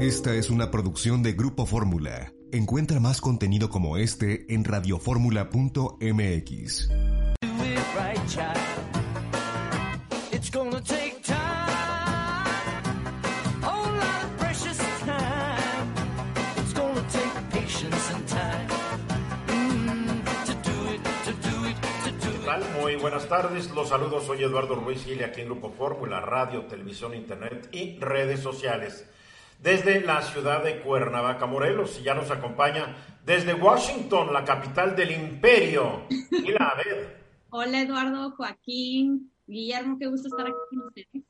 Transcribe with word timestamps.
Esta 0.00 0.32
es 0.32 0.48
una 0.48 0.70
producción 0.70 1.24
de 1.24 1.32
Grupo 1.32 1.66
Fórmula. 1.66 2.32
Encuentra 2.52 3.00
más 3.00 3.20
contenido 3.20 3.68
como 3.68 3.96
este 3.96 4.46
en 4.54 4.62
radioformula.mx. 4.62 6.88
Muy 22.80 22.96
buenas 22.96 23.28
tardes, 23.28 23.70
los 23.72 23.88
saludos, 23.88 24.26
soy 24.26 24.44
Eduardo 24.44 24.76
Ruiz 24.76 25.04
Gil 25.04 25.24
aquí 25.24 25.40
en 25.40 25.48
Grupo 25.48 25.72
Fórmula, 25.72 26.20
radio, 26.20 26.66
televisión, 26.66 27.14
internet 27.14 27.68
y 27.72 27.98
redes 27.98 28.38
sociales 28.38 29.04
desde 29.58 30.00
la 30.00 30.22
ciudad 30.22 30.62
de 30.62 30.80
Cuernavaca, 30.80 31.46
Morelos, 31.46 31.98
y 31.98 32.04
ya 32.04 32.14
nos 32.14 32.30
acompaña 32.30 32.96
desde 33.24 33.54
Washington, 33.54 34.32
la 34.32 34.44
capital 34.44 34.94
del 34.94 35.10
imperio. 35.10 36.06
Y 36.08 36.52
la 36.52 36.74
Hola 37.50 37.80
Eduardo, 37.80 38.30
Joaquín, 38.32 39.32
Guillermo, 39.46 39.98
qué 39.98 40.06
gusto 40.06 40.28
estar 40.28 40.46
aquí 40.46 40.76
con 40.76 40.86
ustedes. 40.86 41.24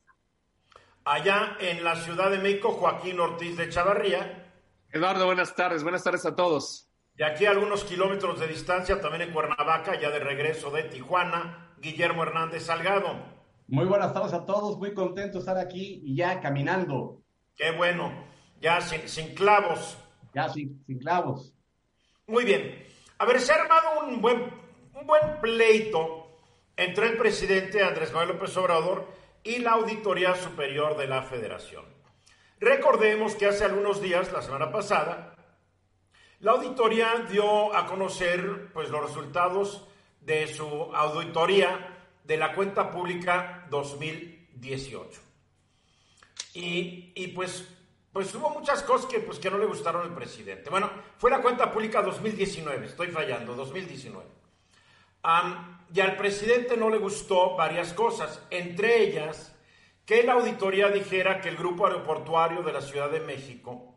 Allá 1.05 1.57
en 1.59 1.83
la 1.83 1.95
Ciudad 1.95 2.29
de 2.29 2.37
México, 2.37 2.71
Joaquín 2.71 3.19
Ortiz 3.19 3.57
de 3.57 3.69
Chavarría. 3.69 4.51
Eduardo, 4.91 5.25
buenas 5.25 5.55
tardes, 5.55 5.81
buenas 5.81 6.03
tardes 6.03 6.25
a 6.25 6.35
todos. 6.35 6.87
Y 7.17 7.23
aquí 7.23 7.45
a 7.45 7.51
algunos 7.51 7.83
kilómetros 7.83 8.39
de 8.39 8.47
distancia, 8.47 9.01
también 9.01 9.23
en 9.23 9.33
Cuernavaca, 9.33 9.99
ya 9.99 10.09
de 10.09 10.19
regreso 10.19 10.71
de 10.71 10.83
Tijuana, 10.83 11.73
Guillermo 11.81 12.23
Hernández 12.23 12.63
Salgado. 12.63 13.39
Muy 13.67 13.85
buenas 13.85 14.13
tardes 14.13 14.33
a 14.33 14.45
todos, 14.45 14.77
muy 14.77 14.93
contento 14.93 15.33
de 15.33 15.39
estar 15.39 15.57
aquí 15.57 16.01
y 16.03 16.15
ya 16.15 16.39
caminando. 16.41 17.21
Qué 17.59 17.71
bueno, 17.71 18.13
ya 18.61 18.79
sin, 18.79 19.35
clavos. 19.35 19.97
Ya 20.33 20.47
sin, 20.47 20.81
sin, 20.85 20.97
clavos. 20.97 21.53
Muy 22.25 22.45
bien. 22.45 22.87
A 23.17 23.25
ver, 23.25 23.41
se 23.41 23.51
ha 23.51 23.55
armado 23.55 24.07
un 24.07 24.21
buen, 24.21 24.49
un 24.93 25.05
buen 25.05 25.41
pleito 25.41 26.39
entre 26.77 27.07
el 27.07 27.17
presidente 27.17 27.83
Andrés 27.83 28.13
Manuel 28.13 28.37
López 28.37 28.55
Obrador 28.55 29.11
y 29.43 29.57
la 29.57 29.71
Auditoría 29.71 30.35
Superior 30.35 30.95
de 30.95 31.07
la 31.07 31.21
Federación. 31.23 31.83
Recordemos 32.61 33.35
que 33.35 33.47
hace 33.47 33.65
algunos 33.65 34.01
días, 34.01 34.31
la 34.31 34.41
semana 34.41 34.71
pasada, 34.71 35.35
la 36.39 36.51
auditoría 36.51 37.25
dio 37.29 37.75
a 37.75 37.87
conocer 37.87 38.71
pues, 38.71 38.89
los 38.89 39.01
resultados 39.01 39.85
de 40.21 40.47
su 40.47 40.65
auditoría 40.65 41.97
de 42.23 42.37
la 42.37 42.55
cuenta 42.55 42.89
pública 42.89 43.67
2018. 43.69 45.28
Y, 46.53 47.27
pues, 47.35 47.67
pues 48.11 48.33
hubo 48.35 48.49
muchas 48.49 48.83
cosas 48.83 49.09
que, 49.09 49.19
pues, 49.19 49.39
que 49.39 49.51
no 49.51 49.57
le 49.57 49.65
gustaron 49.65 50.03
al 50.03 50.15
presidente. 50.15 50.69
Bueno, 50.69 50.89
fue 51.17 51.29
la 51.29 51.41
cuenta 51.41 51.71
pública 51.71 52.01
2019, 52.01 52.87
estoy 52.87 53.07
fallando, 53.07 53.55
2019. 53.55 54.25
y 55.93 55.99
al 55.99 56.15
presidente 56.17 56.77
no 56.77 56.89
le 56.89 56.97
gustó 56.97 57.55
varias 57.55 57.93
cosas, 57.93 58.41
entre 58.49 59.03
ellas 59.03 59.55
que 60.05 60.23
la 60.23 60.33
auditoría 60.33 60.89
dijera 60.89 61.39
que 61.39 61.49
el 61.49 61.57
grupo 61.57 61.85
aeroportuario 61.85 62.63
de 62.63 62.73
la 62.73 62.81
Ciudad 62.81 63.11
de 63.11 63.19
México, 63.19 63.93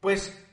pues 0.00 0.44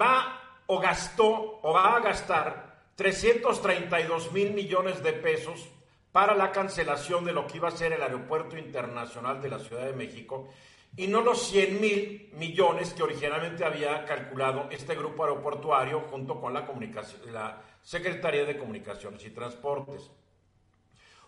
va 0.00 0.62
o 0.66 0.78
gastó 0.78 1.60
o 1.62 1.72
va 1.72 1.96
a 1.96 2.00
gastar 2.00 2.90
332 2.96 4.32
mil 4.32 4.52
millones 4.52 5.02
de 5.02 5.12
pesos 5.12 5.68
para 6.12 6.34
la 6.34 6.50
cancelación 6.52 7.24
de 7.24 7.32
lo 7.32 7.46
que 7.46 7.58
iba 7.58 7.68
a 7.68 7.72
ser 7.72 7.92
el 7.92 8.02
Aeropuerto 8.02 8.58
Internacional 8.58 9.40
de 9.40 9.48
la 9.48 9.58
Ciudad 9.58 9.86
de 9.86 9.92
México 9.92 10.48
y 10.96 11.06
no 11.06 11.20
los 11.20 11.48
100 11.48 11.80
mil 11.80 12.30
millones 12.34 12.92
que 12.94 13.02
originalmente 13.02 13.64
había 13.64 14.04
calculado 14.04 14.68
este 14.70 14.96
grupo 14.96 15.22
aeroportuario 15.22 16.00
junto 16.10 16.40
con 16.40 16.52
la, 16.52 17.62
Secretaría 17.82 18.44
de 18.44 18.58
Comunicaciones 18.58 19.24
y 19.24 19.30
Transportes. 19.30 20.10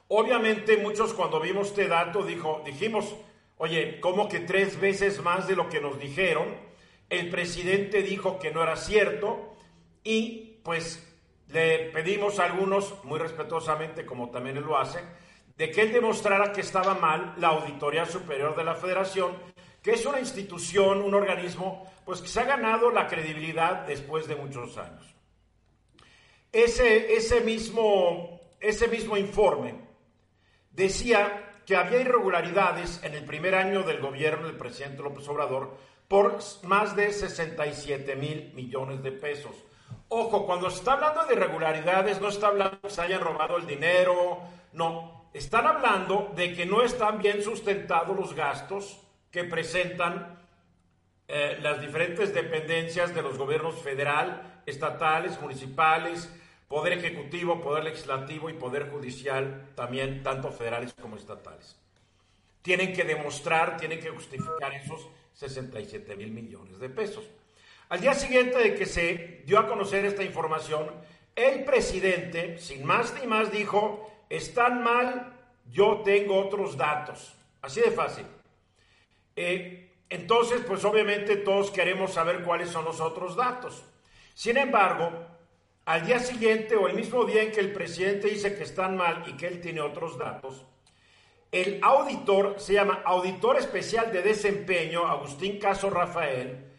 Obviamente 0.09 0.76
muchos 0.76 1.15
cuando 1.15 1.41
vimos 1.41 1.69
este 1.69 1.88
dato 1.88 2.25
dijo, 2.25 2.62
dijimos, 2.66 3.15
oye, 3.56 4.00
¿cómo 4.00 4.28
que 4.28 4.41
tres 4.41 4.78
veces 4.78 5.22
más 5.22 5.48
de 5.48 5.56
lo 5.56 5.69
que 5.71 5.81
nos 5.81 5.98
dijeron? 5.98 6.54
El 7.09 7.31
presidente 7.31 8.03
dijo 8.03 8.38
que 8.38 8.50
no 8.50 8.62
era 8.62 8.76
cierto 8.76 9.56
y 10.04 10.59
pues 10.65 11.11
le 11.52 11.90
pedimos 11.90 12.38
a 12.38 12.44
algunos, 12.44 13.04
muy 13.04 13.18
respetuosamente, 13.18 14.06
como 14.06 14.30
también 14.30 14.56
él 14.56 14.64
lo 14.64 14.78
hace, 14.78 15.00
de 15.56 15.70
que 15.70 15.82
él 15.82 15.92
demostrara 15.92 16.52
que 16.52 16.62
estaba 16.62 16.94
mal 16.94 17.34
la 17.38 17.48
Auditoría 17.48 18.06
Superior 18.06 18.56
de 18.56 18.64
la 18.64 18.74
Federación, 18.74 19.36
que 19.82 19.92
es 19.92 20.06
una 20.06 20.20
institución, 20.20 21.02
un 21.02 21.14
organismo, 21.14 21.92
pues 22.04 22.20
que 22.20 22.28
se 22.28 22.41
ha 22.41 22.44
ganado 22.44 22.91
la 22.91 23.06
credibilidad 23.06 23.86
después 23.86 24.26
de 24.26 24.36
muchos 24.36 24.78
años. 24.78 25.14
Ese, 26.50 27.14
ese, 27.14 27.41
mismo, 27.41 28.41
ese 28.60 28.88
mismo 28.88 29.16
informe 29.16 29.74
decía 30.70 31.60
que 31.66 31.76
había 31.76 32.00
irregularidades 32.00 33.02
en 33.04 33.14
el 33.14 33.24
primer 33.24 33.54
año 33.54 33.82
del 33.82 34.00
gobierno 34.00 34.46
del 34.46 34.56
presidente 34.56 35.02
López 35.02 35.28
Obrador 35.28 35.76
por 36.08 36.38
más 36.64 36.94
de 36.94 37.10
67 37.10 38.16
mil 38.16 38.52
millones 38.54 39.02
de 39.02 39.12
pesos. 39.12 39.54
Ojo, 40.14 40.44
cuando 40.44 40.68
se 40.68 40.76
está 40.76 40.92
hablando 40.92 41.24
de 41.24 41.32
irregularidades, 41.32 42.20
no 42.20 42.28
está 42.28 42.48
hablando 42.48 42.78
que 42.82 42.90
se 42.90 43.00
hayan 43.00 43.22
robado 43.22 43.56
el 43.56 43.66
dinero, 43.66 44.42
no. 44.74 45.30
Están 45.32 45.66
hablando 45.66 46.30
de 46.36 46.52
que 46.52 46.66
no 46.66 46.82
están 46.82 47.16
bien 47.16 47.42
sustentados 47.42 48.14
los 48.14 48.34
gastos 48.34 49.00
que 49.30 49.44
presentan 49.44 50.38
eh, 51.28 51.58
las 51.62 51.80
diferentes 51.80 52.34
dependencias 52.34 53.14
de 53.14 53.22
los 53.22 53.38
gobiernos 53.38 53.76
federal, 53.76 54.60
estatales, 54.66 55.40
municipales, 55.40 56.30
poder 56.68 56.92
ejecutivo, 56.92 57.62
poder 57.62 57.84
legislativo 57.84 58.50
y 58.50 58.52
poder 58.52 58.90
judicial, 58.90 59.70
también 59.74 60.22
tanto 60.22 60.52
federales 60.52 60.92
como 60.92 61.16
estatales. 61.16 61.80
Tienen 62.60 62.92
que 62.92 63.04
demostrar, 63.04 63.78
tienen 63.78 63.98
que 63.98 64.10
justificar 64.10 64.74
esos 64.74 65.08
67 65.32 66.14
mil 66.16 66.32
millones 66.32 66.78
de 66.78 66.90
pesos. 66.90 67.24
Al 67.92 68.00
día 68.00 68.14
siguiente 68.14 68.56
de 68.56 68.75
que 68.75 68.86
se 68.86 69.42
dio 69.44 69.58
a 69.58 69.66
conocer 69.66 70.06
esta 70.06 70.25
información, 70.25 70.91
el 71.36 71.62
presidente, 71.62 72.56
sin 72.56 72.86
más 72.86 73.12
ni 73.20 73.26
más, 73.26 73.53
dijo, 73.53 74.10
están 74.30 74.82
mal, 74.82 75.38
yo 75.70 76.00
tengo 76.03 76.38
otros 76.38 76.78
datos. 76.78 77.34
Así 77.60 77.82
de 77.82 77.91
fácil. 77.91 78.25
Eh, 79.36 79.92
entonces, 80.08 80.62
pues 80.66 80.86
obviamente 80.86 81.36
todos 81.36 81.70
queremos 81.70 82.14
saber 82.14 82.42
cuáles 82.44 82.70
son 82.70 82.86
los 82.86 82.98
otros 82.98 83.36
datos. 83.36 83.84
Sin 84.32 84.56
embargo, 84.56 85.12
al 85.84 86.06
día 86.06 86.19
siguiente 86.19 86.74
o 86.76 86.88
el 86.88 86.94
mismo 86.94 87.26
día 87.26 87.42
en 87.42 87.53
que 87.53 87.60
el 87.60 87.74
presidente 87.74 88.28
dice 88.28 88.56
que 88.56 88.62
están 88.62 88.97
mal 88.97 89.22
y 89.26 89.34
que 89.34 89.48
él 89.48 89.60
tiene 89.60 89.82
otros 89.82 90.16
datos, 90.16 90.64
el 91.50 91.78
auditor, 91.82 92.54
se 92.56 92.72
llama 92.72 93.03
Auditor 93.04 93.59
Especial 93.59 94.10
de 94.10 94.22
Desempeño, 94.22 95.06
Agustín 95.06 95.59
Caso 95.59 95.91
Rafael, 95.91 96.72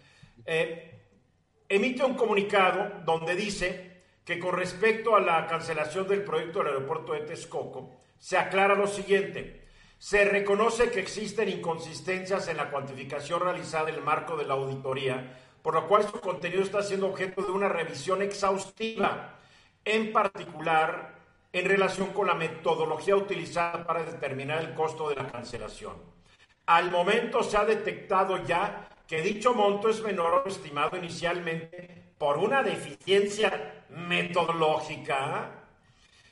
eh, 0.48 0.83
emite 1.76 2.04
un 2.04 2.14
comunicado 2.14 3.02
donde 3.04 3.36
dice 3.36 4.04
que 4.24 4.40
con 4.40 4.56
respecto 4.56 5.16
a 5.16 5.20
la 5.20 5.48
cancelación 5.48 6.08
del 6.08 6.24
proyecto 6.24 6.60
del 6.60 6.70
aeropuerto 6.70 7.14
de 7.14 7.22
Texcoco, 7.22 7.92
se 8.20 8.38
aclara 8.38 8.76
lo 8.76 8.88
siguiente. 8.88 9.68
Se 9.98 10.24
reconoce 10.26 10.92
que 10.92 11.00
existen 11.00 11.50
inconsistencias 11.50 12.48
en 12.48 12.58
la 12.58 12.70
cuantificación 12.70 13.42
realizada 13.42 13.90
en 13.90 13.96
el 13.96 14.02
marco 14.02 14.38
de 14.38 14.46
la 14.46 14.54
auditoría, 14.54 15.40
por 15.62 15.74
lo 15.74 15.88
cual 15.88 16.04
su 16.04 16.20
contenido 16.20 16.62
está 16.62 16.84
siendo 16.84 17.08
objeto 17.08 17.42
de 17.42 17.52
una 17.52 17.70
revisión 17.70 18.22
exhaustiva, 18.22 19.40
en 19.84 20.14
particular 20.14 21.16
en 21.52 21.66
relación 21.66 22.14
con 22.14 22.28
la 22.28 22.36
metodología 22.36 23.16
utilizada 23.16 23.86
para 23.86 24.04
determinar 24.04 24.60
el 24.60 24.74
costo 24.74 25.10
de 25.10 25.16
la 25.16 25.32
cancelación. 25.32 25.94
Al 26.66 26.92
momento 26.92 27.44
se 27.44 27.58
ha 27.58 27.66
detectado 27.66 28.44
ya 28.46 28.90
que 29.08 29.22
dicho 29.22 29.54
monto 29.54 29.90
es 29.90 30.02
menor 30.02 30.44
estimado 30.46 30.98
inicialmente 30.98 32.14
por 32.18 32.38
una 32.38 32.64
deficiencia 32.64 33.86
metodológica, 33.90 35.60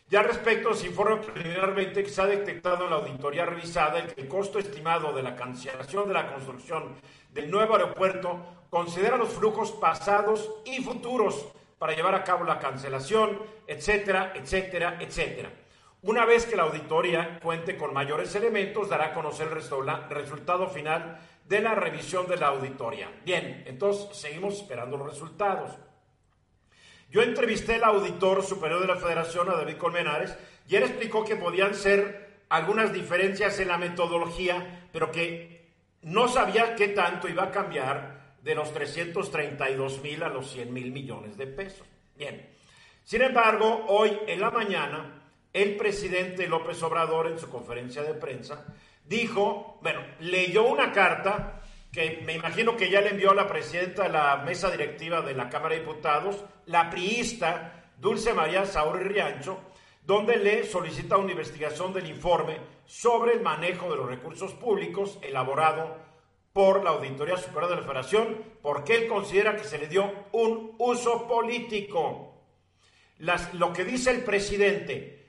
Ya 0.09 0.21
respecto, 0.23 0.73
se 0.73 0.87
informa 0.87 1.21
preliminarmente 1.21 2.03
que 2.03 2.09
se 2.09 2.21
ha 2.21 2.25
detectado 2.25 2.83
en 2.83 2.89
la 2.89 2.97
auditoría 2.97 3.45
revisada 3.45 4.05
que 4.05 4.19
el 4.19 4.27
costo 4.27 4.59
estimado 4.59 5.13
de 5.13 5.23
la 5.23 5.37
cancelación 5.37 6.09
de 6.09 6.13
la 6.13 6.33
construcción 6.33 6.95
del 7.33 7.49
nuevo 7.49 7.75
aeropuerto 7.75 8.65
considera 8.69 9.15
los 9.15 9.29
flujos 9.29 9.71
pasados 9.71 10.51
y 10.65 10.83
futuros 10.83 11.47
para 11.79 11.95
llevar 11.95 12.13
a 12.13 12.25
cabo 12.25 12.43
la 12.43 12.59
cancelación, 12.59 13.39
etcétera, 13.67 14.33
etcétera, 14.35 14.97
etcétera. 14.99 15.49
Una 16.03 16.25
vez 16.25 16.45
que 16.45 16.55
la 16.55 16.63
auditoría 16.63 17.39
cuente 17.41 17.77
con 17.77 17.93
mayores 17.93 18.35
elementos, 18.35 18.89
dará 18.89 19.05
a 19.05 19.13
conocer 19.13 19.47
el 19.47 20.09
resultado 20.09 20.67
final 20.67 21.19
de 21.45 21.61
la 21.61 21.75
revisión 21.75 22.27
de 22.27 22.37
la 22.37 22.47
auditoría. 22.47 23.11
Bien, 23.25 23.63
entonces 23.67 24.15
seguimos 24.17 24.55
esperando 24.55 24.97
los 24.97 25.09
resultados. 25.09 25.77
Yo 27.09 27.21
entrevisté 27.21 27.75
al 27.75 27.83
auditor 27.83 28.41
superior 28.43 28.79
de 28.79 28.87
la 28.87 28.95
Federación, 28.95 29.49
a 29.49 29.55
David 29.55 29.77
Colmenares, 29.77 30.37
y 30.67 30.75
él 30.75 30.83
explicó 30.83 31.25
que 31.25 31.35
podían 31.35 31.75
ser 31.75 32.39
algunas 32.49 32.93
diferencias 32.93 33.59
en 33.59 33.67
la 33.67 33.77
metodología, 33.77 34.87
pero 34.93 35.11
que 35.11 35.69
no 36.03 36.27
sabía 36.27 36.75
qué 36.75 36.89
tanto 36.89 37.27
iba 37.27 37.43
a 37.43 37.51
cambiar 37.51 38.35
de 38.41 38.55
los 38.55 38.73
332 38.73 40.01
mil 40.01 40.23
a 40.23 40.29
los 40.29 40.51
100 40.51 40.73
mil 40.73 40.91
millones 40.91 41.37
de 41.37 41.47
pesos. 41.47 41.85
Bien, 42.15 42.49
sin 43.03 43.21
embargo, 43.21 43.85
hoy 43.87 44.17
en 44.27 44.39
la 44.39 44.51
mañana, 44.51 45.21
el 45.53 45.75
presidente 45.75 46.47
López 46.47 46.81
Obrador 46.83 47.27
en 47.27 47.39
su 47.39 47.49
conferencia 47.49 48.03
de 48.03 48.13
prensa 48.13 48.65
dijo, 49.11 49.77
bueno, 49.81 50.01
leyó 50.21 50.63
una 50.63 50.93
carta 50.93 51.61
que 51.91 52.23
me 52.25 52.33
imagino 52.33 52.77
que 52.77 52.89
ya 52.89 53.01
le 53.01 53.09
envió 53.09 53.31
a 53.31 53.35
la 53.35 53.47
presidenta 53.47 54.03
de 54.03 54.09
la 54.09 54.37
mesa 54.37 54.71
directiva 54.71 55.21
de 55.21 55.33
la 55.33 55.49
Cámara 55.49 55.75
de 55.75 55.81
Diputados, 55.81 56.45
la 56.67 56.89
priista 56.89 57.91
Dulce 57.97 58.33
María 58.33 58.65
Sauri 58.65 59.03
Riancho, 59.03 59.59
donde 60.05 60.37
le 60.37 60.63
solicita 60.63 61.17
una 61.17 61.31
investigación 61.31 61.91
del 61.91 62.07
informe 62.07 62.57
sobre 62.85 63.33
el 63.33 63.41
manejo 63.41 63.91
de 63.91 63.97
los 63.97 64.07
recursos 64.07 64.53
públicos 64.53 65.19
elaborado 65.21 65.97
por 66.53 66.81
la 66.81 66.91
Auditoría 66.91 67.35
Superior 67.35 67.69
de 67.69 67.75
la 67.75 67.81
Federación, 67.81 68.43
porque 68.61 68.95
él 68.95 69.07
considera 69.07 69.57
que 69.57 69.65
se 69.65 69.77
le 69.77 69.87
dio 69.87 70.09
un 70.31 70.75
uso 70.77 71.27
político. 71.27 72.29
lo 73.53 73.73
que 73.73 73.83
dice 73.83 74.11
el 74.11 74.23
presidente, 74.23 75.20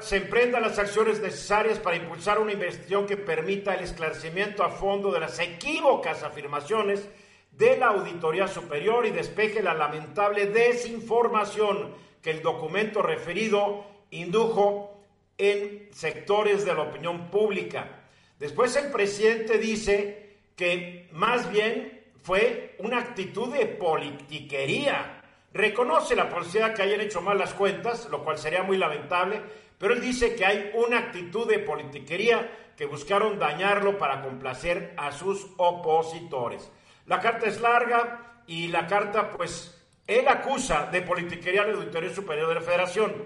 se 0.00 0.16
emprendan 0.16 0.62
las 0.62 0.78
acciones 0.78 1.20
necesarias 1.20 1.78
para 1.78 1.96
impulsar 1.96 2.38
una 2.38 2.52
investigación 2.52 3.06
que 3.06 3.16
permita 3.16 3.74
el 3.74 3.84
esclarecimiento 3.84 4.62
a 4.62 4.70
fondo 4.70 5.10
de 5.10 5.20
las 5.20 5.38
equívocas 5.38 6.22
afirmaciones 6.22 7.08
de 7.50 7.76
la 7.76 7.88
Auditoría 7.88 8.46
Superior 8.46 9.06
y 9.06 9.10
despeje 9.10 9.62
la 9.62 9.74
lamentable 9.74 10.46
desinformación 10.46 11.94
que 12.22 12.30
el 12.30 12.42
documento 12.42 13.02
referido 13.02 13.86
indujo 14.10 15.00
en 15.38 15.88
sectores 15.92 16.64
de 16.64 16.74
la 16.74 16.82
opinión 16.82 17.30
pública. 17.30 18.04
Después 18.38 18.76
el 18.76 18.90
presidente 18.90 19.58
dice 19.58 20.36
que 20.54 21.08
más 21.12 21.50
bien 21.50 22.04
fue 22.22 22.74
una 22.78 22.98
actitud 22.98 23.52
de 23.52 23.66
politiquería 23.66 25.15
Reconoce 25.56 26.14
la 26.14 26.28
posibilidad 26.28 26.74
que 26.74 26.82
hayan 26.82 27.00
hecho 27.00 27.22
mal 27.22 27.38
las 27.38 27.54
cuentas, 27.54 28.08
lo 28.10 28.22
cual 28.22 28.36
sería 28.36 28.62
muy 28.62 28.76
lamentable, 28.76 29.40
pero 29.78 29.94
él 29.94 30.02
dice 30.02 30.36
que 30.36 30.44
hay 30.44 30.70
una 30.74 30.98
actitud 30.98 31.48
de 31.48 31.60
politiquería 31.60 32.74
que 32.76 32.84
buscaron 32.84 33.38
dañarlo 33.38 33.96
para 33.96 34.20
complacer 34.20 34.92
a 34.98 35.12
sus 35.12 35.46
opositores. 35.56 36.70
La 37.06 37.20
carta 37.20 37.46
es 37.46 37.58
larga 37.62 38.42
y 38.46 38.68
la 38.68 38.86
carta, 38.86 39.30
pues, 39.30 39.82
él 40.06 40.28
acusa 40.28 40.90
de 40.92 41.00
politiquería 41.00 41.62
al 41.62 41.74
Auditorio 41.74 42.14
Superior 42.14 42.50
de 42.50 42.56
la 42.56 42.60
Federación. 42.60 43.24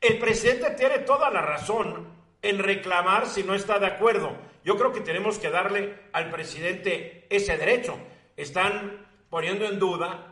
El 0.00 0.18
presidente 0.18 0.70
tiene 0.72 0.98
toda 0.98 1.30
la 1.30 1.42
razón 1.42 2.08
en 2.42 2.58
reclamar 2.58 3.26
si 3.26 3.44
no 3.44 3.54
está 3.54 3.78
de 3.78 3.86
acuerdo. 3.86 4.36
Yo 4.64 4.76
creo 4.76 4.92
que 4.92 5.00
tenemos 5.00 5.38
que 5.38 5.50
darle 5.50 6.00
al 6.12 6.30
presidente 6.30 7.28
ese 7.30 7.56
derecho. 7.56 7.96
Están 8.36 9.06
poniendo 9.30 9.66
en 9.66 9.78
duda 9.78 10.31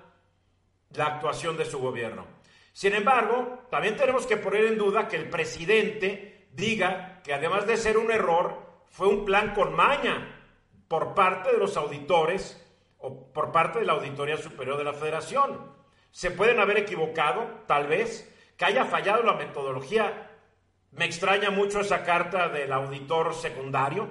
la 0.94 1.06
actuación 1.06 1.56
de 1.56 1.64
su 1.64 1.78
gobierno. 1.78 2.26
Sin 2.72 2.94
embargo, 2.94 3.66
también 3.70 3.96
tenemos 3.96 4.26
que 4.26 4.36
poner 4.36 4.64
en 4.64 4.78
duda 4.78 5.08
que 5.08 5.16
el 5.16 5.28
presidente 5.28 6.48
diga 6.52 7.20
que 7.22 7.34
además 7.34 7.66
de 7.66 7.76
ser 7.76 7.98
un 7.98 8.10
error, 8.10 8.70
fue 8.88 9.08
un 9.08 9.24
plan 9.24 9.54
con 9.54 9.74
maña 9.74 10.36
por 10.88 11.14
parte 11.14 11.52
de 11.52 11.58
los 11.58 11.76
auditores 11.76 12.60
o 12.98 13.32
por 13.32 13.52
parte 13.52 13.78
de 13.78 13.84
la 13.84 13.92
Auditoría 13.92 14.36
Superior 14.36 14.76
de 14.76 14.84
la 14.84 14.92
Federación. 14.92 15.72
Se 16.10 16.30
pueden 16.30 16.58
haber 16.58 16.78
equivocado, 16.78 17.62
tal 17.66 17.86
vez, 17.86 18.28
que 18.56 18.64
haya 18.64 18.84
fallado 18.84 19.22
la 19.22 19.34
metodología. 19.34 20.30
Me 20.90 21.04
extraña 21.04 21.50
mucho 21.50 21.80
esa 21.80 22.02
carta 22.02 22.48
del 22.48 22.72
auditor 22.72 23.34
secundario. 23.34 24.08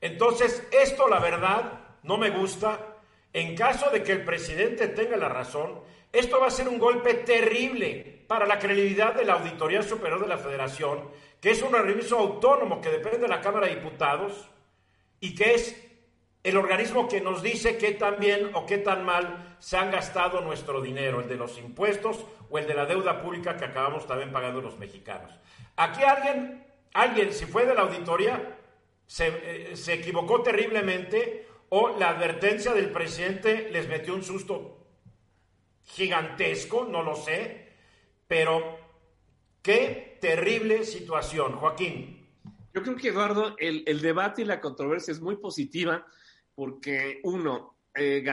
Entonces, 0.00 0.66
esto 0.72 1.08
la 1.08 1.20
verdad 1.20 1.80
no 2.02 2.18
me 2.18 2.30
gusta. 2.30 2.96
En 3.32 3.54
caso 3.54 3.90
de 3.90 4.02
que 4.02 4.12
el 4.12 4.24
presidente 4.24 4.88
tenga 4.88 5.16
la 5.16 5.28
razón, 5.28 5.80
esto 6.12 6.40
va 6.40 6.46
a 6.46 6.50
ser 6.50 6.68
un 6.68 6.78
golpe 6.78 7.14
terrible 7.14 8.24
para 8.26 8.46
la 8.46 8.58
credibilidad 8.58 9.14
de 9.14 9.24
la 9.24 9.34
Auditoría 9.34 9.82
Superior 9.82 10.20
de 10.20 10.28
la 10.28 10.38
Federación, 10.38 11.08
que 11.40 11.50
es 11.50 11.62
un 11.62 11.74
organismo 11.74 12.18
autónomo 12.18 12.80
que 12.80 12.90
depende 12.90 13.18
de 13.18 13.28
la 13.28 13.40
Cámara 13.40 13.66
de 13.66 13.76
Diputados 13.76 14.48
y 15.20 15.34
que 15.34 15.54
es 15.54 15.76
el 16.44 16.56
organismo 16.56 17.08
que 17.08 17.20
nos 17.20 17.42
dice 17.42 17.78
qué 17.78 17.92
tan 17.92 18.18
bien 18.18 18.50
o 18.54 18.64
qué 18.64 18.78
tan 18.78 19.04
mal 19.04 19.56
se 19.58 19.76
han 19.76 19.90
gastado 19.90 20.40
nuestro 20.40 20.80
dinero, 20.80 21.20
el 21.20 21.28
de 21.28 21.36
los 21.36 21.58
impuestos 21.58 22.24
o 22.48 22.58
el 22.58 22.66
de 22.66 22.74
la 22.74 22.86
deuda 22.86 23.20
pública 23.20 23.56
que 23.56 23.64
acabamos 23.64 24.06
también 24.06 24.32
pagando 24.32 24.60
los 24.60 24.78
mexicanos. 24.78 25.32
Aquí 25.76 26.02
alguien, 26.02 26.64
alguien, 26.94 27.32
si 27.32 27.46
fue 27.46 27.66
de 27.66 27.74
la 27.74 27.82
auditoría, 27.82 28.56
se, 29.06 29.72
eh, 29.72 29.76
se 29.76 29.94
equivocó 29.94 30.42
terriblemente 30.42 31.46
o 31.70 31.90
la 31.98 32.10
advertencia 32.10 32.72
del 32.72 32.90
presidente 32.90 33.68
les 33.70 33.88
metió 33.88 34.14
un 34.14 34.22
susto 34.22 34.77
gigantesco, 35.88 36.84
no 36.84 37.02
lo 37.02 37.16
sé, 37.16 37.68
pero 38.26 38.78
qué 39.62 40.18
terrible 40.20 40.84
situación, 40.84 41.52
Joaquín. 41.56 42.26
Yo 42.74 42.82
creo 42.82 42.96
que, 42.96 43.08
Eduardo, 43.08 43.56
el, 43.58 44.00
debate 44.00 44.42
y 44.42 44.44
la 44.44 44.60
controversia 44.60 45.12
es 45.12 45.20
muy 45.20 45.36
positiva 45.36 46.06
porque, 46.54 47.20
uno, 47.24 47.76
eh, 47.94 48.24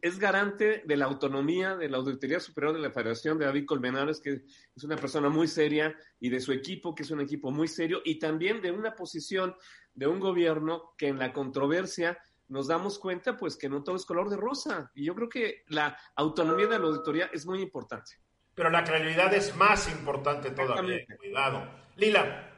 es, 0.00 0.18
garante 0.18 0.82
de 0.84 0.96
la 0.96 1.04
autonomía 1.04 1.76
de 1.76 1.88
la 1.88 1.98
Auditoría 1.98 2.40
Superior 2.40 2.72
de 2.72 2.80
la 2.80 2.90
Federación 2.90 3.38
de 3.38 3.44
David 3.44 3.66
Colmenares, 3.66 4.20
que 4.20 4.42
es 4.74 4.84
una 4.84 4.96
persona 4.96 5.28
muy 5.28 5.46
seria, 5.46 5.94
y 6.18 6.30
de 6.30 6.40
su 6.40 6.52
equipo, 6.52 6.94
que 6.94 7.02
es 7.02 7.10
un 7.10 7.20
equipo 7.20 7.50
muy 7.50 7.68
serio, 7.68 8.00
y 8.04 8.18
también 8.18 8.62
de 8.62 8.72
una 8.72 8.94
posición 8.94 9.54
de 9.94 10.06
un 10.06 10.18
gobierno 10.18 10.94
que 10.96 11.08
en 11.08 11.18
la 11.18 11.32
controversia 11.32 12.18
nos 12.48 12.68
damos 12.68 12.98
cuenta 12.98 13.36
pues 13.36 13.56
que 13.56 13.68
no 13.68 13.82
todo 13.82 13.96
es 13.96 14.06
color 14.06 14.30
de 14.30 14.36
rosa. 14.36 14.90
Y 14.94 15.04
yo 15.04 15.14
creo 15.14 15.28
que 15.28 15.64
la 15.68 15.96
autonomía 16.14 16.66
de 16.66 16.78
la 16.78 16.86
auditoría 16.86 17.30
es 17.32 17.46
muy 17.46 17.60
importante. 17.60 18.12
Pero 18.54 18.70
la 18.70 18.84
credibilidad 18.84 19.32
es 19.34 19.54
más 19.56 19.90
importante 19.90 20.50
todavía. 20.50 21.04
Cuidado. 21.18 21.68
Lila. 21.96 22.52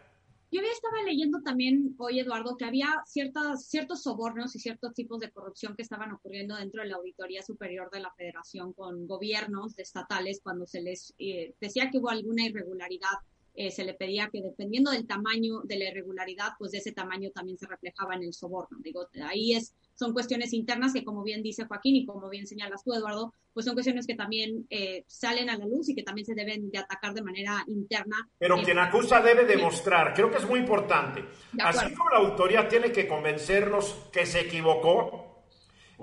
Yo 0.51 0.61
había 0.61 0.73
estaba 0.73 1.03
leyendo 1.03 1.43
también 1.43 1.95
hoy, 1.99 2.21
Eduardo, 2.21 2.57
que 2.57 2.65
había 2.65 3.03
ciertos, 3.05 3.67
ciertos 3.67 4.03
sobornos 4.03 4.57
y 4.57 4.59
ciertos 4.59 4.95
tipos 4.95 5.21
de 5.21 5.31
corrupción 5.31 5.77
que 5.77 5.83
estaban 5.83 6.11
ocurriendo 6.13 6.57
dentro 6.57 6.83
de 6.83 6.89
la 6.89 6.97
Auditoría 6.97 7.43
Superior 7.43 7.91
de 7.91 8.01
la 8.01 8.13
Federación 8.13 8.73
con 8.73 9.07
gobiernos 9.07 9.79
estatales 9.79 10.41
cuando 10.43 10.67
se 10.67 10.81
les 10.81 11.15
eh, 11.19 11.55
decía 11.61 11.91
que 11.91 11.99
hubo 11.99 12.09
alguna 12.09 12.47
irregularidad 12.47 13.19
eh, 13.59 13.73
se 13.73 13.85
le 13.85 13.93
pedía 13.95 14.31
que 14.33 14.41
dependiendo 14.41 14.93
del 14.93 15.05
tamaño 15.05 15.63
de 15.65 15.77
la 15.81 15.91
irregularidad, 15.91 16.53
pues 16.61 16.71
de 16.71 16.79
ese 16.79 16.93
tamaño 16.93 17.33
también 17.33 17.59
se 17.59 17.67
reflejaba 17.67 18.15
en 18.15 18.23
el 18.23 18.33
soborno. 18.33 18.79
Digo, 18.81 19.09
ahí 19.29 19.55
es, 19.55 19.75
son 19.95 20.13
cuestiones 20.13 20.53
internas 20.53 20.93
que 20.93 21.03
como 21.03 21.25
bien 21.25 21.43
dice 21.43 21.65
Joaquín 21.65 21.97
y 21.97 22.07
como 22.07 22.29
bien 22.29 22.47
señalas 22.47 22.85
tú, 22.85 22.95
Eduardo, 22.95 23.35
pues 23.53 23.67
son 23.67 23.75
cuestiones 23.75 24.07
que 24.07 24.15
también 24.15 24.65
eh, 24.71 25.03
salen 25.09 25.51
a 25.51 25.59
la 25.59 25.67
luz 25.67 25.89
y 25.89 25.97
que 25.97 26.05
también 26.05 26.25
se 26.25 26.37
deben 26.37 26.71
de 26.71 26.79
atacar 26.79 27.13
de 27.15 27.23
manera 27.23 27.65
interna. 27.67 28.29
Pero 28.39 28.63
quien 28.63 28.79
acusa 28.79 29.21
debe 29.21 29.45
demostrar, 29.45 30.15
creo 30.15 30.31
que 30.31 30.39
es 30.39 30.47
muy 30.47 30.61
importante. 30.61 31.25
Así 31.59 31.93
como 31.95 32.11
la 32.11 32.19
autoría 32.19 32.69
tiene 32.69 32.93
que 32.93 33.09
convencernos 33.09 33.93
que 34.13 34.25
se 34.25 34.43
equivocó, 34.43 35.43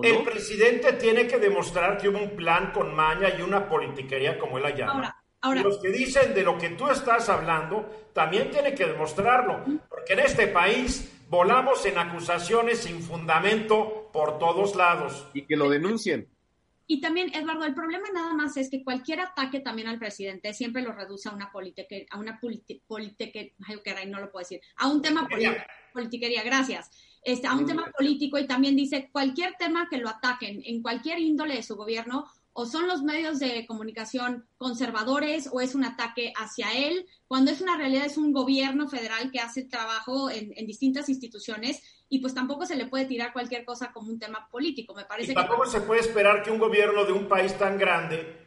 el 0.04 0.24
presidente 0.26 0.92
tiene 0.92 1.26
que 1.26 1.38
demostrar 1.38 1.98
que 1.98 2.10
hubo 2.10 2.20
un 2.20 2.36
plan 2.36 2.74
con 2.74 2.94
maña 2.94 3.30
y 3.40 3.42
una 3.42 3.70
politiquería 3.70 4.38
como 4.38 4.58
él 4.58 4.64
la 4.64 4.76
llama 4.76 5.25
los 5.54 5.78
que 5.80 5.90
dicen 5.90 6.34
de 6.34 6.44
lo 6.44 6.58
que 6.58 6.70
tú 6.70 6.88
estás 6.90 7.30
hablando 7.30 8.10
también 8.14 8.50
tienen 8.52 8.76
que 8.76 8.86
demostrarlo, 8.86 9.64
porque 9.90 10.14
en 10.14 10.20
este 10.20 10.48
país 10.48 11.12
volamos 11.30 11.86
en 11.86 11.98
acusaciones 11.98 12.80
sin 12.80 13.02
fundamento 13.02 14.10
por 14.12 14.40
todos 14.40 14.76
lados. 14.76 15.28
Y 15.34 15.44
que 15.44 15.56
lo 15.56 15.70
denuncien. 15.70 16.28
Y 16.88 17.02
también, 17.02 17.34
Eduardo, 17.34 17.66
el 17.66 17.74
problema 17.74 18.08
nada 18.14 18.34
más 18.36 18.58
es 18.58 18.70
que 18.70 18.84
cualquier 18.84 19.20
ataque 19.20 19.60
también 19.60 19.88
al 19.88 19.98
presidente 19.98 20.54
siempre 20.54 20.84
lo 20.84 20.92
reduce 20.92 21.28
a 21.28 21.32
una 21.32 21.52
política, 21.52 21.96
a 22.12 22.20
una 22.20 22.40
política, 22.40 22.84
no 24.06 24.20
lo 24.20 24.32
puedo 24.32 24.44
decir, 24.44 24.62
a 24.78 24.88
un 24.88 25.02
tema 25.02 25.28
politiquería, 25.94 26.44
gracias, 26.44 26.92
este, 27.24 27.48
a 27.48 27.56
un 27.56 27.66
tema 27.66 27.92
político 27.98 28.38
y 28.38 28.46
también 28.46 28.76
dice 28.76 29.10
cualquier 29.12 29.56
tema 29.58 29.88
que 29.90 29.98
lo 29.98 30.10
ataquen 30.10 30.62
en 30.64 30.84
cualquier 30.84 31.18
índole 31.20 31.56
de 31.56 31.64
su 31.64 31.76
gobierno, 31.76 32.28
o 32.58 32.66
son 32.66 32.88
los 32.88 33.04
medios 33.04 33.40
de 33.40 33.66
comunicación 33.68 34.48
conservadores 34.58 35.50
o 35.52 35.60
es 35.60 35.76
un 35.76 35.84
ataque 35.84 36.32
hacia 36.38 36.72
él, 36.72 37.06
cuando 37.28 37.52
es 37.52 37.60
una 37.60 37.76
realidad 37.76 38.06
es 38.06 38.18
un 38.18 38.32
gobierno 38.32 38.88
federal 38.88 39.30
que 39.30 39.42
hace 39.42 39.64
trabajo 39.64 40.30
en, 40.30 40.54
distintas 40.66 41.10
instituciones 41.10 41.84
y 42.08 42.20
pues 42.20 42.34
tampoco 42.34 42.66
se 42.66 42.78
le 42.78 42.86
puede 42.86 43.08
tirar 43.08 43.34
cualquier 43.34 43.66
cosa 43.66 43.92
como 43.92 44.10
un 44.10 44.20
tema 44.20 44.48
político. 44.50 44.96
Me 44.96 45.04
parece 45.04 45.34
y 45.34 45.36
tampoco 45.36 45.66
se 45.66 45.82
puede 45.82 46.00
esperar 46.00 46.44
que 46.44 46.50
un 46.50 46.58
gobierno 46.58 47.04
de 47.04 47.12
un 47.12 47.28
país 47.28 47.58
tan 47.58 47.78
grande 47.78 48.38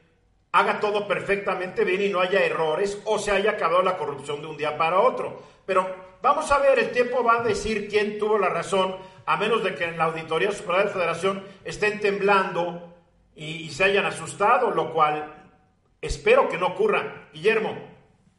haga 0.52 0.80
todo 0.80 1.06
perfectamente 1.06 1.84
bien 1.84 2.00
y 2.00 2.08
no 2.08 2.20
haya 2.20 2.42
errores 2.42 2.98
o 3.04 3.18
se 3.18 3.30
haya 3.30 3.50
acabado 3.50 3.82
la 3.82 3.98
corrupción 3.98 4.40
de 4.40 4.46
un 4.46 4.56
día 4.56 4.78
para 4.78 5.00
otro. 5.00 5.42
Pero 5.66 5.86
vamos 6.22 6.50
a 6.50 6.58
ver, 6.60 6.78
el 6.78 6.92
tiempo 6.92 7.22
va 7.22 7.40
a 7.40 7.42
decir 7.42 7.88
quién 7.90 8.18
tuvo 8.18 8.38
la 8.38 8.48
razón, 8.48 8.96
a 9.26 9.36
menos 9.36 9.62
de 9.62 9.74
que 9.74 9.84
en 9.84 9.98
la 9.98 10.04
Auditoría 10.04 10.50
Superior 10.50 10.78
de 10.78 10.86
la 10.86 10.92
Federación 10.94 11.44
estén 11.66 12.00
temblando 12.00 12.94
y, 13.38 13.68
se 13.68 13.84
hayan 13.84 14.04
asustado, 14.04 14.72
lo 14.72 14.92
cual 14.92 15.32
espero 16.00 16.48
que 16.48 16.58
no 16.58 16.68
ocurra. 16.68 17.28
Guillermo. 17.32 17.70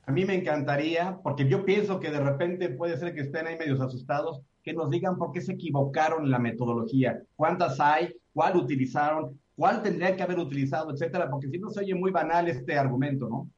A 0.05 0.11
mí 0.11 0.25
me 0.25 0.35
encantaría, 0.35 1.19
porque 1.23 1.47
yo 1.47 1.63
pienso 1.63 1.99
que 1.99 2.09
de 2.09 2.19
repente 2.19 2.67
puede 2.69 2.97
ser 2.97 3.13
que 3.13 3.21
estén 3.21 3.47
ahí 3.47 3.57
medios 3.57 3.79
asustados, 3.79 4.41
que 4.61 4.73
nos 4.73 4.89
digan 4.89 5.17
por 5.17 5.31
qué 5.31 5.39
se 5.39 5.53
equivocaron 5.53 6.25
en 6.25 6.31
la 6.31 6.39
metodología, 6.39 7.21
cuántas 7.35 7.79
hay, 7.79 8.13
cuál 8.33 8.57
utilizaron, 8.57 9.39
cuál 9.55 9.81
tendría 9.81 10.15
que 10.15 10.23
haber 10.23 10.39
utilizado, 10.39 10.91
etcétera, 10.91 11.29
porque 11.29 11.47
si 11.47 11.59
no 11.59 11.69
se 11.69 11.81
oye 11.81 11.95
muy 11.95 12.11
banal 12.11 12.49
este 12.49 12.77
argumento, 12.77 13.29
¿no? 13.29 13.49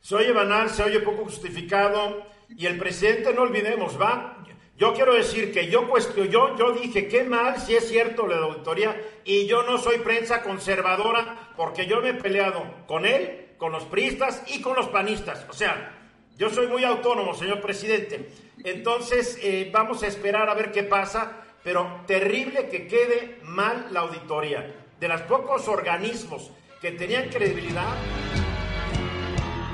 Se 0.00 0.14
oye 0.14 0.32
banal, 0.32 0.70
se 0.70 0.84
oye 0.84 1.00
poco 1.00 1.24
justificado, 1.24 2.22
y 2.48 2.66
el 2.66 2.78
presidente, 2.78 3.34
no 3.34 3.42
olvidemos, 3.42 4.00
va 4.00 4.42
yo 4.82 4.92
quiero 4.94 5.14
decir 5.14 5.52
que 5.52 5.68
yo, 5.68 5.86
yo, 6.28 6.56
yo 6.56 6.72
dije, 6.72 7.06
qué 7.06 7.22
mal 7.22 7.60
si 7.60 7.76
es 7.76 7.88
cierto 7.88 8.26
la 8.26 8.38
auditoría 8.38 9.00
y 9.24 9.46
yo 9.46 9.62
no 9.62 9.78
soy 9.78 9.98
prensa 9.98 10.42
conservadora 10.42 11.52
porque 11.56 11.86
yo 11.86 12.00
me 12.00 12.08
he 12.08 12.14
peleado 12.14 12.64
con 12.88 13.06
él, 13.06 13.50
con 13.58 13.70
los 13.70 13.84
priistas 13.84 14.42
y 14.48 14.60
con 14.60 14.74
los 14.74 14.88
panistas. 14.88 15.46
O 15.48 15.52
sea, 15.52 16.00
yo 16.36 16.50
soy 16.50 16.66
muy 16.66 16.82
autónomo, 16.82 17.32
señor 17.32 17.60
presidente. 17.60 18.28
Entonces, 18.64 19.38
eh, 19.40 19.70
vamos 19.72 20.02
a 20.02 20.08
esperar 20.08 20.48
a 20.48 20.54
ver 20.54 20.72
qué 20.72 20.82
pasa, 20.82 21.44
pero 21.62 22.00
terrible 22.08 22.68
que 22.68 22.88
quede 22.88 23.38
mal 23.44 23.86
la 23.92 24.00
auditoría. 24.00 24.66
De 24.98 25.06
los 25.06 25.20
pocos 25.20 25.68
organismos 25.68 26.50
que 26.80 26.90
tenían 26.90 27.28
credibilidad, 27.28 27.94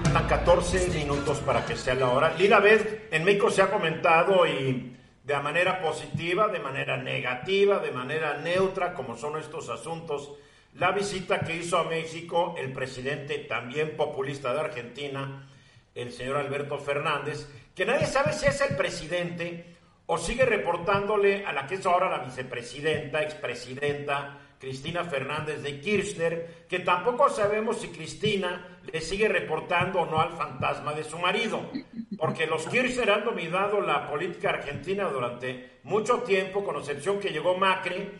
Faltan 0.02 0.26
14 0.26 0.88
minutos 0.88 1.38
para 1.38 1.64
que 1.66 1.76
sea 1.76 1.94
la 1.94 2.08
hora. 2.08 2.34
Lila 2.38 2.60
vez 2.60 3.08
en 3.10 3.24
México 3.24 3.50
se 3.50 3.60
ha 3.60 3.70
comentado 3.70 4.46
y 4.46 4.97
de 5.28 5.38
manera 5.40 5.82
positiva, 5.82 6.48
de 6.48 6.58
manera 6.58 6.96
negativa, 6.96 7.80
de 7.80 7.90
manera 7.90 8.38
neutra, 8.38 8.94
como 8.94 9.14
son 9.14 9.36
estos 9.36 9.68
asuntos, 9.68 10.32
la 10.72 10.90
visita 10.92 11.40
que 11.40 11.54
hizo 11.54 11.76
a 11.76 11.84
México 11.84 12.54
el 12.56 12.72
presidente 12.72 13.38
también 13.40 13.94
populista 13.94 14.54
de 14.54 14.60
Argentina, 14.60 15.46
el 15.94 16.12
señor 16.12 16.38
Alberto 16.38 16.78
Fernández, 16.78 17.46
que 17.74 17.84
nadie 17.84 18.06
sabe 18.06 18.32
si 18.32 18.46
es 18.46 18.58
el 18.62 18.74
presidente 18.74 19.76
o 20.06 20.16
sigue 20.16 20.46
reportándole 20.46 21.44
a 21.44 21.52
la 21.52 21.66
que 21.66 21.74
es 21.74 21.84
ahora 21.84 22.08
la 22.08 22.24
vicepresidenta, 22.24 23.22
expresidenta, 23.22 24.38
Cristina 24.58 25.04
Fernández 25.04 25.62
de 25.62 25.80
Kirchner, 25.80 26.66
que 26.68 26.80
tampoco 26.80 27.28
sabemos 27.28 27.80
si 27.80 27.88
Cristina 27.88 28.80
le 28.92 29.00
sigue 29.00 29.28
reportando 29.28 30.00
o 30.00 30.06
no 30.06 30.20
al 30.20 30.32
fantasma 30.32 30.92
de 30.94 31.04
su 31.04 31.18
marido, 31.18 31.70
porque 32.18 32.46
los 32.46 32.66
Kirchner 32.66 33.10
han 33.10 33.24
dominado 33.24 33.80
la 33.80 34.08
política 34.10 34.50
argentina 34.50 35.08
durante 35.08 35.78
mucho 35.84 36.22
tiempo, 36.22 36.64
con 36.64 36.76
excepción 36.76 37.20
que 37.20 37.30
llegó 37.30 37.56
Macri 37.56 38.10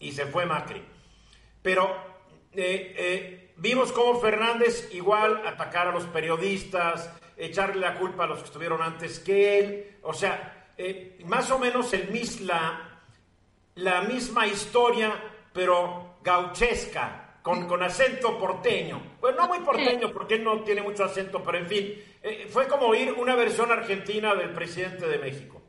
y 0.00 0.12
se 0.12 0.26
fue 0.26 0.46
Macri. 0.46 0.82
Pero 1.62 1.94
eh, 2.52 2.94
eh, 2.96 3.52
vimos 3.56 3.92
cómo 3.92 4.20
Fernández 4.20 4.88
igual 4.92 5.46
atacar 5.46 5.88
a 5.88 5.92
los 5.92 6.04
periodistas, 6.06 7.08
echarle 7.36 7.80
la 7.80 7.94
culpa 7.94 8.24
a 8.24 8.26
los 8.26 8.40
que 8.40 8.46
estuvieron 8.46 8.82
antes 8.82 9.20
que 9.20 9.58
él, 9.58 9.96
o 10.02 10.12
sea, 10.12 10.70
eh, 10.76 11.20
más 11.26 11.50
o 11.52 11.58
menos 11.60 11.92
el 11.92 12.08
mis, 12.10 12.40
la 12.40 14.02
misma 14.08 14.48
historia 14.48 15.14
pero 15.54 16.18
gauchesca, 16.22 17.38
con, 17.40 17.66
con 17.66 17.82
acento 17.82 18.38
porteño. 18.38 19.16
Pues 19.20 19.36
no 19.36 19.46
muy 19.46 19.60
porteño, 19.60 20.12
porque 20.12 20.34
él 20.34 20.44
no 20.44 20.62
tiene 20.64 20.82
mucho 20.82 21.04
acento, 21.04 21.42
pero 21.44 21.58
en 21.58 21.66
fin, 21.66 21.94
eh, 22.22 22.48
fue 22.50 22.66
como 22.66 22.86
oír 22.86 23.12
una 23.12 23.36
versión 23.36 23.70
argentina 23.70 24.34
del 24.34 24.52
presidente 24.52 25.06
de 25.06 25.18
México. 25.18 25.62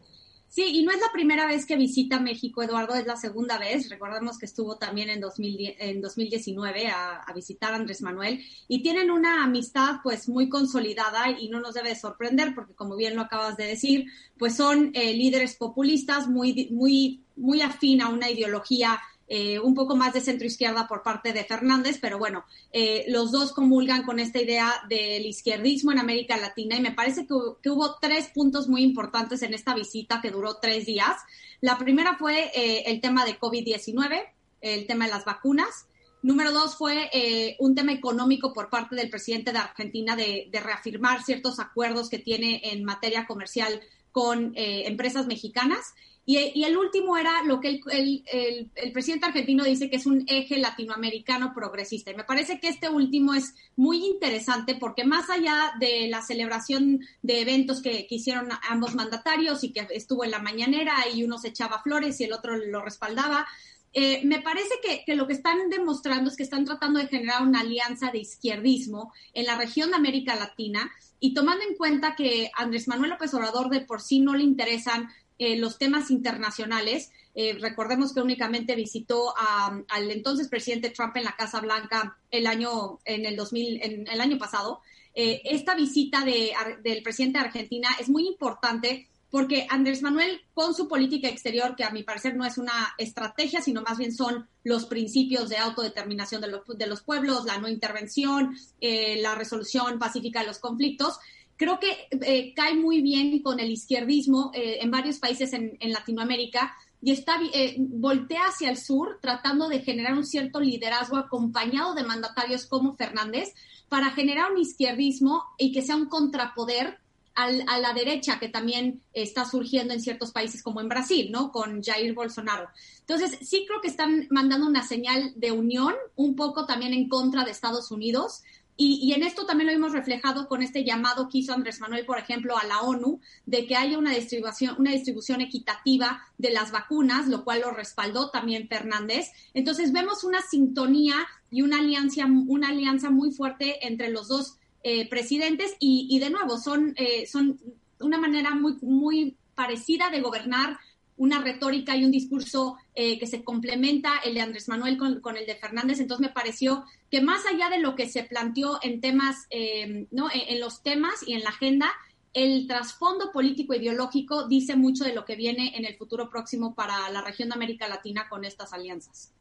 Sí, 0.55 0.63
y 0.63 0.83
no 0.83 0.91
es 0.93 1.01
la 1.01 1.11
primera 1.11 1.45
vez 1.45 1.65
que 1.65 1.75
visita 1.75 2.17
México, 2.17 2.63
Eduardo, 2.63 2.95
es 2.95 3.05
la 3.05 3.17
segunda 3.17 3.57
vez. 3.57 3.89
Recordemos 3.89 4.39
que 4.39 4.45
estuvo 4.45 4.77
también 4.77 5.09
en, 5.09 5.19
2000, 5.19 5.75
en 5.77 5.99
2019 5.99 6.87
a, 6.87 7.23
a, 7.23 7.33
visitar 7.33 7.73
a 7.73 7.75
Andrés 7.75 8.01
Manuel 8.01 8.41
y 8.69 8.81
tienen 8.81 9.11
una 9.11 9.43
amistad 9.43 9.95
pues 10.01 10.29
muy 10.29 10.47
consolidada 10.47 11.29
y 11.37 11.49
no 11.49 11.59
nos 11.59 11.73
debe 11.73 11.93
sorprender 11.93 12.55
porque 12.55 12.73
como 12.73 12.95
bien 12.95 13.17
lo 13.17 13.23
acabas 13.23 13.57
de 13.57 13.65
decir, 13.65 14.05
pues 14.37 14.55
son 14.55 14.91
eh, 14.93 15.13
líderes 15.13 15.57
populistas 15.57 16.29
muy, 16.29 16.69
muy, 16.71 17.25
muy 17.35 17.61
afín 17.61 18.01
a 18.01 18.07
una 18.07 18.31
ideología 18.31 19.01
eh, 19.27 19.59
un 19.59 19.73
poco 19.73 19.95
más 19.95 20.13
de 20.13 20.21
centro 20.21 20.45
izquierda 20.45 20.87
por 20.87 21.01
parte 21.01 21.33
de 21.33 21.43
Fernández, 21.43 21.97
pero 21.99 22.19
bueno, 22.19 22.45
eh, 22.71 23.05
los 23.07 23.31
dos 23.31 23.53
comulgan 23.53 24.03
con 24.03 24.19
esta 24.19 24.39
idea 24.39 24.71
del 24.87 25.25
izquierdismo 25.25 25.91
en 25.91 25.97
América 25.97 26.37
Latina 26.37 26.75
y 26.75 26.81
me 26.81 26.91
parece 26.91 27.25
que, 27.25 27.33
hubo 27.69 27.95
tres 27.99 28.29
puntos 28.33 28.67
muy 28.67 28.83
importantes 28.83 29.41
en 29.41 29.55
esta 29.55 29.73
visita 29.73 30.21
que 30.21 30.29
duró 30.29 30.57
tres 30.57 30.85
días. 30.85 31.17
La 31.59 31.79
primera 31.79 32.17
fue 32.17 32.51
eh, 32.53 32.83
el 32.85 33.01
tema 33.01 33.25
de 33.25 33.39
COVID-19, 33.39 34.21
el 34.61 34.85
tema 34.85 35.05
de 35.05 35.11
las 35.11 35.25
vacunas. 35.25 35.87
Número 36.21 36.51
dos 36.51 36.75
fue 36.75 37.11
un 37.59 37.75
tema 37.75 37.93
económico 37.93 38.51
por 38.51 38.71
parte 38.71 38.95
del 38.95 39.11
presidente 39.11 39.51
de 39.51 39.59
Argentina 39.59 40.15
de, 40.15 40.49
de, 40.51 40.59
reafirmar 40.59 41.23
ciertos 41.23 41.59
acuerdos 41.59 42.09
que 42.09 42.17
tiene 42.17 42.61
en 42.63 42.83
materia 42.83 43.27
comercial 43.27 43.79
con 44.15 44.53
empresas 44.55 45.27
mexicanas. 45.27 45.93
Y, 46.25 46.63
el 46.63 46.77
último 46.77 47.17
era 47.17 47.43
lo 47.43 47.59
que 47.59 47.81
el, 47.91 48.71
presidente 48.93 49.25
argentino 49.25 49.65
dice 49.65 49.89
que 49.89 49.97
es 49.97 50.05
un 50.05 50.23
eje 50.27 50.57
latinoamericano 50.57 51.53
progresista. 51.53 52.11
Y 52.11 52.15
me 52.15 52.23
parece 52.23 52.57
que 52.61 52.69
este 52.69 52.89
último 52.89 53.33
es 53.33 53.53
muy 53.75 54.05
interesante 54.05 54.75
porque 54.75 55.03
más 55.03 55.29
allá 55.29 55.73
de 55.81 56.07
la 56.07 56.21
celebración 56.21 57.01
de 57.23 57.41
eventos 57.41 57.81
que, 57.81 58.07
hicieron 58.09 58.47
ambos 58.69 58.95
mandatarios 58.95 59.65
y 59.65 59.73
que 59.73 59.85
estuvo 59.91 60.23
en 60.23 60.31
la 60.31 60.39
mañanera 60.39 60.93
y 61.13 61.25
uno 61.25 61.37
se 61.37 61.49
echaba 61.49 61.83
flores 61.83 62.21
y 62.21 62.23
el 62.23 62.31
otro 62.31 62.55
lo 62.55 62.81
respaldaba, 62.81 63.45
eh, 63.91 64.21
me 64.23 64.41
parece 64.41 64.75
que, 64.81 65.03
que, 65.05 65.15
lo 65.15 65.27
que 65.27 65.33
están 65.33 65.69
demostrando 65.69 66.29
es 66.29 66.37
que 66.37 66.43
están 66.43 66.63
tratando 66.63 66.99
de 66.99 67.07
generar 67.07 67.43
una 67.43 67.59
alianza 67.59 68.11
de 68.11 68.19
izquierdismo 68.19 69.11
en 69.33 69.45
la 69.45 69.57
región 69.57 69.89
de 69.89 69.97
América 69.97 70.35
Latina 70.35 70.89
y 71.19 71.33
tomando 71.33 71.63
en 71.67 71.75
cuenta 71.75 72.15
que 72.15 72.51
Andrés 72.55 72.87
Manuel 72.87 73.11
López 73.11 73.33
Obrador 73.33 73.69
de 73.69 73.81
por 73.81 74.01
sí 74.01 74.19
no 74.19 74.35
le 74.35 74.43
interesan 74.43 75.09
eh, 75.37 75.57
los 75.57 75.77
temas 75.77 76.11
internacionales. 76.11 77.11
Eh, 77.33 77.57
recordemos 77.59 78.13
que 78.13 78.21
únicamente 78.21 78.75
visitó 78.75 79.33
al 79.37 80.11
entonces 80.11 80.47
presidente 80.47 80.91
Trump 80.91 81.17
en 81.17 81.25
la 81.25 81.35
Casa 81.35 81.59
Blanca 81.59 82.17
el 82.31 82.47
año, 82.47 82.99
en 83.03 83.25
el 83.25 83.35
2000, 83.35 83.81
en 83.81 84.07
el 84.07 84.21
año 84.21 84.37
pasado. 84.37 84.81
Eh, 85.13 85.41
esta 85.45 85.75
visita 85.75 86.23
del 86.25 87.03
presidente 87.03 87.39
de 87.39 87.45
Argentina 87.45 87.89
es 87.99 88.09
muy 88.09 88.27
importante 88.27 89.09
porque 89.35 89.67
Andrés 89.69 90.01
Manuel, 90.01 90.39
con 90.53 90.73
su 90.73 90.87
política 90.87 91.27
exterior, 91.27 91.75
que 91.75 91.83
a 91.83 91.89
mi 91.89 92.03
parecer 92.03 92.37
no 92.37 92.45
es 92.45 92.57
una 92.57 92.95
estrategia, 92.97 93.59
sino 93.59 93.81
más 93.81 93.97
bien 93.97 94.15
son 94.15 94.47
los 94.63 94.85
principios 94.85 95.49
de 95.49 95.57
autodeterminación 95.57 96.39
de 96.39 96.47
los, 96.47 96.61
de 96.65 96.87
los 96.87 97.01
pueblos, 97.01 97.43
la 97.43 97.57
no 97.57 97.67
intervención, 97.67 98.55
la 98.79 99.35
resolución 99.35 99.99
pacífica 99.99 100.39
de 100.39 100.47
los 100.47 100.59
conflictos, 100.59 101.19
creo 101.57 101.81
que 101.81 102.07
eh, 102.11 102.53
cae 102.53 102.75
muy 102.75 103.01
bien 103.01 103.41
con 103.41 103.59
el 103.59 103.71
izquierdismo 103.71 104.51
eh, 104.53 104.77
en 104.79 104.89
varios 104.89 105.19
países 105.19 105.51
en, 105.51 105.77
Latinoamérica 105.81 106.73
y 107.01 107.11
está 107.11 107.37
eh, 107.53 107.75
voltea 107.77 108.43
hacia 108.43 108.69
el 108.69 108.77
sur 108.77 109.19
tratando 109.21 109.67
de 109.67 109.81
generar 109.81 110.13
un 110.13 110.25
cierto 110.25 110.61
liderazgo 110.61 111.17
acompañado 111.17 111.93
de 111.93 112.03
mandatarios 112.03 112.67
como 112.67 112.95
Fernández 112.95 113.53
para 113.89 114.11
generar 114.11 114.53
un 114.53 114.59
izquierdismo 114.59 115.43
y 115.57 115.73
que 115.73 115.81
sea 115.81 115.97
un 115.97 116.07
contrapoder 116.07 116.99
a 117.35 117.79
la 117.79 117.93
derecha 117.93 118.39
que 118.39 118.47
también 118.47 119.01
está 119.13 119.43
surgiendo 119.43 119.93
en 119.93 120.01
ciertos 120.01 120.31
países 120.31 120.63
como 120.63 120.79
en 120.79 120.87
Brasil, 120.87 121.31
¿no? 121.31 121.51
Con 121.51 121.83
Jair 121.83 122.13
Bolsonaro. 122.13 122.69
Entonces, 123.01 123.37
sí 123.41 123.65
creo 123.67 123.81
que 123.81 123.89
están 123.89 124.27
mandando 124.29 124.65
una 124.65 124.87
señal 124.87 125.33
de 125.35 125.51
unión, 125.51 125.93
un 126.15 126.35
poco 126.35 126.65
también 126.65 126.93
en 126.93 127.09
contra 127.09 127.43
de 127.43 127.51
Estados 127.51 127.91
Unidos, 127.91 128.43
y, 128.77 129.13
en 129.13 129.23
esto 129.23 129.45
también 129.45 129.67
lo 129.67 129.73
hemos 129.73 129.93
reflejado 129.93 130.49
con 130.49 130.61
este 130.61 130.83
llamado 130.83 131.29
que 131.29 131.37
hizo 131.37 131.53
Andrés 131.53 131.79
Manuel, 131.79 132.05
por 132.05 132.17
ejemplo, 132.17 132.57
a 132.57 132.65
la 132.65 132.81
ONU, 132.81 133.21
de 133.45 133.65
que 133.65 133.77
haya 133.77 133.97
una 133.97 134.11
distribución, 134.11 134.75
una 134.77 134.91
distribución 134.91 135.39
equitativa 135.39 136.21
de 136.37 136.51
las 136.51 136.73
vacunas, 136.73 137.29
lo 137.29 137.45
cual 137.45 137.61
lo 137.61 137.71
respaldó 137.71 138.31
también 138.31 138.67
Fernández. 138.67 139.31
Entonces 139.53 139.93
vemos 139.93 140.25
una 140.25 140.41
sintonía 140.41 141.15
y 141.49 141.61
una 141.61 141.79
alianza, 141.79 142.25
una 142.25 142.67
alianza 142.67 143.09
muy 143.11 143.31
fuerte 143.31 143.87
entre 143.87 144.09
los 144.09 144.27
dos 144.27 144.57
eh, 144.87 145.09
presidentes 145.09 145.75
y, 145.79 146.19
de 146.19 146.29
nuevo 146.29 146.59
son, 146.59 146.93
eh, 146.95 147.25
son 147.25 147.59
una 147.99 148.19
manera 148.19 148.53
muy, 148.53 148.77
muy 148.83 149.35
parecida 149.55 150.11
de 150.11 150.21
gobernar 150.21 150.77
una 151.17 151.41
retórica 151.41 151.95
y 151.95 152.03
un 152.03 152.11
discurso 152.11 152.77
eh, 152.93 153.17
que 153.17 153.25
se 153.25 153.43
complementa 153.43 154.19
el 154.23 154.35
de 154.35 154.41
Andrés 154.41 154.67
Manuel 154.67 154.97
con, 154.97 155.37
el 155.37 155.45
de 155.47 155.55
Fernández. 155.55 155.99
Entonces 155.99 156.27
me 156.27 156.33
pareció 156.33 156.85
que 157.09 157.19
más 157.19 157.47
allá 157.47 157.69
de 157.69 157.79
lo 157.79 157.95
que 157.95 158.07
se 158.07 158.23
planteó 158.23 158.77
en 158.83 159.01
temas, 159.01 159.47
eh, 159.49 160.05
¿no? 160.11 160.27
En, 160.31 160.59
los 160.59 160.83
temas 160.83 161.23
y 161.25 161.33
en 161.33 161.43
la 161.43 161.49
agenda, 161.49 161.91
el 162.33 162.67
trasfondo 162.67 163.31
político 163.31 163.73
ideológico 163.73 164.47
dice 164.47 164.75
mucho 164.75 165.03
de 165.03 165.13
lo 165.13 165.25
que 165.25 165.35
viene 165.35 165.75
en 165.75 165.85
el 165.85 165.97
futuro 165.97 166.29
próximo 166.29 166.75
para 166.75 167.09
la 167.09 167.21
región 167.21 167.49
de 167.49 167.55
América 167.55 167.87
Latina 167.87 168.27
con 168.29 168.45
estas 168.45 168.71
alianzas. 168.71 169.33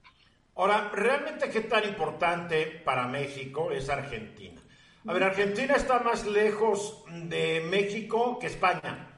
Ahora, 0.57 0.91
¿realmente 0.95 1.51
qué 1.51 1.61
tan 1.63 1.87
importante 1.87 2.81
para 2.83 3.09
México 3.09 3.73
es 3.73 3.91
Argentina? 3.91 4.64
A 5.07 5.13
ver, 5.13 5.23
Argentina 5.23 5.75
está 5.75 5.99
más 5.99 6.27
lejos 6.27 7.05
de 7.11 7.61
México 7.69 8.39
que 8.39 8.47
España. 8.47 9.11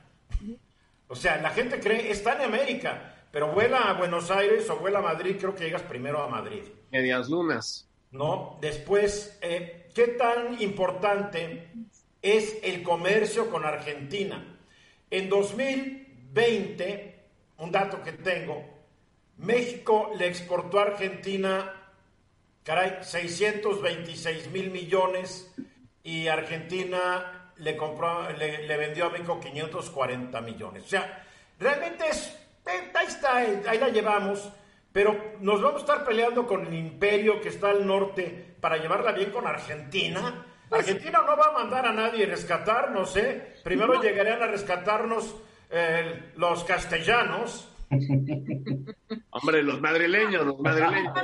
O 1.06 1.14
sea, 1.14 1.40
la 1.40 1.50
gente 1.50 1.78
cree, 1.78 2.10
está 2.10 2.34
en 2.34 2.42
América, 2.42 3.14
pero 3.30 3.52
vuela 3.52 3.82
a 3.82 3.92
Buenos 3.92 4.32
Aires 4.32 4.68
o 4.68 4.78
vuela 4.78 4.98
a 4.98 5.02
Madrid, 5.02 5.36
creo 5.38 5.54
que 5.54 5.62
llegas 5.62 5.82
primero 5.82 6.20
a 6.20 6.26
Madrid. 6.26 6.62
Medias 6.90 7.28
lunas. 7.28 7.88
¿No? 8.10 8.58
Después, 8.60 9.38
eh, 9.40 9.88
¿qué 9.94 10.08
tan 10.08 10.60
importante 10.60 11.68
es 12.20 12.58
el 12.64 12.82
comercio 12.82 13.48
con 13.48 13.64
Argentina? 13.64 14.58
En 15.08 15.28
2020, 15.28 17.28
un 17.58 17.70
dato 17.70 18.02
que 18.02 18.10
tengo, 18.10 18.64
México 19.36 20.10
le 20.18 20.26
exportó 20.26 20.80
a 20.80 20.86
Argentina, 20.86 21.92
caray, 22.64 22.98
626 23.02 24.50
mil 24.50 24.72
millones 24.72 25.54
y 26.06 26.28
Argentina 26.28 27.50
le, 27.56 27.76
compró, 27.76 28.30
le, 28.30 28.76
vendió 28.76 29.06
a 29.06 29.10
México 29.10 29.40
540 29.40 30.40
millones. 30.40 30.84
O 30.84 30.88
sea, 30.88 31.24
realmente 31.58 32.08
es, 32.08 32.28
eh, 32.64 32.92
ahí 32.94 33.06
está, 33.08 33.44
eh, 33.44 33.60
ahí 33.66 33.78
la 33.78 33.88
llevamos, 33.88 34.48
pero 34.92 35.34
nos 35.40 35.60
vamos 35.60 35.78
a 35.78 35.84
estar 35.84 36.04
peleando 36.04 36.46
con 36.46 36.64
el 36.64 36.74
imperio 36.74 37.40
que 37.40 37.48
está 37.48 37.70
al 37.70 37.84
norte 37.84 38.54
para 38.60 38.76
llevarla 38.76 39.10
bien 39.10 39.32
con 39.32 39.48
Argentina. 39.48 40.46
Pues 40.68 40.82
Argentina 40.82 41.22
no 41.26 41.36
va 41.36 41.46
a 41.46 41.52
mandar 41.52 41.84
a 41.86 41.92
nadie 41.92 42.24
a 42.24 42.28
rescatarnos, 42.28 43.16
¿eh? 43.16 43.56
Primero 43.64 44.00
llegarían 44.00 44.40
a 44.40 44.46
rescatarnos 44.46 45.34
eh, 45.70 46.30
los 46.36 46.62
castellanos 46.62 47.68
Hombre, 49.30 49.62
los 49.62 49.80
madrileños, 49.80 50.44
los 50.44 50.58
madrileños. 50.58 51.14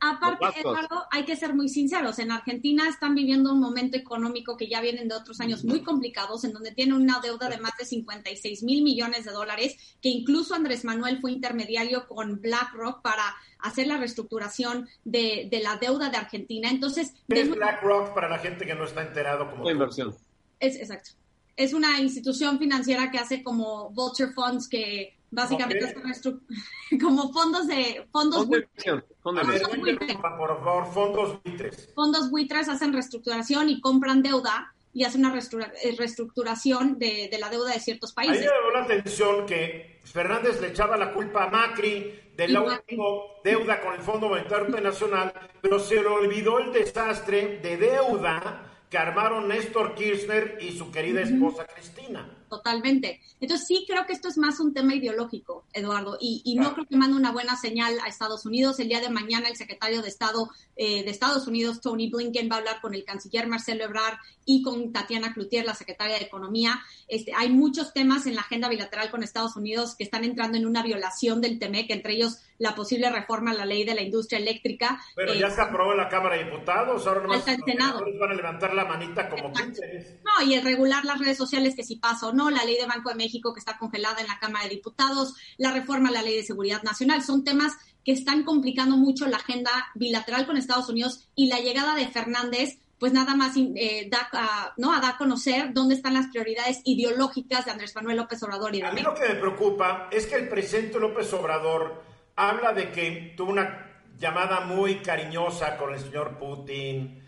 Aparte, 0.00 0.60
Eduardo, 0.60 1.04
hay 1.10 1.24
que 1.24 1.36
ser 1.36 1.54
muy 1.54 1.68
sinceros. 1.68 2.18
En 2.18 2.30
Argentina 2.30 2.88
están 2.88 3.14
viviendo 3.14 3.52
un 3.52 3.60
momento 3.60 3.96
económico 3.96 4.56
que 4.56 4.68
ya 4.68 4.80
vienen 4.80 5.08
de 5.08 5.14
otros 5.14 5.40
años 5.40 5.64
muy 5.64 5.82
complicados, 5.82 6.44
en 6.44 6.52
donde 6.52 6.72
tienen 6.72 6.94
una 6.94 7.20
deuda 7.20 7.48
de 7.48 7.58
más 7.58 7.76
de 7.78 7.84
56 7.84 8.62
mil 8.62 8.82
millones 8.82 9.24
de 9.24 9.32
dólares, 9.32 9.76
que 10.00 10.08
incluso 10.08 10.54
Andrés 10.54 10.84
Manuel 10.84 11.20
fue 11.20 11.32
intermediario 11.32 12.06
con 12.06 12.40
BlackRock 12.40 13.02
para 13.02 13.36
hacer 13.58 13.86
la 13.86 13.98
reestructuración 13.98 14.88
de, 15.04 15.48
la 15.62 15.76
deuda 15.76 16.08
de 16.08 16.16
Argentina. 16.16 16.70
Entonces, 16.70 17.14
¿qué 17.28 17.42
es 17.42 17.50
BlackRock 17.50 18.14
para 18.14 18.28
la 18.28 18.38
gente 18.38 18.64
que 18.64 18.74
no 18.74 18.84
está 18.84 19.02
enterado 19.02 19.50
como 19.50 19.70
inversión? 19.70 20.14
Es 20.60 20.76
exacto. 20.76 21.10
Es 21.56 21.72
una 21.72 22.00
institución 22.00 22.58
financiera 22.58 23.10
que 23.10 23.18
hace 23.18 23.42
como 23.42 23.90
vulture 23.90 24.32
funds 24.32 24.68
que 24.68 25.15
Básicamente 25.30 25.94
como 27.00 27.32
fondos 27.32 27.66
de 27.66 28.06
fondos 28.12 28.46
buitres. 28.46 28.94
Por 29.22 30.60
favor, 30.62 30.86
fondos 30.92 31.42
buitres. 31.42 31.92
Fondos 31.94 32.30
buitres 32.30 32.68
hacen 32.68 32.92
reestructuración 32.92 33.68
y 33.68 33.80
compran 33.80 34.22
deuda 34.22 34.72
y 34.92 35.04
hacen 35.04 35.26
una 35.26 35.38
eh, 35.38 35.94
reestructuración 35.98 36.98
de, 36.98 37.28
de 37.30 37.38
la 37.38 37.50
deuda 37.50 37.72
de 37.72 37.80
ciertos 37.80 38.14
países. 38.14 38.38
Ahí 38.38 38.44
me 38.44 38.50
llamó 38.50 38.70
la 38.70 38.84
atención 38.84 39.46
que 39.46 40.00
Fernández 40.04 40.60
le 40.60 40.68
echaba 40.68 40.96
la 40.96 41.12
culpa 41.12 41.44
a 41.44 41.50
Macri 41.50 42.18
de 42.34 42.48
la 42.48 42.62
última 42.62 43.04
deuda 43.44 43.80
con 43.80 43.94
el 43.94 44.00
Fondo 44.00 44.28
Monetario 44.28 44.66
Internacional, 44.66 45.32
pero 45.60 45.78
se 45.78 45.96
le 45.96 46.06
olvidó 46.06 46.58
el 46.60 46.72
desastre 46.72 47.58
de 47.58 47.76
deuda 47.76 48.62
que 48.88 48.98
armaron 48.98 49.48
Néstor 49.48 49.94
Kirchner 49.94 50.58
y 50.60 50.72
su 50.72 50.90
querida 50.90 51.22
esposa 51.22 51.66
Cristina 51.66 52.26
totalmente. 52.48 53.20
Entonces 53.40 53.66
sí 53.66 53.84
creo 53.86 54.06
que 54.06 54.12
esto 54.12 54.28
es 54.28 54.38
más 54.38 54.60
un 54.60 54.72
tema 54.72 54.94
ideológico, 54.94 55.64
Eduardo, 55.72 56.16
y, 56.20 56.54
no 56.56 56.72
creo 56.72 56.86
que 56.86 56.96
mande 56.96 57.16
una 57.16 57.32
buena 57.32 57.56
señal 57.56 57.98
a 58.02 58.08
Estados 58.08 58.46
Unidos. 58.46 58.80
El 58.80 58.88
día 58.88 59.00
de 59.00 59.10
mañana 59.10 59.48
el 59.48 59.56
secretario 59.56 60.00
de 60.00 60.08
Estado 60.08 60.48
eh, 60.76 61.04
de 61.04 61.10
Estados 61.10 61.46
Unidos, 61.46 61.80
Tony 61.80 62.08
Blinken, 62.08 62.48
va 62.50 62.56
a 62.56 62.58
hablar 62.58 62.80
con 62.80 62.94
el 62.94 63.04
canciller 63.04 63.46
Marcelo 63.46 63.84
Ebrard 63.84 64.16
y 64.44 64.62
con 64.62 64.92
Tatiana 64.92 65.34
Cloutier, 65.34 65.64
la 65.64 65.74
secretaria 65.74 66.18
de 66.18 66.24
Economía. 66.24 66.80
Este, 67.08 67.32
hay 67.36 67.50
muchos 67.50 67.92
temas 67.92 68.26
en 68.26 68.34
la 68.34 68.42
agenda 68.42 68.68
bilateral 68.68 69.10
con 69.10 69.22
Estados 69.22 69.56
Unidos 69.56 69.94
que 69.96 70.04
están 70.04 70.24
entrando 70.24 70.56
en 70.56 70.66
una 70.66 70.82
violación 70.82 71.40
del 71.40 71.58
TEMEC, 71.58 71.90
entre 71.90 72.14
ellos 72.14 72.38
la 72.58 72.74
posible 72.74 73.10
reforma 73.10 73.50
a 73.50 73.54
la 73.54 73.66
ley 73.66 73.84
de 73.84 73.94
la 73.94 74.02
industria 74.02 74.38
eléctrica. 74.38 75.00
Pero 75.14 75.34
ya 75.34 75.48
eh, 75.48 75.50
se 75.50 75.60
aprobó 75.60 75.92
en 75.92 75.98
la 75.98 76.08
Cámara 76.08 76.36
de 76.36 76.44
Diputados, 76.44 77.06
ahora 77.06 77.22
nomás 77.22 77.46
el 77.48 77.62
Senado. 77.64 78.04
van 78.18 78.30
a 78.30 78.34
levantar 78.34 78.74
la 78.74 78.84
manita 78.84 79.28
como 79.28 79.50
No, 79.50 80.46
y 80.46 80.54
el 80.54 80.62
regular 80.62 81.04
las 81.04 81.18
redes 81.18 81.36
sociales 81.36 81.74
que 81.74 81.84
si 81.84 81.96
pasa 81.96 82.28
o 82.28 82.32
no, 82.32 82.35
la 82.50 82.64
ley 82.64 82.76
de 82.76 82.86
Banco 82.86 83.10
de 83.10 83.16
México 83.16 83.52
que 83.52 83.60
está 83.60 83.78
congelada 83.78 84.20
en 84.20 84.26
la 84.26 84.38
Cámara 84.38 84.64
de 84.64 84.74
Diputados, 84.74 85.34
la 85.56 85.72
reforma 85.72 86.10
a 86.10 86.12
la 86.12 86.22
ley 86.22 86.36
de 86.36 86.44
seguridad 86.44 86.82
nacional, 86.82 87.22
son 87.22 87.44
temas 87.44 87.72
que 88.04 88.12
están 88.12 88.44
complicando 88.44 88.96
mucho 88.96 89.26
la 89.26 89.38
agenda 89.38 89.70
bilateral 89.94 90.46
con 90.46 90.56
Estados 90.56 90.88
Unidos 90.88 91.28
y 91.34 91.48
la 91.48 91.58
llegada 91.58 91.94
de 91.94 92.06
Fernández 92.08 92.78
pues 92.98 93.12
nada 93.12 93.34
más 93.34 93.54
eh, 93.56 94.08
da, 94.10 94.28
a, 94.32 94.72
¿no? 94.78 94.92
a 94.94 95.00
dar 95.00 95.14
a 95.14 95.18
conocer 95.18 95.74
dónde 95.74 95.94
están 95.94 96.14
las 96.14 96.28
prioridades 96.28 96.80
ideológicas 96.84 97.64
de 97.66 97.70
Andrés 97.70 97.94
Manuel 97.94 98.16
López 98.16 98.42
Obrador 98.42 98.74
y 98.74 98.80
de 98.80 98.86
A 98.86 98.92
mí 98.92 99.02
lo 99.02 99.14
que 99.14 99.28
me 99.28 99.34
preocupa 99.34 100.08
es 100.10 100.26
que 100.26 100.36
el 100.36 100.48
presidente 100.48 100.98
López 100.98 101.30
Obrador 101.34 102.02
habla 102.36 102.72
de 102.72 102.90
que 102.92 103.34
tuvo 103.36 103.50
una 103.50 104.02
llamada 104.18 104.60
muy 104.60 104.96
cariñosa 104.96 105.76
con 105.76 105.92
el 105.92 106.00
señor 106.00 106.38
Putin, 106.38 107.22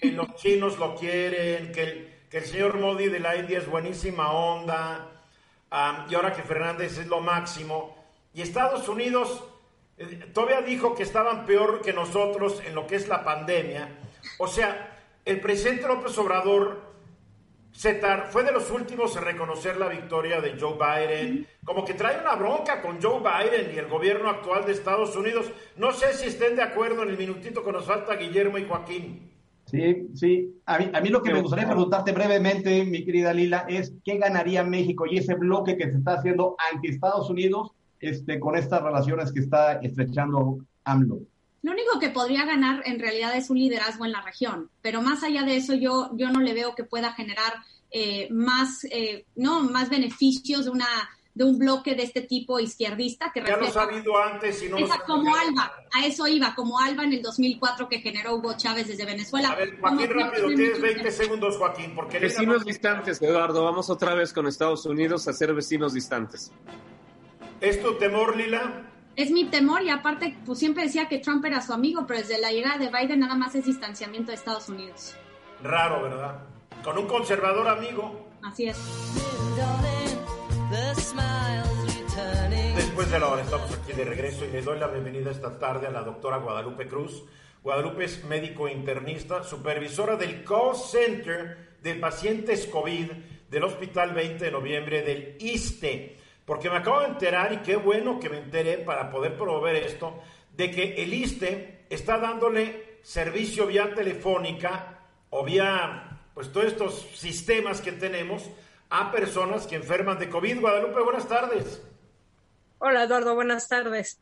que 0.00 0.12
los 0.12 0.34
chinos 0.36 0.78
lo 0.78 0.94
quieren, 0.94 1.72
que 1.72 1.82
el, 1.82 2.13
el 2.36 2.44
señor 2.44 2.78
Modi 2.78 3.08
de 3.08 3.20
la 3.20 3.36
India 3.36 3.58
es 3.58 3.68
buenísima 3.68 4.32
onda, 4.32 5.08
y 6.08 6.14
ahora 6.14 6.32
que 6.32 6.42
Fernández 6.42 6.98
es 6.98 7.06
lo 7.06 7.20
máximo. 7.20 7.96
Y 8.32 8.42
Estados 8.42 8.88
Unidos 8.88 9.44
eh, 9.96 10.30
todavía 10.32 10.60
dijo 10.60 10.94
que 10.94 11.04
estaban 11.04 11.46
peor 11.46 11.80
que 11.80 11.92
nosotros 11.92 12.60
en 12.66 12.74
lo 12.74 12.86
que 12.86 12.96
es 12.96 13.06
la 13.06 13.22
pandemia. 13.22 13.88
O 14.38 14.48
sea, 14.48 15.00
el 15.24 15.40
presidente 15.40 15.86
López 15.86 16.16
Obrador 16.18 16.94
fue 18.30 18.44
de 18.44 18.52
los 18.52 18.70
últimos 18.70 19.16
en 19.16 19.22
reconocer 19.22 19.76
la 19.76 19.88
victoria 19.88 20.40
de 20.40 20.58
Joe 20.58 20.74
Biden, 20.74 21.46
como 21.64 21.84
que 21.84 21.94
trae 21.94 22.20
una 22.20 22.34
bronca 22.34 22.80
con 22.80 23.00
Joe 23.02 23.20
Biden 23.20 23.74
y 23.74 23.78
el 23.78 23.86
gobierno 23.86 24.28
actual 24.30 24.64
de 24.64 24.72
Estados 24.72 25.16
Unidos. 25.16 25.46
No 25.76 25.92
sé 25.92 26.14
si 26.14 26.26
estén 26.26 26.56
de 26.56 26.62
acuerdo 26.62 27.02
en 27.02 27.10
el 27.10 27.18
minutito 27.18 27.64
que 27.64 27.72
nos 27.72 27.86
falta 27.86 28.14
Guillermo 28.14 28.58
y 28.58 28.66
Joaquín. 28.66 29.33
Sí, 29.74 30.08
sí. 30.14 30.54
A 30.66 30.78
mí, 30.78 30.90
a 30.92 31.00
mí 31.00 31.08
lo 31.08 31.20
que 31.20 31.32
me 31.32 31.40
gustaría 31.40 31.66
preguntarte 31.66 32.12
brevemente, 32.12 32.84
mi 32.84 33.04
querida 33.04 33.32
Lila, 33.32 33.66
es 33.68 33.92
qué 34.04 34.18
ganaría 34.18 34.62
México 34.62 35.04
y 35.04 35.18
ese 35.18 35.34
bloque 35.34 35.76
que 35.76 35.90
se 35.90 35.98
está 35.98 36.14
haciendo 36.14 36.54
ante 36.72 36.88
Estados 36.88 37.28
Unidos 37.28 37.72
este, 37.98 38.38
con 38.38 38.56
estas 38.56 38.82
relaciones 38.82 39.32
que 39.32 39.40
está 39.40 39.74
estrechando 39.80 40.58
AMLO. 40.84 41.20
Lo 41.62 41.72
único 41.72 41.98
que 41.98 42.10
podría 42.10 42.44
ganar 42.44 42.82
en 42.84 43.00
realidad 43.00 43.36
es 43.36 43.50
un 43.50 43.58
liderazgo 43.58 44.04
en 44.04 44.12
la 44.12 44.20
región, 44.20 44.70
pero 44.82 45.02
más 45.02 45.24
allá 45.24 45.42
de 45.42 45.56
eso 45.56 45.74
yo, 45.74 46.10
yo 46.14 46.30
no 46.30 46.40
le 46.40 46.52
veo 46.52 46.74
que 46.74 46.84
pueda 46.84 47.14
generar 47.14 47.54
eh, 47.90 48.28
más, 48.30 48.84
eh, 48.90 49.24
no, 49.34 49.62
más 49.62 49.88
beneficios 49.88 50.66
de 50.66 50.70
una 50.70 50.86
de 51.34 51.44
un 51.44 51.58
bloque 51.58 51.94
de 51.94 52.04
este 52.04 52.22
tipo 52.22 52.60
izquierdista 52.60 53.32
que 53.32 53.42
ya 53.44 53.56
lo 53.56 53.66
ha 53.66 53.82
habido 53.82 54.16
antes 54.16 54.62
y 54.62 54.68
no 54.68 54.76
como 55.06 55.34
Alba 55.34 55.72
a 55.92 56.06
eso 56.06 56.26
iba 56.28 56.54
como 56.54 56.78
Alba 56.78 57.04
en 57.04 57.14
el 57.14 57.22
2004 57.22 57.88
que 57.88 57.98
generó 57.98 58.36
Hugo 58.36 58.56
Chávez 58.56 58.86
desde 58.86 59.04
Venezuela 59.04 59.50
a 59.50 59.56
ver 59.56 59.78
Joaquín 59.80 60.10
rápido 60.10 60.48
tienes 60.48 60.80
20 60.80 61.10
segundos 61.10 61.56
Joaquín 61.56 61.92
porque 61.94 62.18
vecinos 62.20 62.64
distantes 62.64 63.20
Eduardo 63.20 63.64
vamos 63.64 63.90
otra 63.90 64.14
vez 64.14 64.32
con 64.32 64.46
Estados 64.46 64.86
Unidos 64.86 65.26
a 65.26 65.32
ser 65.32 65.52
vecinos 65.54 65.92
distantes 65.92 66.52
¿es 67.60 67.82
tu 67.82 67.94
temor 67.94 68.36
Lila? 68.36 68.90
es 69.16 69.30
mi 69.30 69.44
temor 69.44 69.82
y 69.82 69.90
aparte 69.90 70.36
pues 70.44 70.58
siempre 70.58 70.84
decía 70.84 71.08
que 71.08 71.18
Trump 71.18 71.44
era 71.44 71.60
su 71.60 71.72
amigo, 71.72 72.04
pero 72.06 72.20
desde 72.20 72.40
la 72.40 72.50
llegada 72.50 72.78
de 72.78 72.88
Biden 72.90 73.20
nada 73.20 73.34
más 73.34 73.54
es 73.54 73.64
distanciamiento 73.64 74.30
de 74.30 74.36
Estados 74.36 74.68
Unidos. 74.68 75.14
Raro, 75.62 76.02
¿verdad? 76.02 76.40
Con 76.82 76.98
un 76.98 77.06
conservador 77.06 77.68
amigo. 77.68 78.28
Así 78.42 78.66
es. 78.66 78.76
Después 82.76 83.10
de 83.10 83.18
la 83.20 83.28
hora 83.28 83.42
estamos 83.42 83.72
aquí 83.72 83.92
de 83.92 84.04
regreso 84.04 84.44
y 84.44 84.50
le 84.50 84.62
doy 84.62 84.78
la 84.78 84.88
bienvenida 84.88 85.30
esta 85.30 85.58
tarde 85.58 85.86
a 85.86 85.90
la 85.90 86.02
doctora 86.02 86.38
Guadalupe 86.38 86.88
Cruz. 86.88 87.24
Guadalupe 87.62 88.04
es 88.04 88.24
médico 88.24 88.68
internista, 88.68 89.44
supervisora 89.44 90.16
del 90.16 90.42
call 90.44 90.74
center 90.74 91.76
de 91.80 91.94
pacientes 91.94 92.66
COVID 92.66 93.10
del 93.48 93.64
Hospital 93.64 94.14
20 94.14 94.44
de 94.44 94.50
Noviembre 94.50 95.02
del 95.02 95.36
ISTE. 95.38 96.18
Porque 96.44 96.68
me 96.68 96.76
acabo 96.76 97.00
de 97.00 97.06
enterar, 97.06 97.52
y 97.52 97.58
qué 97.58 97.76
bueno 97.76 98.18
que 98.18 98.28
me 98.28 98.38
enteré 98.38 98.78
para 98.78 99.10
poder 99.10 99.36
promover 99.36 99.76
esto, 99.76 100.20
de 100.56 100.70
que 100.70 101.02
el 101.02 101.14
ISTE 101.14 101.86
está 101.88 102.18
dándole 102.18 102.98
servicio 103.02 103.66
vía 103.66 103.94
telefónica 103.94 104.98
o 105.30 105.44
vía, 105.44 106.20
pues 106.34 106.50
todos 106.52 106.66
estos 106.66 106.94
sistemas 107.14 107.80
que 107.80 107.92
tenemos 107.92 108.50
a 108.96 109.10
personas 109.10 109.66
que 109.66 109.74
enferman 109.74 110.20
de 110.20 110.28
COVID. 110.28 110.60
Guadalupe, 110.60 111.02
buenas 111.02 111.26
tardes. 111.26 111.82
Hola 112.78 113.02
Eduardo, 113.02 113.34
buenas 113.34 113.68
tardes. 113.68 114.20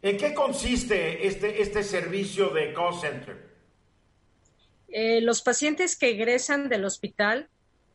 ¿En 0.00 0.16
qué 0.16 0.32
consiste 0.32 1.26
este, 1.26 1.60
este 1.60 1.82
servicio 1.82 2.48
de 2.48 2.72
call 2.72 2.98
center? 2.98 3.48
Eh, 4.88 5.20
los 5.20 5.42
pacientes 5.42 5.94
que 5.94 6.08
egresan 6.08 6.70
del 6.70 6.86
hospital 6.86 7.50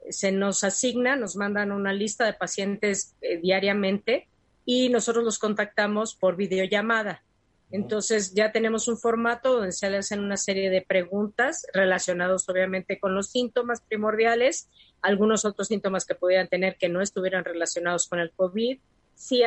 eh, 0.06 0.14
se 0.14 0.32
nos 0.32 0.64
asignan, 0.64 1.20
nos 1.20 1.36
mandan 1.36 1.72
una 1.72 1.94
lista 1.94 2.26
de 2.26 2.34
pacientes 2.34 3.16
eh, 3.22 3.38
diariamente 3.38 4.28
y 4.66 4.90
nosotros 4.90 5.24
los 5.24 5.40
contactamos 5.40 6.14
por 6.14 6.36
videollamada. 6.36 7.24
Entonces 7.72 8.36
ya 8.36 8.52
tenemos 8.52 8.88
un 8.88 9.00
formato 9.00 9.54
donde 9.54 9.72
se 9.72 9.90
le 9.90 9.98
hacen 9.98 10.20
una 10.20 10.38
serie 10.38 10.70
de 10.70 10.84
preguntas 10.84 11.66
relacionados 11.74 12.48
obviamente 12.50 13.00
con 13.00 13.16
los 13.16 13.32
síntomas 13.32 13.82
primordiales, 13.82 14.70
algunos 15.04 15.46
otros 15.46 15.68
síntomas 15.68 16.06
que 16.06 16.16
pudieran 16.16 16.48
tener 16.48 16.78
que 16.78 16.90
no 16.90 17.02
estuvieran 17.02 17.46
relacionados 17.46 18.08
con 18.08 18.20
el 18.20 18.32
COVID, 18.32 18.80
si 19.14 19.44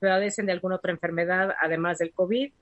padecen 0.00 0.46
de 0.46 0.52
alguna 0.52 0.76
otra 0.76 0.90
enfermedad 0.90 1.54
además 1.60 1.98
del 1.98 2.12
COVID 2.12 2.52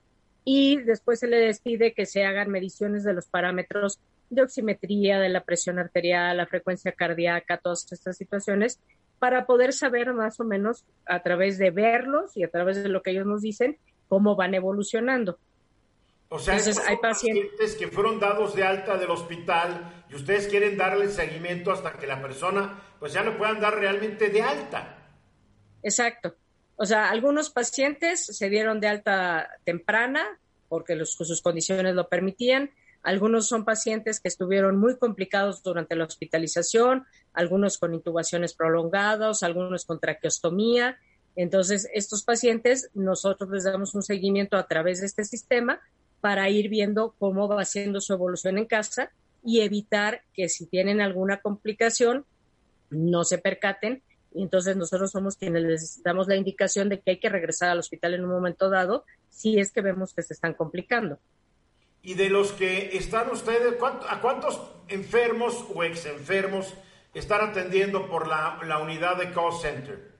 y 0.45 0.77
después 0.83 1.19
se 1.19 1.27
les 1.27 1.59
pide 1.61 1.93
que 1.93 2.05
se 2.05 2.25
hagan 2.25 2.49
mediciones 2.49 3.03
de 3.03 3.13
los 3.13 3.27
parámetros 3.27 3.99
de 4.29 4.43
oximetría, 4.43 5.19
de 5.19 5.29
la 5.29 5.43
presión 5.43 5.79
arterial, 5.79 6.37
la 6.37 6.45
frecuencia 6.45 6.91
cardíaca, 6.91 7.57
todas 7.57 7.91
estas 7.91 8.17
situaciones, 8.17 8.79
para 9.19 9.45
poder 9.45 9.73
saber 9.73 10.13
más 10.13 10.39
o 10.39 10.43
menos 10.43 10.85
a 11.05 11.21
través 11.21 11.57
de 11.57 11.71
verlos 11.71 12.35
y 12.35 12.43
a 12.43 12.49
través 12.49 12.81
de 12.83 12.89
lo 12.89 13.01
que 13.01 13.11
ellos 13.11 13.25
nos 13.25 13.41
dicen, 13.41 13.77
cómo 14.09 14.35
van 14.35 14.53
evolucionando. 14.53 15.37
O 16.33 16.39
sea, 16.39 16.55
hay 16.87 16.97
pacientes 16.97 17.75
que 17.75 17.89
fueron 17.89 18.19
dados 18.19 18.55
de 18.55 18.63
alta 18.63 18.97
del 18.97 19.11
hospital 19.11 20.03
y 20.09 20.15
ustedes 20.15 20.47
quieren 20.47 20.75
darle 20.75 21.09
seguimiento 21.09 21.71
hasta 21.71 21.93
que 21.93 22.07
la 22.07 22.23
persona 22.23 22.81
pues 22.99 23.13
ya 23.13 23.21
lo 23.21 23.37
puedan 23.37 23.59
dar 23.59 23.75
realmente 23.75 24.29
de 24.29 24.41
alta. 24.41 24.97
Exacto. 25.83 26.33
O 26.75 26.87
sea, 26.87 27.11
algunos 27.11 27.51
pacientes 27.51 28.25
se 28.25 28.49
dieron 28.49 28.79
de 28.79 28.87
alta 28.87 29.47
temprana 29.63 30.39
porque 30.69 30.95
los, 30.95 31.11
sus 31.11 31.39
condiciones 31.43 31.93
lo 31.93 32.09
permitían. 32.09 32.71
Algunos 33.03 33.47
son 33.47 33.63
pacientes 33.63 34.19
que 34.19 34.29
estuvieron 34.29 34.77
muy 34.77 34.97
complicados 34.97 35.61
durante 35.61 35.95
la 35.95 36.05
hospitalización, 36.05 37.05
algunos 37.33 37.77
con 37.77 37.93
intubaciones 37.93 38.55
prolongadas, 38.55 39.43
algunos 39.43 39.85
con 39.85 39.99
traqueostomía 39.99 40.97
entonces, 41.35 41.89
estos 41.93 42.23
pacientes, 42.23 42.89
nosotros 42.93 43.49
les 43.49 43.63
damos 43.63 43.95
un 43.95 44.03
seguimiento 44.03 44.57
a 44.57 44.67
través 44.67 44.99
de 44.99 45.07
este 45.07 45.23
sistema 45.23 45.81
para 46.23 46.49
ir 46.49 46.69
viendo 46.69 47.15
cómo 47.19 47.49
va 47.49 47.61
haciendo 47.61 47.99
su 47.99 48.13
evolución 48.13 48.57
en 48.57 48.65
casa 48.65 49.11
y 49.43 49.59
evitar 49.59 50.21
que 50.33 50.47
si 50.47 50.65
tienen 50.67 51.01
alguna 51.01 51.41
complicación, 51.41 52.25
no 52.89 53.25
se 53.25 53.39
percaten. 53.39 54.01
Y 54.33 54.41
entonces 54.41 54.77
nosotros 54.77 55.11
somos 55.11 55.35
quienes 55.35 55.63
les 55.63 56.01
damos 56.01 56.29
la 56.29 56.37
indicación 56.37 56.87
de 56.87 57.01
que 57.01 57.11
hay 57.11 57.19
que 57.19 57.27
regresar 57.27 57.71
al 57.71 57.79
hospital 57.79 58.13
en 58.13 58.23
un 58.23 58.29
momento 58.29 58.69
dado 58.69 59.03
si 59.29 59.59
es 59.59 59.73
que 59.73 59.81
vemos 59.81 60.13
que 60.13 60.21
se 60.21 60.33
están 60.33 60.53
complicando. 60.53 61.19
Y 62.01 62.13
de 62.13 62.29
los 62.29 62.53
que 62.53 62.95
están 62.95 63.29
ustedes, 63.29 63.75
¿a 63.81 64.21
cuántos 64.21 64.61
enfermos 64.87 65.65
o 65.75 65.83
ex 65.83 66.05
enfermos 66.05 66.73
están 67.13 67.49
atendiendo 67.49 68.07
por 68.07 68.29
la, 68.29 68.61
la 68.65 68.79
unidad 68.79 69.17
de 69.17 69.29
call 69.33 69.51
center? 69.61 70.12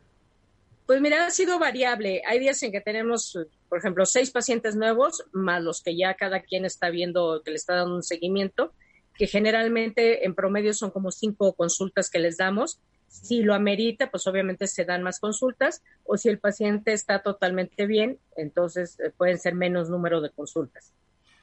Pues 0.86 1.00
mira, 1.00 1.26
ha 1.26 1.32
sido 1.32 1.60
variable. 1.60 2.22
Hay 2.26 2.40
días 2.40 2.62
en 2.64 2.72
que 2.72 2.82
tenemos, 2.82 3.38
por 3.70 3.80
ejemplo, 3.80 4.06
seis 4.06 4.32
pacientes 4.32 4.76
nuevos, 4.76 5.24
más 5.32 5.64
los 5.64 5.82
que 5.82 5.96
ya 5.96 6.14
cada 6.16 6.42
quien 6.42 6.66
está 6.66 6.90
viendo, 6.90 7.42
que 7.44 7.52
le 7.52 7.58
está 7.58 7.76
dando 7.76 7.96
un 7.96 8.04
seguimiento, 8.04 8.74
que 9.16 9.28
generalmente 9.28 10.26
en 10.26 10.36
promedio 10.36 10.74
son 10.74 10.92
como 10.92 11.12
cinco 11.12 11.54
consultas 11.54 12.10
que 12.10 12.20
les 12.20 12.38
damos. 12.38 12.80
Si 13.08 13.44
lo 13.44 13.54
amerita, 13.54 14.12
pues 14.12 14.28
obviamente 14.28 14.68
se 14.68 14.86
dan 14.86 15.04
más 15.04 15.20
consultas, 15.20 15.84
o 16.04 16.18
si 16.18 16.30
el 16.30 16.40
paciente 16.40 16.94
está 16.94 17.22
totalmente 17.22 17.86
bien, 17.86 18.18
entonces 18.36 19.00
eh, 19.00 19.12
pueden 19.16 19.38
ser 19.38 19.56
menos 19.56 19.90
número 19.90 20.20
de 20.20 20.32
consultas. 20.32 20.92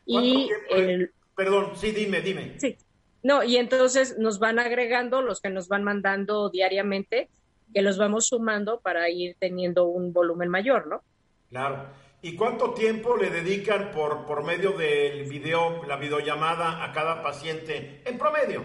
Y 0.05 0.51
el, 0.71 1.13
Perdón, 1.37 1.73
sí, 1.75 1.93
dime, 1.93 2.21
dime. 2.21 2.55
Sí. 2.59 2.77
No, 3.23 3.43
y 3.43 3.57
entonces 3.57 4.19
nos 4.19 4.39
van 4.39 4.59
agregando 4.59 5.23
los 5.23 5.41
que 5.41 5.49
nos 5.49 5.69
van 5.69 5.85
mandando 5.85 6.51
diariamente 6.51 7.31
que 7.73 7.83
los 7.83 7.99
vamos 7.99 8.27
sumando 8.27 8.81
para 8.81 9.09
ir 9.11 9.37
teniendo 9.39 9.87
un 9.87 10.13
volumen 10.13 10.49
mayor, 10.49 10.87
¿no? 10.87 11.03
Claro. 11.49 11.87
¿Y 12.23 12.37
cuánto 12.37 12.75
tiempo 12.75 13.17
le 13.17 13.31
dedican 13.31 13.91
por, 13.93 14.27
por 14.27 14.45
medio 14.45 14.73
del 14.73 15.25
video, 15.25 15.85
la 15.87 15.97
videollamada 15.97 16.85
a 16.85 16.93
cada 16.93 17.23
paciente 17.23 18.03
en 18.05 18.19
promedio? 18.19 18.65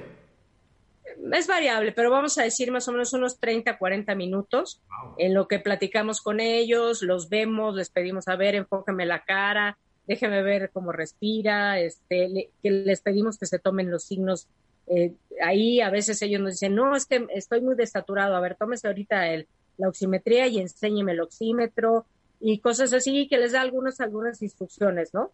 Es 1.31 1.47
variable, 1.47 1.91
pero 1.93 2.11
vamos 2.11 2.37
a 2.37 2.43
decir 2.43 2.71
más 2.71 2.87
o 2.87 2.91
menos 2.91 3.13
unos 3.13 3.39
30, 3.39 3.77
40 3.77 4.13
minutos 4.15 4.81
en 5.17 5.33
lo 5.33 5.47
que 5.47 5.59
platicamos 5.59 6.21
con 6.21 6.39
ellos, 6.39 7.01
los 7.01 7.29
vemos, 7.29 7.75
les 7.75 7.89
pedimos, 7.89 8.27
a 8.27 8.35
ver, 8.35 8.55
enfócame 8.55 9.05
la 9.05 9.23
cara, 9.23 9.77
déjeme 10.07 10.41
ver 10.41 10.71
cómo 10.71 10.91
respira, 10.91 11.79
este, 11.79 12.49
que 12.61 12.71
les 12.71 13.01
pedimos 13.01 13.37
que 13.37 13.45
se 13.45 13.59
tomen 13.59 13.89
los 13.89 14.03
signos 14.03 14.47
eh, 14.87 15.13
ahí 15.41 15.81
a 15.81 15.89
veces 15.89 16.21
ellos 16.21 16.41
nos 16.41 16.53
dicen, 16.53 16.75
no, 16.75 16.95
es 16.95 17.05
que 17.05 17.25
estoy 17.33 17.61
muy 17.61 17.75
desaturado, 17.75 18.35
a 18.35 18.39
ver, 18.39 18.55
tómese 18.55 18.87
ahorita 18.87 19.29
el, 19.29 19.47
la 19.77 19.89
oximetría 19.89 20.47
y 20.47 20.59
enséñeme 20.59 21.13
el 21.13 21.21
oxímetro 21.21 22.05
y 22.39 22.59
cosas 22.59 22.93
así, 22.93 23.27
que 23.27 23.37
les 23.37 23.53
da 23.53 23.61
algunas, 23.61 23.99
algunas 23.99 24.41
instrucciones, 24.41 25.13
¿no? 25.13 25.31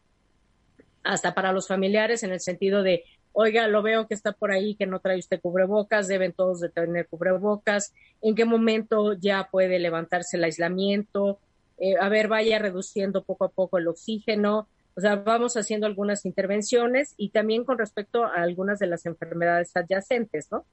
Hasta 1.03 1.33
para 1.33 1.51
los 1.51 1.67
familiares 1.67 2.23
en 2.23 2.31
el 2.31 2.39
sentido 2.39 2.83
de, 2.83 3.03
oiga, 3.33 3.67
lo 3.67 3.81
veo 3.81 4.07
que 4.07 4.13
está 4.13 4.31
por 4.31 4.51
ahí, 4.51 4.75
que 4.75 4.85
no 4.85 4.99
trae 4.99 5.17
usted 5.17 5.41
cubrebocas, 5.41 6.07
deben 6.07 6.33
todos 6.33 6.59
de 6.59 6.69
tener 6.69 7.07
cubrebocas, 7.07 7.93
en 8.21 8.35
qué 8.35 8.45
momento 8.45 9.13
ya 9.13 9.49
puede 9.51 9.79
levantarse 9.79 10.37
el 10.37 10.43
aislamiento, 10.43 11.39
eh, 11.77 11.95
a 11.99 12.09
ver, 12.09 12.27
vaya 12.27 12.59
reduciendo 12.59 13.23
poco 13.23 13.45
a 13.45 13.49
poco 13.49 13.77
el 13.77 13.87
oxígeno, 13.87 14.67
o 14.95 15.01
sea, 15.01 15.15
vamos 15.15 15.55
haciendo 15.55 15.87
algunas 15.87 16.25
intervenciones 16.25 17.13
y 17.17 17.29
también 17.29 17.63
con 17.63 17.77
respecto 17.77 18.25
a 18.25 18.41
algunas 18.41 18.79
de 18.79 18.87
las 18.87 19.05
enfermedades 19.05 19.75
adyacentes, 19.75 20.51
¿no? 20.51 20.65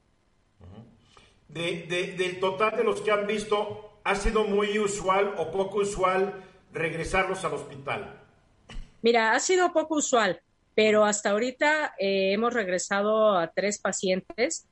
De, 1.48 1.86
del 2.16 2.40
total 2.40 2.76
de 2.76 2.84
los 2.84 3.00
que 3.00 3.10
han 3.10 3.26
visto, 3.26 4.00
¿ha 4.04 4.14
sido 4.14 4.44
muy 4.44 4.78
usual 4.78 5.34
o 5.38 5.50
poco 5.50 5.78
usual 5.78 6.34
regresarlos 6.72 7.44
al 7.44 7.54
hospital? 7.54 8.20
Mira, 9.00 9.32
ha 9.32 9.40
sido 9.40 9.72
poco 9.72 9.96
usual, 9.96 10.40
pero 10.74 11.04
hasta 11.04 11.30
ahorita 11.30 11.94
eh, 11.98 12.32
hemos 12.32 12.52
regresado 12.52 13.38
a 13.38 13.48
tres 13.48 13.78
pacientes 13.78 14.66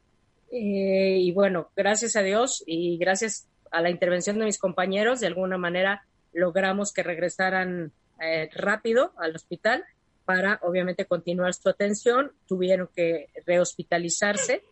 eh, 0.50 1.18
y 1.20 1.32
bueno, 1.32 1.70
gracias 1.76 2.16
a 2.16 2.22
Dios 2.22 2.62
y 2.66 2.98
gracias 2.98 3.48
a 3.70 3.80
la 3.80 3.90
intervención 3.90 4.38
de 4.38 4.44
mis 4.44 4.59
compañeros, 4.59 5.20
de 5.20 5.28
alguna 5.28 5.59
manera 5.59 6.04
logramos 6.32 6.92
que 6.92 7.02
regresaran 7.02 7.92
eh, 8.20 8.48
rápido 8.55 9.12
al 9.16 9.35
hospital 9.35 9.85
para 10.24 10.59
obviamente 10.62 11.07
continuar 11.07 11.55
su 11.55 11.68
atención. 11.68 12.33
Tuvieron 12.46 12.88
que 12.94 13.29
rehospitalizarse 13.46 14.64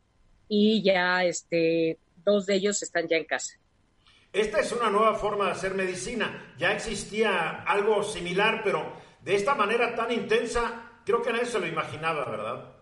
y 0.49 0.83
ya 0.83 1.25
este, 1.25 1.99
dos 2.25 2.47
de 2.47 2.57
ellos 2.57 2.83
están 2.83 3.09
ya 3.09 3.17
en 3.17 3.25
casa. 3.25 3.59
Esta 4.33 4.59
es 4.59 4.73
una 4.73 4.91
nueva 4.91 5.15
forma 5.15 5.47
de 5.47 5.53
hacer 5.53 5.75
medicina. 5.75 6.55
Ya 6.59 6.73
existía 6.73 7.63
algo 7.63 8.03
similar, 8.03 8.63
pero 8.65 8.93
de 9.23 9.37
esta 9.37 9.55
manera 9.55 9.95
tan 9.95 10.11
intensa, 10.11 11.01
creo 11.05 11.23
que 11.23 11.33
nadie 11.33 11.47
se 11.47 11.61
lo 11.61 11.67
imaginaba, 11.67 12.29
¿verdad? 12.29 12.75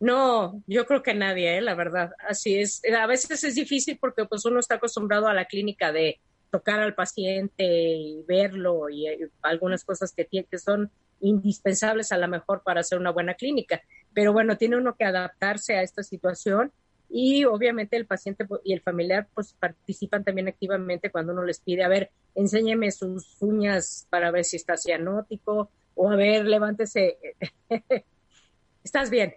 No, 0.00 0.62
yo 0.66 0.86
creo 0.86 1.02
que 1.02 1.14
nadie, 1.14 1.58
¿eh? 1.58 1.60
la 1.60 1.74
verdad. 1.74 2.10
Así 2.26 2.58
es. 2.58 2.82
A 2.98 3.06
veces 3.06 3.44
es 3.44 3.54
difícil 3.54 3.98
porque 4.00 4.24
pues 4.24 4.44
uno 4.46 4.58
está 4.58 4.76
acostumbrado 4.76 5.28
a 5.28 5.34
la 5.34 5.44
clínica 5.44 5.92
de 5.92 6.20
tocar 6.50 6.80
al 6.80 6.94
paciente 6.94 7.64
y 7.64 8.22
verlo 8.26 8.88
y, 8.88 9.06
eh, 9.06 9.28
algunas 9.42 9.84
cosas 9.84 10.12
que, 10.12 10.26
que 10.26 10.58
son 10.58 10.90
indispensables 11.20 12.12
a 12.12 12.18
lo 12.18 12.28
mejor 12.28 12.62
para 12.62 12.80
hacer 12.80 12.98
una 12.98 13.10
buena 13.10 13.34
clínica. 13.34 13.82
Pero 14.12 14.32
bueno, 14.32 14.56
tiene 14.56 14.76
uno 14.76 14.96
que 14.96 15.04
adaptarse 15.04 15.76
a 15.76 15.82
esta 15.82 16.02
situación 16.02 16.72
y 17.08 17.44
obviamente 17.44 17.96
el 17.96 18.06
paciente 18.06 18.46
y 18.64 18.72
el 18.72 18.80
familiar 18.80 19.28
pues 19.34 19.52
participan 19.54 20.24
también 20.24 20.48
activamente 20.48 21.10
cuando 21.10 21.32
uno 21.32 21.44
les 21.44 21.60
pide, 21.60 21.82
a 21.82 21.88
ver, 21.88 22.10
enséñeme 22.34 22.90
sus 22.92 23.36
uñas 23.40 24.06
para 24.10 24.30
ver 24.30 24.44
si 24.44 24.56
está 24.56 24.76
cianótico 24.76 25.70
o 25.94 26.10
a 26.10 26.16
ver, 26.16 26.46
levántese, 26.46 27.18
estás 28.84 29.10
bien. 29.10 29.34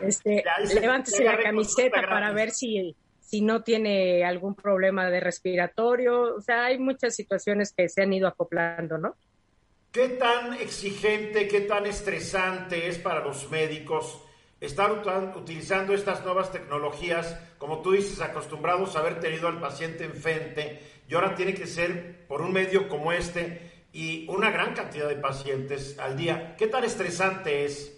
Este, 0.00 0.42
levántese 0.74 1.24
la 1.24 1.38
camiseta 1.38 2.02
para 2.02 2.32
ver 2.32 2.50
si 2.50 2.96
si 3.34 3.40
no 3.40 3.64
tiene 3.64 4.24
algún 4.24 4.54
problema 4.54 5.10
de 5.10 5.18
respiratorio. 5.18 6.36
O 6.36 6.40
sea, 6.40 6.66
hay 6.66 6.78
muchas 6.78 7.16
situaciones 7.16 7.72
que 7.76 7.88
se 7.88 8.00
han 8.00 8.12
ido 8.12 8.28
acoplando, 8.28 8.96
¿no? 8.96 9.16
¿Qué 9.90 10.10
tan 10.10 10.54
exigente, 10.54 11.48
qué 11.48 11.62
tan 11.62 11.84
estresante 11.84 12.86
es 12.86 12.96
para 12.98 13.24
los 13.24 13.50
médicos 13.50 14.22
estar 14.60 15.02
utilizando 15.36 15.94
estas 15.94 16.24
nuevas 16.24 16.52
tecnologías, 16.52 17.36
como 17.58 17.82
tú 17.82 17.90
dices, 17.90 18.20
acostumbrados 18.20 18.94
a 18.94 19.00
haber 19.00 19.18
tenido 19.18 19.48
al 19.48 19.58
paciente 19.58 20.04
enfrente, 20.04 20.80
y 21.08 21.14
ahora 21.16 21.34
tiene 21.34 21.54
que 21.54 21.66
ser 21.66 22.28
por 22.28 22.40
un 22.40 22.52
medio 22.52 22.88
como 22.88 23.10
este 23.10 23.84
y 23.92 24.28
una 24.28 24.52
gran 24.52 24.74
cantidad 24.74 25.08
de 25.08 25.16
pacientes 25.16 25.98
al 25.98 26.16
día? 26.16 26.54
¿Qué 26.56 26.68
tan 26.68 26.84
estresante 26.84 27.64
es? 27.64 27.93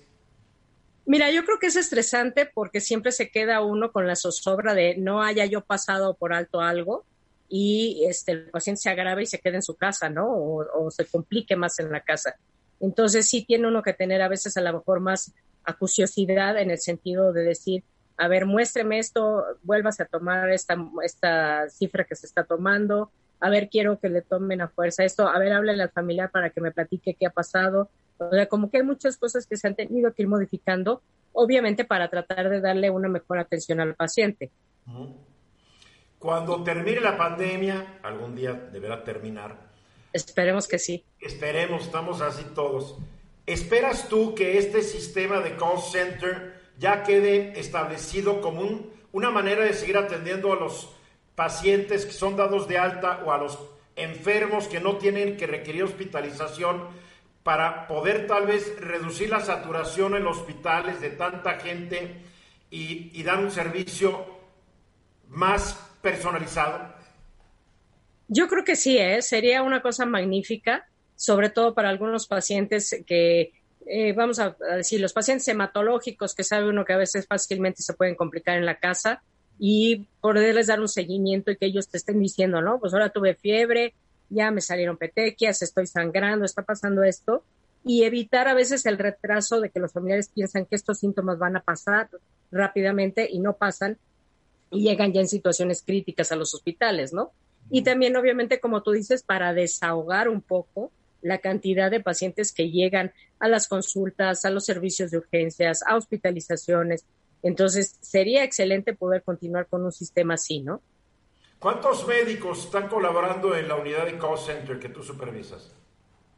Mira, 1.06 1.30
yo 1.30 1.44
creo 1.44 1.60
que 1.60 1.68
es 1.68 1.76
estresante 1.76 2.50
porque 2.52 2.80
siempre 2.80 3.12
se 3.12 3.30
queda 3.30 3.62
uno 3.62 3.92
con 3.92 4.08
la 4.08 4.16
zozobra 4.16 4.74
de 4.74 4.96
no 4.96 5.22
haya 5.22 5.46
yo 5.46 5.60
pasado 5.62 6.14
por 6.14 6.32
alto 6.32 6.60
algo. 6.60 7.04
y 7.48 8.04
este, 8.08 8.32
el 8.32 8.50
paciente 8.50 8.82
se 8.82 8.90
agrave 8.90 9.22
y 9.22 9.26
se 9.26 9.38
quede 9.38 9.54
en 9.56 9.62
su 9.62 9.76
casa, 9.76 10.10
¿no? 10.10 10.26
O, 10.28 10.90
se 10.90 11.06
complique 11.06 11.54
más 11.54 11.78
en 11.78 11.92
la 11.92 12.00
casa. 12.00 12.34
Entonces 12.80 13.28
sí 13.28 13.44
tiene 13.44 13.68
uno 13.68 13.84
que 13.84 13.92
tener 13.92 14.20
a 14.20 14.28
veces 14.28 14.56
a 14.56 14.60
lo 14.62 14.72
mejor 14.72 14.98
más 14.98 15.32
acuciosidad 15.62 16.58
en 16.58 16.72
el 16.72 16.78
sentido 16.80 17.32
de 17.32 17.44
decir, 17.44 17.84
a 18.16 18.26
ver, 18.26 18.46
muéstreme 18.46 18.98
esto, 18.98 19.44
vuelvas 19.62 20.00
a 20.00 20.06
tomar 20.06 20.50
esta, 20.50 20.76
esta 21.04 21.68
cifra 21.70 22.02
que 22.02 22.16
se 22.16 22.26
está 22.26 22.42
tomando, 22.42 23.12
a 23.40 23.50
ver, 23.50 23.68
quiero 23.68 23.98
que 23.98 24.08
le 24.08 24.22
tomen 24.22 24.60
a 24.60 24.68
fuerza 24.68 25.04
esto, 25.04 25.28
a 25.28 25.38
ver, 25.38 25.52
háblele 25.52 25.82
al 25.82 25.90
familiar 25.90 26.30
para 26.30 26.50
que 26.50 26.60
me 26.60 26.70
platique 26.70 27.16
qué 27.18 27.26
ha 27.26 27.30
pasado. 27.30 27.90
O 28.18 28.30
sea, 28.30 28.46
como 28.46 28.70
que 28.70 28.78
hay 28.78 28.82
muchas 28.82 29.16
cosas 29.16 29.46
que 29.46 29.56
se 29.56 29.68
han 29.68 29.74
tenido 29.74 30.12
que 30.14 30.22
ir 30.22 30.28
modificando, 30.28 31.02
obviamente 31.32 31.84
para 31.84 32.08
tratar 32.08 32.48
de 32.48 32.60
darle 32.60 32.88
una 32.90 33.08
mejor 33.08 33.38
atención 33.38 33.80
al 33.80 33.94
paciente. 33.94 34.50
Cuando 36.18 36.64
termine 36.64 37.00
la 37.00 37.16
pandemia, 37.18 37.98
algún 38.02 38.34
día 38.34 38.54
deberá 38.54 39.04
terminar. 39.04 39.66
Esperemos 40.12 40.66
que 40.66 40.78
sí. 40.78 41.04
Esperemos, 41.20 41.82
estamos 41.84 42.22
así 42.22 42.42
todos. 42.54 42.96
¿Esperas 43.44 44.08
tú 44.08 44.34
que 44.34 44.56
este 44.56 44.82
sistema 44.82 45.40
de 45.40 45.56
call 45.56 45.78
center 45.78 46.56
ya 46.78 47.02
quede 47.02 47.60
establecido 47.60 48.40
como 48.40 48.86
una 49.12 49.30
manera 49.30 49.64
de 49.64 49.74
seguir 49.74 49.98
atendiendo 49.98 50.52
a 50.52 50.56
los 50.56 50.95
pacientes 51.36 52.06
que 52.06 52.12
son 52.12 52.34
dados 52.34 52.66
de 52.66 52.78
alta 52.78 53.22
o 53.24 53.30
a 53.30 53.38
los 53.38 53.58
enfermos 53.94 54.66
que 54.66 54.80
no 54.80 54.96
tienen 54.96 55.36
que 55.36 55.46
requerir 55.46 55.84
hospitalización 55.84 56.88
para 57.42 57.86
poder 57.86 58.26
tal 58.26 58.46
vez 58.46 58.74
reducir 58.80 59.30
la 59.30 59.40
saturación 59.40 60.16
en 60.16 60.24
los 60.24 60.38
hospitales 60.38 61.00
de 61.00 61.10
tanta 61.10 61.60
gente 61.60 62.16
y, 62.70 63.22
dar 63.22 63.38
un 63.38 63.50
servicio 63.50 64.26
más 65.28 65.78
personalizado? 66.02 66.94
Yo 68.28 68.48
creo 68.48 68.64
que 68.64 68.74
sí, 68.74 68.98
¿eh? 68.98 69.22
sería 69.22 69.62
una 69.62 69.80
cosa 69.80 70.04
magnífica, 70.04 70.88
sobre 71.14 71.50
todo 71.50 71.74
para 71.74 71.88
algunos 71.88 72.26
pacientes 72.26 73.04
que, 73.06 73.52
eh, 73.86 74.12
vamos 74.12 74.40
a 74.40 74.56
decir, 74.76 75.00
los 75.00 75.12
pacientes 75.12 75.46
hematológicos 75.46 76.34
que 76.34 76.42
sabe 76.42 76.68
uno 76.68 76.84
que 76.84 76.94
a 76.94 76.98
veces 76.98 77.26
fácilmente 77.28 77.82
se 77.82 77.94
pueden 77.94 78.16
complicar 78.16 78.58
en 78.58 78.66
la 78.66 78.80
casa 78.80 79.22
y 79.58 80.06
poderles 80.20 80.66
dar 80.66 80.80
un 80.80 80.88
seguimiento 80.88 81.50
y 81.50 81.56
que 81.56 81.66
ellos 81.66 81.88
te 81.88 81.98
estén 81.98 82.20
diciendo, 82.20 82.60
¿no? 82.60 82.78
Pues 82.78 82.92
ahora 82.92 83.10
tuve 83.10 83.34
fiebre, 83.34 83.94
ya 84.28 84.50
me 84.50 84.60
salieron 84.60 84.96
petequias, 84.96 85.62
estoy 85.62 85.86
sangrando, 85.86 86.44
está 86.44 86.62
pasando 86.62 87.02
esto, 87.02 87.42
y 87.84 88.02
evitar 88.02 88.48
a 88.48 88.54
veces 88.54 88.84
el 88.86 88.98
retraso 88.98 89.60
de 89.60 89.70
que 89.70 89.80
los 89.80 89.92
familiares 89.92 90.28
piensan 90.34 90.66
que 90.66 90.74
estos 90.74 90.98
síntomas 90.98 91.38
van 91.38 91.56
a 91.56 91.60
pasar 91.60 92.08
rápidamente 92.50 93.28
y 93.30 93.38
no 93.38 93.54
pasan 93.54 93.96
y 94.70 94.82
llegan 94.82 95.12
ya 95.12 95.20
en 95.20 95.28
situaciones 95.28 95.82
críticas 95.82 96.32
a 96.32 96.36
los 96.36 96.52
hospitales, 96.54 97.12
¿no? 97.12 97.30
Y 97.70 97.82
también, 97.82 98.16
obviamente, 98.16 98.60
como 98.60 98.82
tú 98.82 98.92
dices, 98.92 99.22
para 99.22 99.52
desahogar 99.52 100.28
un 100.28 100.40
poco 100.40 100.90
la 101.22 101.38
cantidad 101.38 101.90
de 101.90 102.00
pacientes 102.00 102.52
que 102.52 102.70
llegan 102.70 103.12
a 103.38 103.48
las 103.48 103.68
consultas, 103.68 104.44
a 104.44 104.50
los 104.50 104.64
servicios 104.64 105.10
de 105.10 105.18
urgencias, 105.18 105.82
a 105.86 105.96
hospitalizaciones. 105.96 107.04
Entonces, 107.46 107.96
sería 108.00 108.42
excelente 108.42 108.92
poder 108.92 109.22
continuar 109.22 109.68
con 109.68 109.84
un 109.84 109.92
sistema 109.92 110.34
así, 110.34 110.58
¿no? 110.58 110.82
¿Cuántos 111.60 112.04
médicos 112.04 112.64
están 112.64 112.88
colaborando 112.88 113.54
en 113.54 113.68
la 113.68 113.76
unidad 113.76 114.04
de 114.06 114.18
call 114.18 114.36
center 114.36 114.80
que 114.80 114.88
tú 114.88 115.04
supervisas? 115.04 115.72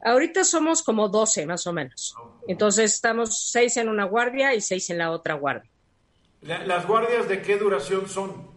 Ahorita 0.01 0.43
somos 0.43 0.83
como 0.83 1.09
12 1.09 1.47
más 1.47 1.65
o 1.65 1.73
menos. 1.73 2.15
Entonces 2.47 2.93
estamos 2.93 3.49
seis 3.49 3.75
en 3.77 3.89
una 3.89 4.05
guardia 4.05 4.53
y 4.53 4.61
seis 4.61 4.91
en 4.91 4.99
la 4.99 5.09
otra 5.09 5.33
guardia. 5.33 5.71
¿Las 6.41 6.85
guardias 6.85 7.27
de 7.27 7.41
qué 7.41 7.57
duración 7.57 8.07
son? 8.07 8.47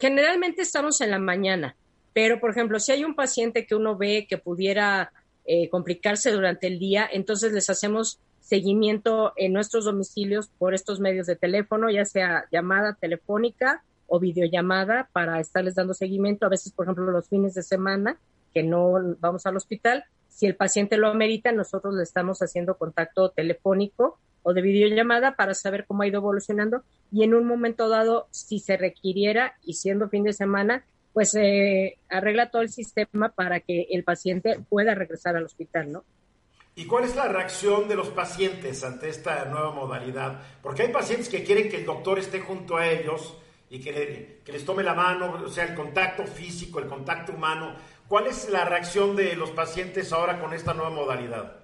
Generalmente 0.00 0.62
estamos 0.62 1.02
en 1.02 1.10
la 1.10 1.18
mañana, 1.18 1.76
pero 2.14 2.40
por 2.40 2.52
ejemplo, 2.52 2.80
si 2.80 2.92
hay 2.92 3.04
un 3.04 3.14
paciente 3.14 3.66
que 3.66 3.74
uno 3.74 3.98
ve 3.98 4.26
que 4.26 4.38
pudiera 4.38 5.12
eh, 5.44 5.68
complicarse 5.68 6.30
durante 6.32 6.68
el 6.68 6.78
día, 6.78 7.06
entonces 7.12 7.52
les 7.52 7.68
hacemos 7.68 8.18
seguimiento 8.46 9.32
en 9.34 9.52
nuestros 9.52 9.84
domicilios 9.86 10.48
por 10.58 10.72
estos 10.72 11.00
medios 11.00 11.26
de 11.26 11.34
teléfono, 11.34 11.90
ya 11.90 12.04
sea 12.04 12.44
llamada 12.52 12.96
telefónica 13.00 13.82
o 14.06 14.20
videollamada 14.20 15.08
para 15.12 15.40
estarles 15.40 15.74
dando 15.74 15.94
seguimiento, 15.94 16.46
a 16.46 16.50
veces, 16.50 16.72
por 16.72 16.84
ejemplo, 16.86 17.10
los 17.10 17.28
fines 17.28 17.54
de 17.54 17.64
semana, 17.64 18.20
que 18.54 18.62
no 18.62 19.16
vamos 19.18 19.46
al 19.46 19.56
hospital. 19.56 20.04
Si 20.28 20.46
el 20.46 20.54
paciente 20.54 20.96
lo 20.96 21.08
amerita, 21.08 21.50
nosotros 21.50 21.94
le 21.94 22.04
estamos 22.04 22.38
haciendo 22.38 22.76
contacto 22.76 23.30
telefónico 23.30 24.20
o 24.44 24.54
de 24.54 24.62
videollamada 24.62 25.34
para 25.34 25.54
saber 25.54 25.84
cómo 25.84 26.02
ha 26.02 26.06
ido 26.06 26.18
evolucionando 26.18 26.84
y 27.10 27.24
en 27.24 27.34
un 27.34 27.46
momento 27.46 27.88
dado, 27.88 28.28
si 28.30 28.60
se 28.60 28.76
requiriera 28.76 29.54
y 29.64 29.74
siendo 29.74 30.08
fin 30.08 30.22
de 30.22 30.32
semana, 30.32 30.84
pues 31.12 31.34
eh, 31.34 31.98
arregla 32.08 32.50
todo 32.50 32.62
el 32.62 32.68
sistema 32.68 33.30
para 33.30 33.58
que 33.58 33.88
el 33.90 34.04
paciente 34.04 34.60
pueda 34.68 34.94
regresar 34.94 35.34
al 35.34 35.46
hospital, 35.46 35.90
¿no? 35.90 36.04
¿Y 36.76 36.86
cuál 36.86 37.04
es 37.04 37.16
la 37.16 37.26
reacción 37.26 37.88
de 37.88 37.96
los 37.96 38.10
pacientes 38.10 38.84
ante 38.84 39.08
esta 39.08 39.46
nueva 39.46 39.72
modalidad? 39.72 40.40
Porque 40.62 40.82
hay 40.82 40.92
pacientes 40.92 41.28
que 41.28 41.42
quieren 41.42 41.68
que 41.68 41.78
el 41.78 41.86
doctor 41.86 42.18
esté 42.18 42.40
junto 42.40 42.76
a 42.76 42.86
ellos, 42.86 43.36
y 43.68 43.80
que, 43.80 44.40
les 44.46 44.64
tome 44.64 44.82
la 44.82 44.94
mano, 44.94 45.42
o 45.44 45.48
sea, 45.48 45.64
el 45.64 45.74
contacto 45.74 46.24
físico, 46.24 46.78
el 46.78 46.86
contacto 46.86 47.32
humano. 47.32 47.74
¿Cuál 48.08 48.28
es 48.28 48.48
la 48.48 48.64
reacción 48.64 49.16
de 49.16 49.34
los 49.34 49.50
pacientes 49.50 50.12
ahora 50.12 50.40
con 50.40 50.54
esta 50.54 50.72
nueva 50.72 50.90
modalidad? 50.90 51.56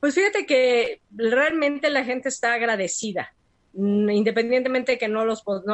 Pues 0.00 0.14
fíjate 0.14 0.46
que 0.46 1.00
realmente 1.14 1.90
la 1.90 2.04
gente 2.04 2.28
está 2.28 2.54
agradecida, 2.54 3.34
mm, 3.72 4.10
independientemente 4.10 4.92
de 4.92 4.98
que 4.98 5.08
no, 5.08 5.24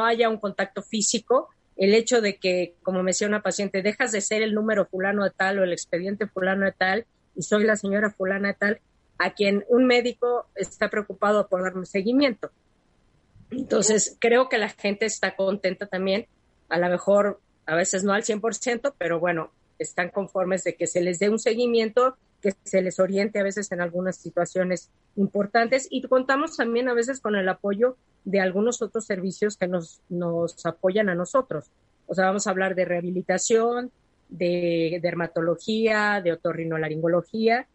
haya 0.03 0.29
un 0.29 0.37
contacto 0.37 0.83
físico, 0.83 1.49
el 1.75 1.93
hecho 1.93 2.21
de 2.21 2.37
que, 2.37 2.75
como 2.83 3.03
me 3.03 3.09
decía 3.09 3.27
una 3.27 3.41
paciente, 3.41 3.81
dejas 3.81 4.11
de 4.11 4.21
ser 4.21 4.43
el 4.43 4.53
número 4.53 4.85
fulano 4.85 5.23
de 5.23 5.31
tal 5.31 5.59
o 5.59 5.63
el 5.63 5.73
expediente 5.73 6.27
fulano 6.27 6.65
de 6.65 6.71
tal 6.71 7.05
y 7.35 7.43
soy 7.43 7.63
la 7.63 7.75
señora 7.75 8.11
fulana 8.11 8.53
tal, 8.53 8.79
a 9.17 9.33
quien 9.33 9.63
un 9.69 9.85
médico 9.85 10.47
está 10.55 10.89
preocupado 10.89 11.47
por 11.47 11.63
darme 11.63 11.85
seguimiento. 11.85 12.51
Entonces, 13.51 14.17
creo 14.19 14.49
que 14.49 14.57
la 14.57 14.69
gente 14.69 15.05
está 15.05 15.35
contenta 15.35 15.85
también, 15.85 16.27
a 16.69 16.79
lo 16.79 16.89
mejor 16.89 17.39
a 17.65 17.75
veces 17.75 18.03
no 18.03 18.13
al 18.13 18.23
100%, 18.23 18.93
pero 18.97 19.19
bueno, 19.19 19.51
están 19.79 20.09
conformes 20.09 20.63
de 20.63 20.75
que 20.75 20.87
se 20.87 21.01
les 21.01 21.19
dé 21.19 21.29
un 21.29 21.39
seguimiento, 21.39 22.17
que 22.41 22.53
se 22.63 22.81
les 22.81 22.99
oriente 22.99 23.39
a 23.39 23.43
veces 23.43 23.71
en 23.71 23.81
algunas 23.81 24.17
situaciones 24.17 24.91
importantes 25.15 25.87
y 25.89 26.01
contamos 26.03 26.57
también 26.57 26.89
a 26.89 26.93
veces 26.93 27.19
con 27.19 27.35
el 27.35 27.47
apoyo 27.49 27.97
de 28.23 28.39
algunos 28.39 28.81
otros 28.81 29.05
servicios 29.05 29.57
que 29.57 29.67
nos, 29.67 30.01
nos 30.09 30.65
apoyan 30.65 31.09
a 31.09 31.15
nosotros. 31.15 31.71
O 32.07 32.13
sea, 32.13 32.25
vamos 32.25 32.47
a 32.47 32.51
hablar 32.51 32.75
de 32.75 32.85
rehabilitación, 32.85 33.91
de 34.37 34.99
dermatología, 35.01 36.21
de 36.23 36.33
otorrinolaringología 36.33 37.67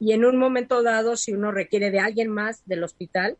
y 0.00 0.12
en 0.12 0.24
un 0.24 0.36
momento 0.36 0.82
dado, 0.82 1.16
si 1.16 1.32
uno 1.32 1.50
requiere 1.50 1.90
de 1.90 2.00
alguien 2.00 2.28
más 2.28 2.62
del 2.66 2.84
hospital, 2.84 3.36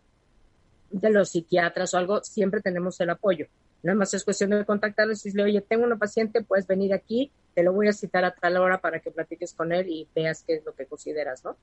de 0.91 1.11
los 1.11 1.31
psiquiatras 1.31 1.95
o 1.95 1.99
algo, 1.99 2.23
siempre 2.25 2.61
tenemos 2.61 3.01
el 3.01 3.11
apoyo. 3.11 3.47
Nada 3.83 3.97
más 3.97 4.13
es 4.15 4.25
cuestión 4.25 4.51
de 4.51 4.65
contactarles 4.65 5.21
y 5.21 5.29
decirle, 5.29 5.45
oye, 5.45 5.61
tengo 5.61 5.85
una 5.85 5.97
paciente, 5.97 6.43
puedes 6.43 6.67
venir 6.67 6.93
aquí, 6.93 7.31
te 7.55 7.63
lo 7.63 7.73
voy 7.73 7.89
a 7.89 7.93
citar 7.93 8.25
a 8.25 8.35
tal 8.35 8.57
hora 8.57 8.81
para 8.81 8.99
que 8.99 9.11
platiques 9.11 9.55
con 9.55 9.73
él 9.73 9.89
y 9.89 10.09
veas 10.15 10.43
qué 10.45 10.55
es 10.55 10.65
lo 10.65 10.75
que 10.75 10.87
consideras, 10.87 11.45
¿no? 11.45 11.57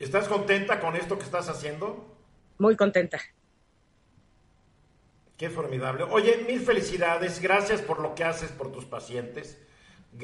¿Estás 0.00 0.26
contenta 0.26 0.80
con 0.80 0.96
esto 0.96 1.16
que 1.16 1.24
estás 1.24 1.48
haciendo? 1.48 2.16
Muy 2.58 2.74
contenta. 2.74 3.20
Qué 5.36 5.48
formidable. 5.48 6.04
Oye, 6.04 6.44
mil 6.46 6.60
felicidades. 6.60 7.40
Gracias 7.40 7.80
por 7.82 8.00
lo 8.00 8.14
que 8.14 8.24
haces 8.24 8.50
por 8.50 8.72
tus 8.72 8.84
pacientes. 8.84 9.58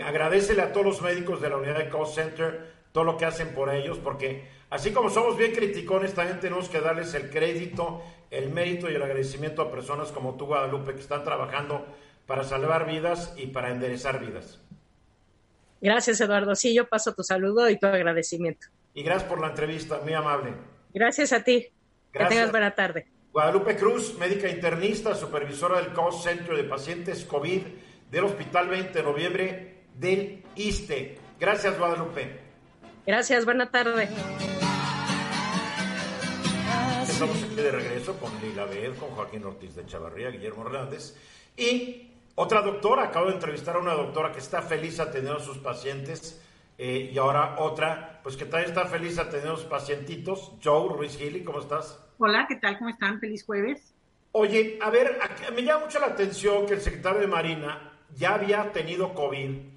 Agradecele 0.02 0.62
a 0.62 0.72
todos 0.72 0.86
los 0.86 1.02
médicos 1.02 1.40
de 1.40 1.50
la 1.50 1.56
unidad 1.56 1.78
de 1.78 1.88
call 1.88 2.06
center 2.06 2.74
todo 2.92 3.04
lo 3.04 3.16
que 3.16 3.26
hacen 3.26 3.54
por 3.54 3.72
ellos, 3.72 3.98
porque 3.98 4.48
así 4.70 4.90
como 4.90 5.10
somos 5.10 5.36
bien 5.36 5.52
criticones, 5.52 6.14
también 6.14 6.40
tenemos 6.40 6.68
que 6.68 6.80
darles 6.80 7.12
el 7.14 7.30
crédito 7.30 8.02
el 8.30 8.50
mérito 8.50 8.90
y 8.90 8.94
el 8.94 9.02
agradecimiento 9.02 9.62
a 9.62 9.70
personas 9.70 10.10
como 10.12 10.34
tú, 10.36 10.46
Guadalupe, 10.46 10.94
que 10.94 11.00
están 11.00 11.24
trabajando 11.24 11.86
para 12.26 12.44
salvar 12.44 12.86
vidas 12.86 13.34
y 13.36 13.46
para 13.48 13.70
enderezar 13.70 14.20
vidas. 14.20 14.60
Gracias, 15.80 16.20
Eduardo. 16.20 16.54
Sí, 16.54 16.74
yo 16.74 16.88
paso 16.88 17.14
tu 17.14 17.22
saludo 17.22 17.68
y 17.70 17.78
tu 17.78 17.86
agradecimiento. 17.86 18.66
Y 18.94 19.02
gracias 19.02 19.28
por 19.28 19.40
la 19.40 19.48
entrevista, 19.48 20.00
muy 20.02 20.14
amable. 20.14 20.54
Gracias 20.92 21.32
a 21.32 21.44
ti. 21.44 21.68
Que 22.12 22.24
tengas 22.24 22.50
buena 22.50 22.74
tarde. 22.74 23.06
Guadalupe 23.32 23.76
Cruz, 23.76 24.18
médica 24.18 24.48
internista, 24.48 25.14
supervisora 25.14 25.80
del 25.80 25.92
Call 25.92 26.14
Center 26.14 26.56
de 26.56 26.64
Pacientes 26.64 27.24
COVID 27.24 27.62
del 28.10 28.24
Hospital 28.24 28.68
20 28.68 28.92
de 28.92 29.02
Noviembre 29.02 29.75
del 29.98 30.42
ISTE. 30.54 31.18
Gracias, 31.38 31.78
Guadalupe. 31.78 32.40
Gracias, 33.06 33.44
buena 33.44 33.70
tarde. 33.70 34.08
Estamos 37.02 37.42
aquí 37.42 37.54
de 37.54 37.70
regreso 37.70 38.18
con 38.18 38.30
Lila 38.40 38.64
Bed, 38.64 38.94
con 38.96 39.10
Joaquín 39.10 39.44
Ortiz 39.44 39.74
de 39.74 39.86
Chavarría, 39.86 40.30
Guillermo 40.30 40.66
Hernández 40.66 41.14
y 41.56 42.10
otra 42.34 42.60
doctora. 42.62 43.04
Acabo 43.04 43.28
de 43.28 43.34
entrevistar 43.34 43.76
a 43.76 43.78
una 43.78 43.94
doctora 43.94 44.32
que 44.32 44.40
está 44.40 44.60
feliz 44.60 45.00
atendiendo 45.00 45.40
a 45.40 45.44
sus 45.44 45.58
pacientes 45.58 46.42
eh, 46.76 47.10
y 47.12 47.16
ahora 47.16 47.56
otra, 47.58 48.20
pues 48.22 48.36
que 48.36 48.44
también 48.44 48.70
está 48.70 48.86
feliz 48.86 49.18
atendiendo 49.18 49.54
a 49.54 49.56
sus 49.56 49.66
pacientitos. 49.66 50.52
Joe 50.62 50.94
Ruiz 50.94 51.16
Gili, 51.16 51.42
¿cómo 51.42 51.60
estás? 51.60 51.98
Hola, 52.18 52.44
¿qué 52.48 52.56
tal? 52.56 52.76
¿Cómo 52.78 52.90
están? 52.90 53.18
Feliz 53.20 53.44
jueves. 53.44 53.94
Oye, 54.32 54.78
a 54.82 54.90
ver, 54.90 55.18
me 55.54 55.62
llama 55.62 55.86
mucho 55.86 55.98
la 55.98 56.08
atención 56.08 56.66
que 56.66 56.74
el 56.74 56.82
secretario 56.82 57.20
de 57.20 57.26
Marina 57.26 57.92
ya 58.14 58.34
había 58.34 58.70
tenido 58.72 59.14
COVID 59.14 59.75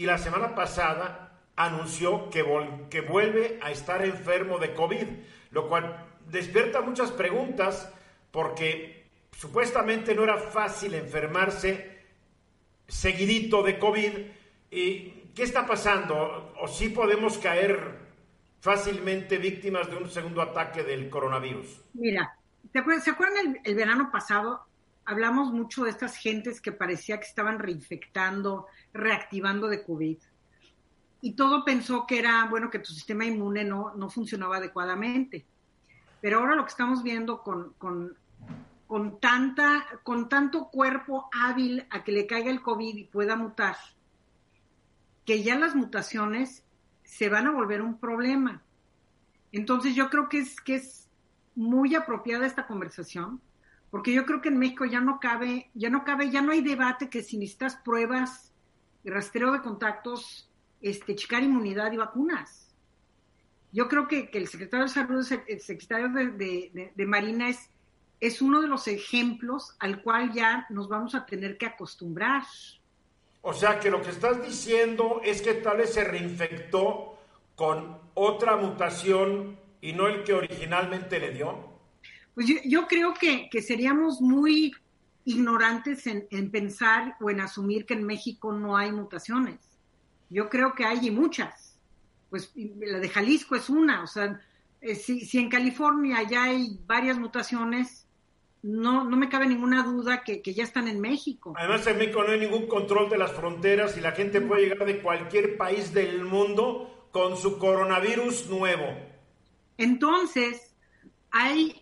y 0.00 0.06
la 0.06 0.16
semana 0.16 0.54
pasada 0.54 1.42
anunció 1.56 2.30
que, 2.30 2.42
que 2.88 3.02
vuelve 3.02 3.58
a 3.60 3.70
estar 3.70 4.02
enfermo 4.02 4.58
de 4.58 4.72
COVID, 4.72 5.06
lo 5.50 5.68
cual 5.68 6.06
despierta 6.26 6.80
muchas 6.80 7.10
preguntas 7.12 7.92
porque 8.30 9.10
supuestamente 9.36 10.14
no 10.14 10.24
era 10.24 10.38
fácil 10.38 10.94
enfermarse 10.94 11.98
seguidito 12.88 13.62
de 13.62 13.78
COVID. 13.78 14.12
¿Y 14.70 15.10
qué 15.34 15.42
está 15.42 15.66
pasando? 15.66 16.54
¿O 16.58 16.66
sí 16.66 16.88
podemos 16.88 17.36
caer 17.36 17.98
fácilmente 18.60 19.36
víctimas 19.36 19.90
de 19.90 19.96
un 19.96 20.08
segundo 20.08 20.40
ataque 20.40 20.82
del 20.82 21.10
coronavirus? 21.10 21.78
Mira, 21.92 22.38
¿se 22.72 23.10
acuerdan 23.10 23.60
el, 23.62 23.74
verano 23.74 24.08
pasado? 24.10 24.64
Hablamos 25.04 25.52
mucho 25.52 25.84
de 25.84 25.90
estas 25.90 26.16
gentes 26.16 26.60
que 26.60 26.72
parecía 26.72 27.18
que 27.18 27.26
estaban 27.26 27.58
reinfectando, 27.58 28.66
reactivando 28.92 29.68
de 29.68 29.82
COVID. 29.82 30.18
Y 31.22 31.32
todo 31.34 31.64
pensó 31.64 32.06
que 32.06 32.18
era, 32.18 32.46
bueno, 32.46 32.70
que 32.70 32.78
tu 32.78 32.92
sistema 32.92 33.24
inmune 33.24 33.64
no, 33.64 33.94
no 33.94 34.08
funcionaba 34.08 34.56
adecuadamente. 34.56 35.46
Pero 36.20 36.38
ahora 36.38 36.54
lo 36.54 36.64
que 36.64 36.70
estamos 36.70 37.02
viendo 37.02 37.42
con, 37.42 37.74
con, 37.74 38.16
con, 38.86 39.20
tanta, 39.20 39.84
con 40.02 40.28
tanto 40.28 40.68
cuerpo 40.68 41.28
hábil 41.32 41.86
a 41.90 42.04
que 42.04 42.12
le 42.12 42.26
caiga 42.26 42.50
el 42.50 42.62
COVID 42.62 42.96
y 42.96 43.04
pueda 43.04 43.36
mutar, 43.36 43.76
que 45.24 45.42
ya 45.42 45.58
las 45.58 45.74
mutaciones 45.74 46.64
se 47.04 47.28
van 47.28 47.46
a 47.46 47.52
volver 47.52 47.82
un 47.82 47.98
problema. 47.98 48.62
Entonces 49.52 49.94
yo 49.94 50.10
creo 50.10 50.28
que 50.28 50.38
es, 50.38 50.60
que 50.60 50.76
es 50.76 51.08
muy 51.54 51.94
apropiada 51.94 52.46
esta 52.46 52.66
conversación, 52.66 53.40
porque 53.90 54.12
yo 54.12 54.24
creo 54.24 54.40
que 54.40 54.48
en 54.48 54.58
México 54.58 54.84
ya 54.84 55.00
no 55.00 55.18
cabe, 55.20 55.70
ya 55.74 55.90
no 55.90 56.04
cabe, 56.04 56.30
ya 56.30 56.42
no 56.42 56.52
hay 56.52 56.62
debate 56.62 57.08
que 57.08 57.22
si 57.22 57.36
necesitas 57.36 57.76
pruebas 57.76 58.52
rastreo 59.04 59.52
de 59.52 59.62
contactos, 59.62 60.48
este, 60.80 61.14
checar 61.16 61.42
inmunidad 61.42 61.90
y 61.92 61.96
vacunas. 61.96 62.74
Yo 63.72 63.88
creo 63.88 64.08
que, 64.08 64.30
el 64.32 64.48
secretario 64.48 64.86
de 64.86 64.92
Salud, 64.92 65.26
el 65.46 65.60
secretario 65.60 66.08
de, 66.08 66.92
de, 66.94 67.06
Marina 67.06 67.48
es, 67.48 67.70
es 68.20 68.42
uno 68.42 68.60
de 68.60 68.68
los 68.68 68.88
ejemplos 68.88 69.76
al 69.78 70.02
cual 70.02 70.32
ya 70.32 70.66
nos 70.70 70.88
vamos 70.88 71.14
a 71.14 71.24
tener 71.24 71.56
que 71.56 71.66
acostumbrar. 71.66 72.42
O 73.42 73.54
sea 73.54 73.80
que 73.80 73.90
lo 73.90 74.02
que 74.02 74.10
estás 74.10 74.44
diciendo 74.44 75.20
es 75.24 75.40
que 75.40 75.54
tal 75.54 75.78
vez 75.78 75.94
se 75.94 76.04
reinfectó 76.04 77.16
con 77.54 77.98
otra 78.14 78.56
mutación 78.56 79.58
y 79.80 79.92
no 79.92 80.06
el 80.08 80.24
que 80.24 80.32
originalmente 80.32 81.18
le 81.18 81.30
dio? 81.30 81.69
Pues 82.40 82.54
yo, 82.64 82.88
creo 82.88 83.12
que, 83.12 83.50
seríamos 83.60 84.22
muy 84.22 84.72
ignorantes 85.26 86.06
en, 86.06 86.50
pensar 86.50 87.14
o 87.20 87.28
en 87.28 87.42
asumir 87.42 87.84
que 87.84 87.92
en 87.92 88.02
México 88.02 88.50
no 88.50 88.78
hay 88.78 88.90
mutaciones. 88.92 89.58
Yo 90.30 90.48
creo 90.48 90.72
que 90.74 90.86
hay 90.86 91.10
muchas. 91.10 91.78
Pues 92.30 92.50
la 92.56 92.98
de 92.98 93.10
Jalisco 93.10 93.56
es 93.56 93.68
una. 93.68 94.02
O 94.02 94.06
sea, 94.06 94.40
eh, 94.80 94.94
si, 94.94 95.26
si, 95.26 95.38
en 95.38 95.50
California 95.50 96.22
ya 96.22 96.44
hay 96.44 96.80
varias 96.86 97.18
mutaciones, 97.18 98.06
no, 98.62 99.04
no 99.04 99.18
me 99.18 99.28
cabe 99.28 99.46
ninguna 99.46 99.82
duda 99.82 100.22
que, 100.24 100.40
que, 100.40 100.54
ya 100.54 100.64
están 100.64 100.88
en 100.88 100.98
México. 100.98 101.52
Además, 101.58 101.86
en 101.88 101.98
México 101.98 102.24
no 102.24 102.32
hay 102.32 102.40
ningún 102.40 102.68
control 102.68 103.10
de 103.10 103.18
las 103.18 103.32
fronteras 103.32 103.98
y 103.98 104.00
la 104.00 104.12
gente 104.12 104.40
puede 104.40 104.62
llegar 104.62 104.86
de 104.86 105.02
cualquier 105.02 105.58
país 105.58 105.92
del 105.92 106.24
mundo 106.24 107.08
con 107.12 107.36
su 107.36 107.58
coronavirus 107.58 108.48
nuevo. 108.48 108.86
Entonces, 109.76 110.74
hay, 111.30 111.79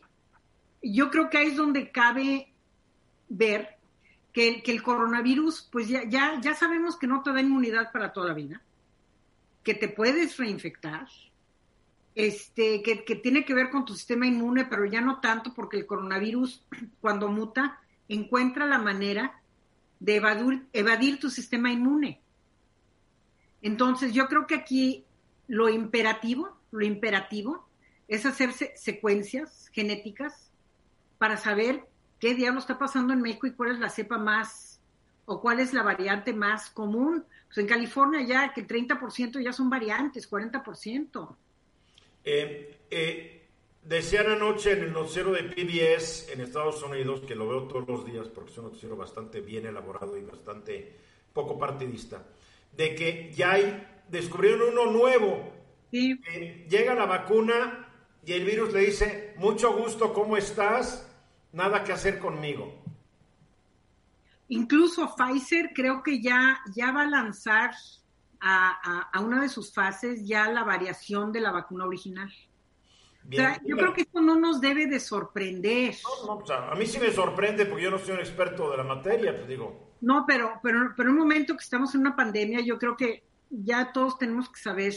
yo 0.83 1.11
creo 1.11 1.31
que 1.31 1.39
ahí 1.39 1.49
es 1.49 1.57
donde 1.57 1.91
cabe 1.91 2.53
ver 3.29 3.79
que, 4.33 4.63
el 4.65 4.83
coronavirus, 4.83 5.69
pues 5.73 5.89
ya, 5.89 6.05
ya, 6.09 6.41
ya 6.41 6.55
sabemos 6.55 6.97
que 6.97 7.07
no 7.07 7.23
te 7.23 7.33
da 7.33 7.41
inmunidad 7.41 7.91
para 7.93 8.13
toda 8.13 8.29
la 8.29 8.35
vida, 8.35 8.63
que 9.65 9.75
te 9.75 9.89
puedes 9.89 10.37
reinfectar, 10.37 11.09
este, 12.15 12.83
que, 12.83 13.17
tiene 13.17 13.45
que 13.45 13.55
ver 13.55 13.71
con 13.71 13.85
tu 13.85 13.95
sistema 13.95 14.27
inmune, 14.27 14.65
pero 14.65 14.85
ya 14.85 15.01
no 15.01 15.21
tanto 15.21 15.55
porque 15.55 15.77
el 15.77 15.87
coronavirus, 15.87 16.65
cuando 17.01 17.29
muta, 17.29 17.81
encuentra 18.09 18.67
la 18.67 18.79
manera 18.79 19.41
de 20.01 20.17
evadir, 20.17 20.67
evadir 20.73 21.19
tu 21.19 21.31
sistema 21.31 21.73
inmune. 21.73 22.21
Entonces, 23.61 24.13
yo 24.13 24.29
creo 24.29 24.47
que 24.47 24.55
aquí 24.55 25.05
lo 25.49 25.69
imperativo, 25.69 26.57
lo 26.71 26.85
imperativo 26.85 27.67
es 28.07 28.25
hacerse 28.25 28.73
secuencias 28.77 29.69
genéticas 29.73 30.48
para 31.19 31.37
saber 31.37 31.85
qué 32.19 32.35
diablo 32.35 32.61
está 32.61 32.79
pasando 32.79 33.13
en 33.13 33.21
México 33.21 33.47
y 33.47 33.53
cuál 33.53 33.73
es 33.73 33.79
la 33.79 33.91
cepa 33.91 34.19
más 34.19 34.81
o 35.27 35.41
cuál 35.41 35.61
es 35.61 35.73
la 35.75 35.83
variante 35.83 36.33
más 36.33 36.71
común. 36.71 37.25
Pues 37.47 37.59
en 37.59 37.67
California 37.67 38.23
ya 38.23 38.53
que 38.53 38.63
el 38.63 38.67
30% 38.67 39.43
ya 39.43 39.53
son 39.53 39.69
variantes, 39.69 40.31
40%. 40.31 41.37
Eh, 42.25 42.79
eh, 42.91 43.47
decían 43.83 44.27
anoche 44.27 44.73
en 44.73 44.85
el 44.85 44.93
noticiero 44.93 45.33
de 45.33 45.45
PBS 45.45 46.33
en 46.33 46.41
Estados 46.41 46.83
Unidos, 46.83 47.23
que 47.27 47.35
lo 47.35 47.49
veo 47.49 47.63
todos 47.65 47.89
los 47.89 48.05
días 48.05 48.29
porque 48.29 48.51
es 48.51 48.59
un 48.59 48.65
noticiero 48.65 48.97
bastante 48.97 49.41
bien 49.41 49.67
elaborado 49.67 50.17
y 50.17 50.23
bastante 50.23 50.97
poco 51.33 51.59
partidista, 51.59 52.23
de 52.77 52.95
que 52.95 53.33
ya 53.35 53.53
hay, 53.53 53.87
descubrieron 54.09 54.63
uno 54.73 54.91
nuevo. 54.91 55.55
Sí. 55.91 56.21
llega 56.69 56.95
la 56.95 57.07
vacuna 57.07 57.89
y 58.27 58.35
el 58.35 58.45
virus 58.45 58.75
le 58.75 58.81
dice, 58.81 59.35
mucho 59.39 59.73
gusto, 59.73 60.13
¿cómo 60.13 60.37
estás? 60.37 61.08
Nada 61.53 61.83
que 61.85 61.93
hacer 61.93 62.19
conmigo. 62.19 62.75
Incluso 64.49 65.15
Pfizer 65.15 65.73
creo 65.75 66.03
que 66.03 66.21
ya, 66.21 66.61
ya 66.75 66.93
va 66.93 67.03
a 67.03 67.07
lanzar 67.07 67.73
a, 68.41 69.21
una 69.21 69.43
de 69.43 69.49
sus 69.49 69.73
fases 69.73 70.27
ya 70.27 70.51
la 70.51 70.65
variación 70.65 71.33
de 71.33 71.41
la 71.41 71.51
vacuna 71.51 71.85
original. 71.85 72.33
yo 73.29 73.77
creo 73.77 73.93
que 73.93 74.03
esto 74.03 74.21
no 74.21 74.37
nos 74.37 74.61
debe 74.61 74.87
de 74.87 75.01
sorprender. 75.01 75.97
No, 76.27 76.43
a 76.55 76.75
mí 76.75 76.87
sí 76.87 76.99
me 76.99 77.13
sorprende 77.13 77.67
porque 77.67 77.85
yo 77.85 77.91
no 77.91 77.99
soy 77.99 78.15
un 78.15 78.21
experto 78.21 78.71
de 78.71 78.77
la 78.77 78.85
materia, 78.85 79.35
pues 79.37 79.49
digo. 79.49 79.89
No, 80.01 80.25
pero, 80.27 80.61
pero, 80.63 80.95
pero 80.97 81.11
en 81.11 81.17
un 81.17 81.21
momento 81.21 81.55
que 81.55 81.65
estamos 81.65 81.95
en 81.95 82.03
una 82.03 82.17
pandemia, 82.17 82.61
yo 82.61 82.79
creo 82.79 82.97
que 82.97 83.25
ya 83.51 83.93
todos 83.93 84.19
tenemos 84.19 84.49
que 84.49 84.61
saber 84.61 84.95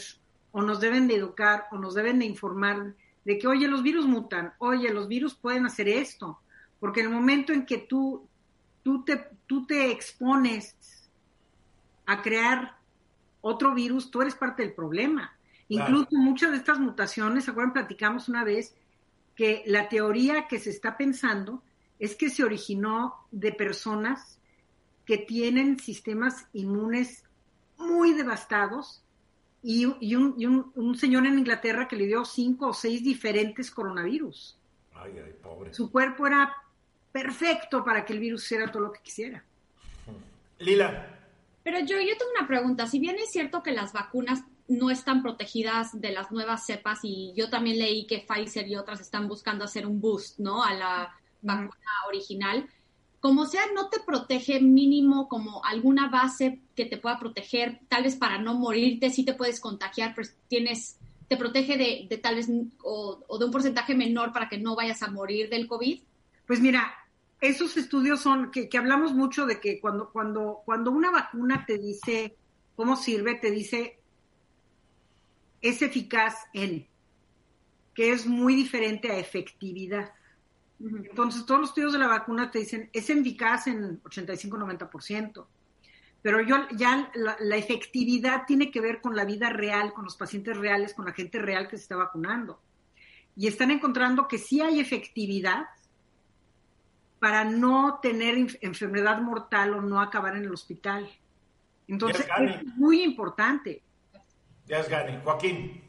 o 0.52 0.62
nos 0.62 0.80
deben 0.80 1.08
de 1.08 1.16
educar 1.16 1.66
o 1.72 1.78
nos 1.78 1.96
deben 1.96 2.20
de 2.20 2.26
informar 2.26 2.94
de 3.26 3.38
que, 3.38 3.48
oye, 3.48 3.68
los 3.68 3.84
virus 3.84 4.06
mutan, 4.06 4.54
oye, 4.60 4.92
los 4.92 5.08
virus 5.08 5.36
pueden 5.36 5.66
hacer 5.66 5.88
esto, 5.88 6.40
porque 6.80 7.02
en 7.02 7.08
el 7.08 7.14
momento 7.14 7.54
en 7.54 7.66
que 7.66 7.78
tú, 7.78 8.28
tú, 8.84 9.04
te, 9.04 9.28
tú 9.48 9.66
te 9.66 9.92
expones 9.92 10.76
a 12.06 12.22
crear 12.22 12.78
otro 13.42 13.74
virus, 13.74 14.12
tú 14.12 14.22
eres 14.22 14.36
parte 14.36 14.64
del 14.64 14.74
problema. 14.74 15.36
Incluso 15.68 16.10
muchas 16.12 16.52
de 16.52 16.58
estas 16.58 16.80
mutaciones, 16.80 17.46
¿se 17.46 17.52
acuerdan? 17.52 17.74
Platicamos 17.74 18.28
una 18.28 18.44
vez 18.44 18.76
que 19.36 19.64
la 19.66 19.88
teoría 19.88 20.48
que 20.48 20.60
se 20.60 20.70
está 20.70 20.98
pensando 20.98 21.64
es 22.00 22.16
que 22.16 22.30
se 22.30 22.44
originó 22.44 23.16
de 23.32 23.54
personas 23.54 24.40
que 25.06 25.18
tienen 25.18 25.80
sistemas 25.80 26.48
inmunes 26.54 27.24
muy 27.78 28.14
devastados 28.14 29.01
y, 29.64 29.86
un, 30.16 30.96
señor 30.98 31.26
en 31.26 31.40
Inglaterra 31.40 31.88
que 31.88 31.96
le 31.96 32.08
dio 32.08 32.26
cinco 32.26 32.70
o 32.70 32.74
seis 32.74 33.04
diferentes 33.04 33.70
coronavirus. 33.70 34.58
Ay, 34.96 35.14
ay, 35.24 35.34
pobre. 35.42 35.74
Su 35.74 35.92
cuerpo 35.92 36.28
era 36.28 36.56
perfecto 37.12 37.84
para 37.84 38.06
que 38.06 38.14
el 38.14 38.20
virus 38.20 38.46
hiciera 38.46 38.72
todo 38.72 38.84
lo 38.84 38.92
que 38.92 39.02
quisiera. 39.02 39.44
Lila. 40.60 41.20
Pero 41.64 41.80
yo, 41.80 42.00
yo 42.00 42.18
tengo 42.18 42.32
una 42.38 42.48
pregunta. 42.48 42.88
Si 42.88 43.00
bien 43.00 43.18
es 43.18 43.32
cierto 43.32 43.62
que 43.62 43.72
las 43.72 43.94
vacunas 43.94 44.44
no 44.68 44.90
están 44.90 45.22
protegidas 45.22 46.00
de 46.00 46.12
las 46.12 46.32
nuevas 46.32 46.66
cepas 46.66 47.00
y 47.04 47.34
yo 47.36 47.50
también 47.50 47.78
leí 47.78 48.08
que 48.08 48.26
Pfizer 48.28 48.68
y 48.68 48.76
otras 48.76 49.02
están 49.02 49.28
buscando 49.28 49.66
hacer 49.66 49.86
un 49.86 50.00
boost, 50.00 50.40
¿no? 50.40 50.64
A 50.64 50.74
la 50.74 51.16
vacuna 51.42 51.92
original 52.08 52.68
como 53.22 53.46
sea, 53.46 53.62
no 53.76 53.90
te 53.90 54.00
protege 54.00 54.60
mínimo 54.60 55.30
como 55.30 55.64
alguna 55.64 56.10
base 56.10 56.60
que 56.76 56.86
te 56.86 56.98
pueda 56.98 57.20
proteger, 57.20 57.80
tal 57.88 58.04
vez 58.04 58.16
para 58.16 58.40
no 58.40 58.56
morirte, 58.56 59.12
sí 59.12 59.24
te 59.24 59.36
puedes 59.36 59.60
contagiar, 59.60 60.14
pero 60.16 60.28
tienes, 60.48 60.98
te 61.30 61.38
protege 61.38 61.78
de, 61.78 62.18
tal 62.18 62.36
vez 62.36 62.50
o, 62.84 63.38
de 63.38 63.46
un 63.46 63.52
porcentaje 63.52 63.94
menor 63.94 64.34
para 64.34 64.50
que 64.50 64.58
no 64.58 64.76
vayas 64.76 65.04
a 65.04 65.12
morir 65.12 65.50
del 65.50 65.68
COVID? 65.68 66.02
Pues 66.48 66.60
mira, 66.60 66.92
esos 67.40 67.78
estudios 67.78 68.22
son 68.22 68.50
que, 68.50 68.68
que 68.68 68.78
hablamos 68.80 69.14
mucho 69.14 69.46
de 69.46 69.60
que 69.60 69.80
cuando, 69.80 70.10
cuando, 70.12 70.64
cuando 70.66 70.90
una 70.90 71.12
vacuna 71.12 71.64
te 71.68 71.78
dice 71.78 72.36
cómo 72.76 72.96
sirve, 72.96 73.36
te 73.36 73.52
dice 73.52 74.00
es 75.62 75.84
eficaz 75.84 76.36
en, 76.54 76.88
que 77.94 78.12
es 78.12 78.26
muy 78.26 78.56
diferente 78.56 79.12
a 79.12 79.20
efectividad. 79.20 80.12
Entonces, 80.84 81.46
todos 81.46 81.62
los 81.62 81.70
estudios 81.70 81.94
de 81.94 82.00
la 82.00 82.08
vacuna 82.08 82.50
te 82.50 82.60
dicen, 82.60 82.90
es 82.92 83.10
eficaz 83.10 83.68
en 83.68 84.02
85-90%, 84.04 85.46
pero 86.22 86.42
yo, 86.42 86.68
ya 86.76 87.12
la, 87.14 87.56
efectividad 87.56 88.46
tiene 88.46 88.72
que 88.72 88.82
ver 88.82 89.02
con 89.02 89.16
la 89.16 89.26
vida 89.26 89.50
real, 89.50 89.94
con 89.94 90.06
los 90.06 90.16
pacientes 90.16 90.58
reales, 90.58 90.94
con 90.94 91.06
la 91.06 91.14
gente 91.14 91.40
real 91.40 91.68
que 91.68 91.78
se 91.78 91.84
está 91.84 91.96
vacunando. 91.96 92.62
Y 93.36 93.48
están 93.48 93.72
encontrando 93.72 94.28
que 94.28 94.38
sí 94.38 94.62
hay 94.62 94.80
efectividad, 94.80 95.66
para 97.22 97.44
no 97.44 98.00
tener 98.02 98.36
enfermedad 98.62 99.22
mortal 99.22 99.76
o 99.76 99.82
no 99.82 100.02
acabar 100.02 100.36
en 100.36 100.46
el 100.46 100.52
hospital. 100.52 101.08
Entonces, 101.88 102.28
es 102.40 102.66
muy 102.78 103.04
importante. 103.04 103.84
Ya 104.66 104.80
es 104.80 104.90
Gani. 104.90 105.20
Joaquín. 105.24 105.84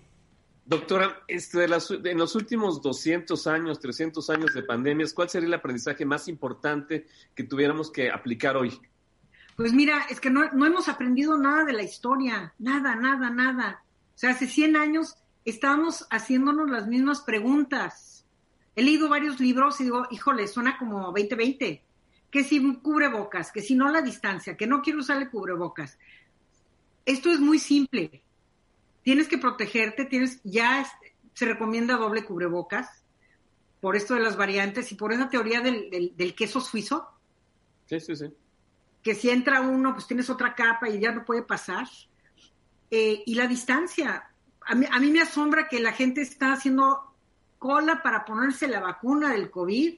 Doctora, 0.72 1.22
este, 1.28 1.58
de 1.60 1.68
las, 1.68 1.90
en 1.90 2.16
los 2.16 2.34
últimos 2.34 2.80
200 2.80 3.46
años, 3.46 3.78
300 3.78 4.30
años 4.30 4.54
de 4.54 4.62
pandemias, 4.62 5.12
¿cuál 5.12 5.28
sería 5.28 5.48
el 5.48 5.52
aprendizaje 5.52 6.06
más 6.06 6.28
importante 6.28 7.06
que 7.34 7.44
tuviéramos 7.44 7.90
que 7.90 8.10
aplicar 8.10 8.56
hoy? 8.56 8.80
Pues 9.54 9.74
mira, 9.74 10.06
es 10.08 10.18
que 10.18 10.30
no, 10.30 10.50
no 10.52 10.64
hemos 10.64 10.88
aprendido 10.88 11.36
nada 11.36 11.64
de 11.64 11.74
la 11.74 11.82
historia, 11.82 12.54
nada, 12.58 12.96
nada, 12.96 13.28
nada. 13.28 13.84
O 14.14 14.18
sea, 14.18 14.30
hace 14.30 14.46
100 14.46 14.76
años 14.76 15.16
estábamos 15.44 16.06
haciéndonos 16.10 16.70
las 16.70 16.86
mismas 16.86 17.20
preguntas. 17.20 18.24
He 18.74 18.82
leído 18.82 19.10
varios 19.10 19.40
libros 19.40 19.78
y 19.82 19.84
digo, 19.84 20.06
híjole, 20.10 20.48
suena 20.48 20.78
como 20.78 21.12
2020. 21.12 21.82
Que 22.30 22.44
si 22.44 22.76
cubrebocas, 22.76 23.52
que 23.52 23.60
si 23.60 23.74
no 23.74 23.90
la 23.90 24.00
distancia, 24.00 24.56
que 24.56 24.66
no 24.66 24.80
quiero 24.80 25.00
usar 25.00 25.20
el 25.20 25.28
cubrebocas. 25.28 25.98
Esto 27.04 27.30
es 27.30 27.40
muy 27.40 27.58
simple. 27.58 28.22
Tienes 29.02 29.28
que 29.28 29.38
protegerte, 29.38 30.04
tienes, 30.04 30.40
ya 30.44 30.86
se 31.34 31.44
recomienda 31.44 31.96
doble 31.96 32.24
cubrebocas 32.24 33.04
por 33.80 33.96
esto 33.96 34.14
de 34.14 34.20
las 34.20 34.36
variantes 34.36 34.92
y 34.92 34.94
por 34.94 35.12
esa 35.12 35.28
teoría 35.28 35.60
del, 35.60 36.12
del 36.14 36.34
queso 36.34 36.60
suizo. 36.60 37.08
Sí, 37.86 37.98
sí, 38.00 38.14
sí 38.14 38.26
que 39.02 39.14
si 39.14 39.30
entra 39.30 39.60
uno, 39.60 39.92
pues 39.92 40.06
tienes 40.06 40.30
otra 40.30 40.54
capa 40.54 40.88
y 40.88 41.00
ya 41.00 41.12
no 41.12 41.24
puede 41.24 41.42
pasar. 41.42 41.86
Eh, 42.90 43.22
y 43.26 43.34
la 43.34 43.46
distancia. 43.46 44.30
A 44.64 44.74
mí, 44.74 44.86
a 44.90 45.00
mí, 45.00 45.10
me 45.10 45.22
asombra 45.22 45.66
que 45.68 45.80
la 45.80 45.92
gente 45.92 46.20
está 46.20 46.52
haciendo 46.52 47.14
cola 47.58 48.00
para 48.02 48.24
ponerse 48.24 48.68
la 48.68 48.80
vacuna 48.80 49.32
del 49.32 49.50
COVID 49.50 49.94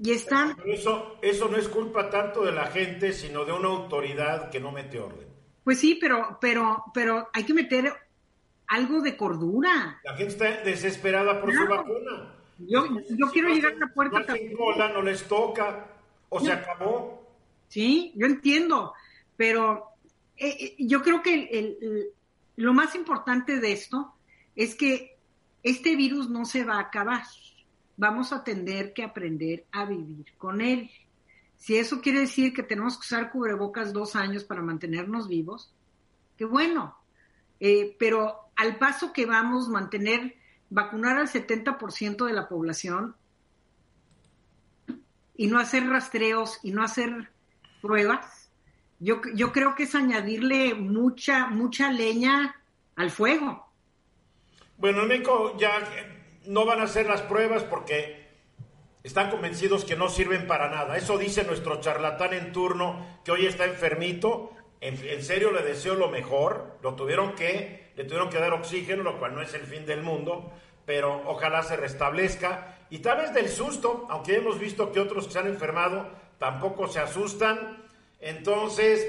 y 0.00 0.10
están... 0.12 0.56
eso, 0.64 1.18
eso 1.22 1.48
no 1.48 1.56
es 1.56 1.66
culpa 1.68 2.08
tanto 2.08 2.44
de 2.44 2.52
la 2.52 2.66
gente, 2.66 3.12
sino 3.12 3.44
de 3.44 3.52
una 3.52 3.68
autoridad 3.68 4.50
que 4.50 4.60
no 4.60 4.70
mete 4.70 5.00
orden. 5.00 5.26
Pues 5.68 5.80
sí, 5.80 5.98
pero, 6.00 6.38
pero, 6.40 6.84
pero 6.94 7.28
hay 7.30 7.44
que 7.44 7.52
meter 7.52 7.92
algo 8.68 9.02
de 9.02 9.18
cordura. 9.18 10.00
La 10.02 10.16
gente 10.16 10.32
está 10.32 10.62
desesperada 10.62 11.42
por 11.42 11.52
su 11.52 11.68
vacuna. 11.68 12.34
Yo, 12.56 12.86
yo 13.10 13.30
quiero 13.30 13.50
llegar 13.50 13.74
a 13.74 13.76
la 13.76 13.88
puerta. 13.88 14.18
No 14.18 14.56
cola, 14.56 14.88
no 14.88 15.02
les 15.02 15.28
toca, 15.28 15.88
o 16.30 16.40
se 16.40 16.52
acabó. 16.52 17.22
Sí, 17.68 18.14
yo 18.16 18.24
entiendo, 18.24 18.94
pero 19.36 19.90
eh, 20.38 20.56
eh, 20.58 20.76
yo 20.78 21.02
creo 21.02 21.20
que 21.22 22.14
lo 22.56 22.72
más 22.72 22.94
importante 22.94 23.60
de 23.60 23.72
esto 23.72 24.14
es 24.56 24.74
que 24.74 25.18
este 25.62 25.96
virus 25.96 26.30
no 26.30 26.46
se 26.46 26.64
va 26.64 26.76
a 26.76 26.80
acabar. 26.84 27.24
Vamos 27.98 28.32
a 28.32 28.42
tener 28.42 28.94
que 28.94 29.02
aprender 29.02 29.66
a 29.72 29.84
vivir 29.84 30.32
con 30.38 30.62
él. 30.62 30.90
Si 31.58 31.76
eso 31.76 32.00
quiere 32.00 32.20
decir 32.20 32.54
que 32.54 32.62
tenemos 32.62 32.96
que 32.96 33.00
usar 33.00 33.30
cubrebocas 33.30 33.92
dos 33.92 34.16
años 34.16 34.44
para 34.44 34.62
mantenernos 34.62 35.28
vivos, 35.28 35.74
qué 36.36 36.44
bueno. 36.44 36.96
Eh, 37.60 37.96
pero 37.98 38.50
al 38.54 38.78
paso 38.78 39.12
que 39.12 39.26
vamos, 39.26 39.68
mantener, 39.68 40.36
vacunar 40.70 41.18
al 41.18 41.28
70% 41.28 42.26
de 42.26 42.32
la 42.32 42.48
población 42.48 43.16
y 45.36 45.48
no 45.48 45.58
hacer 45.58 45.86
rastreos 45.88 46.60
y 46.62 46.70
no 46.70 46.82
hacer 46.82 47.30
pruebas, 47.82 48.50
yo, 49.00 49.20
yo 49.34 49.52
creo 49.52 49.74
que 49.74 49.82
es 49.82 49.94
añadirle 49.94 50.74
mucha, 50.74 51.48
mucha 51.48 51.90
leña 51.90 52.60
al 52.94 53.10
fuego. 53.10 53.68
Bueno, 54.76 55.06
Nico, 55.06 55.56
ya 55.58 55.70
no 56.46 56.64
van 56.64 56.80
a 56.80 56.84
hacer 56.84 57.06
las 57.06 57.22
pruebas 57.22 57.64
porque 57.64 58.27
están 59.08 59.30
convencidos 59.30 59.86
que 59.86 59.96
no 59.96 60.10
sirven 60.10 60.46
para 60.46 60.68
nada. 60.68 60.98
Eso 60.98 61.16
dice 61.16 61.42
nuestro 61.42 61.80
charlatán 61.80 62.34
en 62.34 62.52
turno, 62.52 63.06
que 63.24 63.32
hoy 63.32 63.46
está 63.46 63.64
enfermito. 63.64 64.52
En, 64.82 64.96
en, 65.02 65.22
serio 65.22 65.50
le 65.50 65.62
deseo 65.62 65.94
lo 65.94 66.10
mejor. 66.10 66.76
Lo 66.82 66.94
tuvieron 66.94 67.34
que, 67.34 67.90
le 67.96 68.04
tuvieron 68.04 68.28
que 68.28 68.38
dar 68.38 68.52
oxígeno, 68.52 69.02
lo 69.02 69.18
cual 69.18 69.34
no 69.34 69.40
es 69.40 69.54
el 69.54 69.62
fin 69.62 69.86
del 69.86 70.02
mundo, 70.02 70.52
pero 70.84 71.22
ojalá 71.24 71.62
se 71.62 71.78
restablezca. 71.78 72.76
Y 72.90 72.98
tal 72.98 73.16
vez 73.16 73.32
del 73.32 73.48
susto, 73.48 74.06
aunque 74.10 74.36
hemos 74.36 74.58
visto 74.58 74.92
que 74.92 75.00
otros 75.00 75.26
que 75.26 75.32
se 75.32 75.38
han 75.38 75.46
enfermado 75.46 76.06
tampoco 76.36 76.86
se 76.86 77.00
asustan. 77.00 77.82
Entonces, 78.20 79.06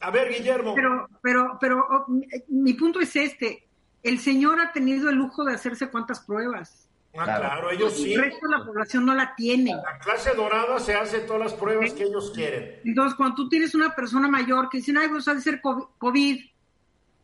a 0.00 0.10
ver, 0.10 0.28
Guillermo. 0.28 0.74
Pero, 0.74 1.08
pero, 1.22 1.58
pero 1.60 1.86
oh, 1.88 2.06
mi 2.48 2.74
punto 2.74 2.98
es 2.98 3.14
este. 3.14 3.68
El 4.02 4.18
señor 4.18 4.60
ha 4.60 4.72
tenido 4.72 5.08
el 5.08 5.14
lujo 5.14 5.44
de 5.44 5.54
hacerse 5.54 5.88
cuántas 5.88 6.18
pruebas. 6.18 6.89
Ah, 7.16 7.24
claro, 7.24 7.70
ellos 7.70 7.94
sí. 7.94 8.14
El 8.14 8.22
resto 8.22 8.46
de 8.46 8.56
la 8.56 8.64
población 8.64 9.04
no 9.04 9.14
la 9.14 9.34
tiene. 9.34 9.74
La 9.74 9.98
clase 9.98 10.32
dorada 10.34 10.78
se 10.78 10.94
hace 10.94 11.20
todas 11.20 11.42
las 11.42 11.54
pruebas 11.54 11.92
que 11.92 12.04
ellos 12.04 12.30
quieren. 12.34 12.80
Entonces, 12.84 13.16
cuando 13.16 13.34
tú 13.34 13.48
tienes 13.48 13.74
una 13.74 13.94
persona 13.94 14.28
mayor 14.28 14.68
que 14.68 14.78
dice, 14.78 14.92
ay, 14.96 15.08
pues 15.08 15.26
ha 15.26 15.34
de 15.34 15.40
ser 15.40 15.60
COVID, 15.60 16.40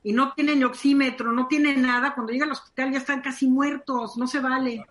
y 0.03 0.12
no 0.12 0.32
tienen 0.34 0.62
oxímetro, 0.64 1.32
no 1.32 1.49
tiene 1.49 1.76
nada, 1.76 2.14
cuando 2.14 2.32
llega 2.32 2.45
al 2.45 2.53
hospital 2.53 2.93
ya 2.93 2.99
están 2.99 3.22
casi 3.22 3.49
muertos, 3.49 4.16
no 4.16 4.28
se 4.28 4.39
vale. 4.41 4.87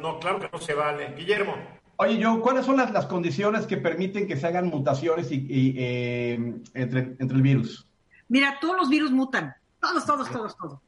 no, 0.00 0.20
claro 0.20 0.38
que 0.38 0.48
no 0.52 0.58
se 0.58 0.74
vale. 0.74 1.14
Guillermo. 1.16 1.56
Oye, 1.96 2.16
yo, 2.16 2.40
¿cuáles 2.40 2.64
son 2.64 2.76
las, 2.76 2.92
las, 2.92 3.06
condiciones 3.06 3.66
que 3.66 3.76
permiten 3.76 4.26
que 4.26 4.36
se 4.36 4.46
hagan 4.46 4.68
mutaciones 4.68 5.30
y, 5.32 5.74
eh, 5.76 6.54
entre, 6.74 7.16
entre 7.18 7.36
el 7.36 7.42
virus? 7.42 7.86
Mira, 8.28 8.58
todos 8.60 8.76
los 8.76 8.88
virus 8.88 9.10
mutan, 9.10 9.54
todos, 9.80 10.06
todos, 10.06 10.30
todos, 10.30 10.56
todos. 10.56 10.78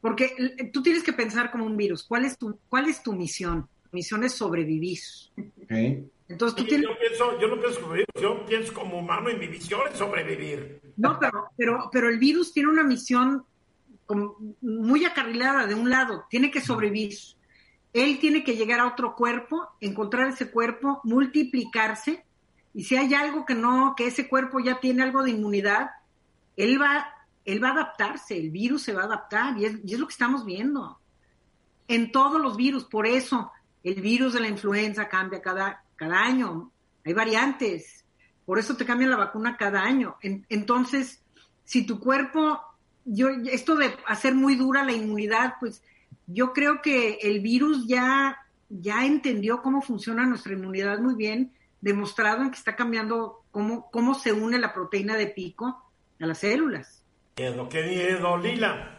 Porque 0.00 0.34
eh, 0.38 0.70
tú 0.72 0.82
tienes 0.82 1.02
que 1.02 1.12
pensar 1.12 1.50
como 1.50 1.66
un 1.66 1.76
virus. 1.76 2.04
¿Cuál 2.04 2.24
es 2.24 2.38
tu, 2.38 2.58
cuál 2.68 2.88
es 2.88 3.02
tu 3.02 3.12
misión? 3.12 3.68
Tu 3.90 3.96
misión 3.96 4.24
es 4.24 4.32
sobrevivir. 4.32 4.98
Okay. 5.64 6.08
Entonces 6.28 6.56
tú 6.56 6.64
tienes... 6.64 6.88
yo, 6.88 6.98
pienso, 6.98 7.40
yo 7.40 7.48
no 7.48 7.60
pienso 7.60 7.80
como 7.80 7.92
virus, 7.92 8.22
yo 8.22 8.46
pienso 8.46 8.74
como 8.74 8.98
humano 8.98 9.30
y 9.30 9.36
mi 9.36 9.48
misión 9.48 9.80
es 9.90 9.98
sobrevivir. 9.98 10.80
No, 10.96 11.18
pero, 11.18 11.48
pero, 11.56 11.90
pero 11.92 12.08
el 12.08 12.18
virus 12.18 12.52
tiene 12.52 12.68
una 12.68 12.84
misión 12.84 13.44
muy 14.60 15.04
acarrilada 15.04 15.66
de 15.66 15.74
un 15.74 15.88
lado, 15.88 16.24
tiene 16.28 16.50
que 16.50 16.60
sobrevivir 16.60 17.14
él 17.92 18.18
tiene 18.20 18.44
que 18.44 18.56
llegar 18.56 18.80
a 18.80 18.86
otro 18.86 19.16
cuerpo, 19.16 19.68
encontrar 19.80 20.28
ese 20.28 20.50
cuerpo, 20.50 21.00
multiplicarse, 21.04 22.24
y 22.72 22.84
si 22.84 22.96
hay 22.96 23.14
algo 23.14 23.44
que 23.44 23.54
no, 23.54 23.94
que 23.96 24.06
ese 24.06 24.28
cuerpo 24.28 24.60
ya 24.60 24.78
tiene 24.78 25.02
algo 25.02 25.24
de 25.24 25.30
inmunidad, 25.30 25.90
él 26.56 26.80
va, 26.80 27.12
él 27.50 27.62
va 27.62 27.68
a 27.68 27.72
adaptarse, 27.72 28.36
el 28.36 28.50
virus 28.50 28.82
se 28.82 28.92
va 28.92 29.02
a 29.02 29.06
adaptar, 29.06 29.58
y 29.58 29.64
es, 29.64 29.98
lo 29.98 30.06
que 30.06 30.12
estamos 30.12 30.44
viendo. 30.44 30.98
En 31.88 32.12
todos 32.12 32.40
los 32.40 32.56
virus, 32.56 32.84
por 32.84 33.06
eso 33.06 33.50
el 33.82 34.00
virus 34.00 34.34
de 34.34 34.40
la 34.40 34.48
influenza 34.48 35.08
cambia 35.08 35.40
cada, 35.40 35.84
cada 35.96 36.20
año, 36.22 36.70
hay 37.04 37.12
variantes, 37.12 38.04
por 38.44 38.58
eso 38.58 38.76
te 38.76 38.84
cambia 38.84 39.08
la 39.08 39.16
vacuna 39.16 39.56
cada 39.56 39.82
año. 39.82 40.16
entonces, 40.20 41.22
si 41.64 41.86
tu 41.86 42.00
cuerpo, 42.00 42.60
yo, 43.04 43.28
esto 43.28 43.76
de 43.76 43.96
hacer 44.06 44.34
muy 44.34 44.56
dura 44.56 44.84
la 44.84 44.92
inmunidad, 44.92 45.54
pues 45.60 45.82
yo 46.26 46.52
creo 46.52 46.82
que 46.82 47.18
el 47.22 47.40
virus 47.40 47.86
ya, 47.86 48.38
ya 48.68 49.06
entendió 49.06 49.62
cómo 49.62 49.82
funciona 49.82 50.26
nuestra 50.26 50.52
inmunidad 50.52 51.00
muy 51.00 51.14
bien, 51.14 51.52
demostrado 51.80 52.42
en 52.42 52.50
que 52.50 52.58
está 52.58 52.76
cambiando 52.76 53.44
cómo, 53.50 53.90
cómo 53.90 54.14
se 54.14 54.32
une 54.32 54.58
la 54.58 54.74
proteína 54.74 55.16
de 55.16 55.28
pico 55.28 55.90
a 56.20 56.26
las 56.26 56.38
células. 56.38 56.99
Miedo, 57.36 57.68
qué 57.68 57.82
miedo, 57.82 58.36
Lila. 58.36 58.96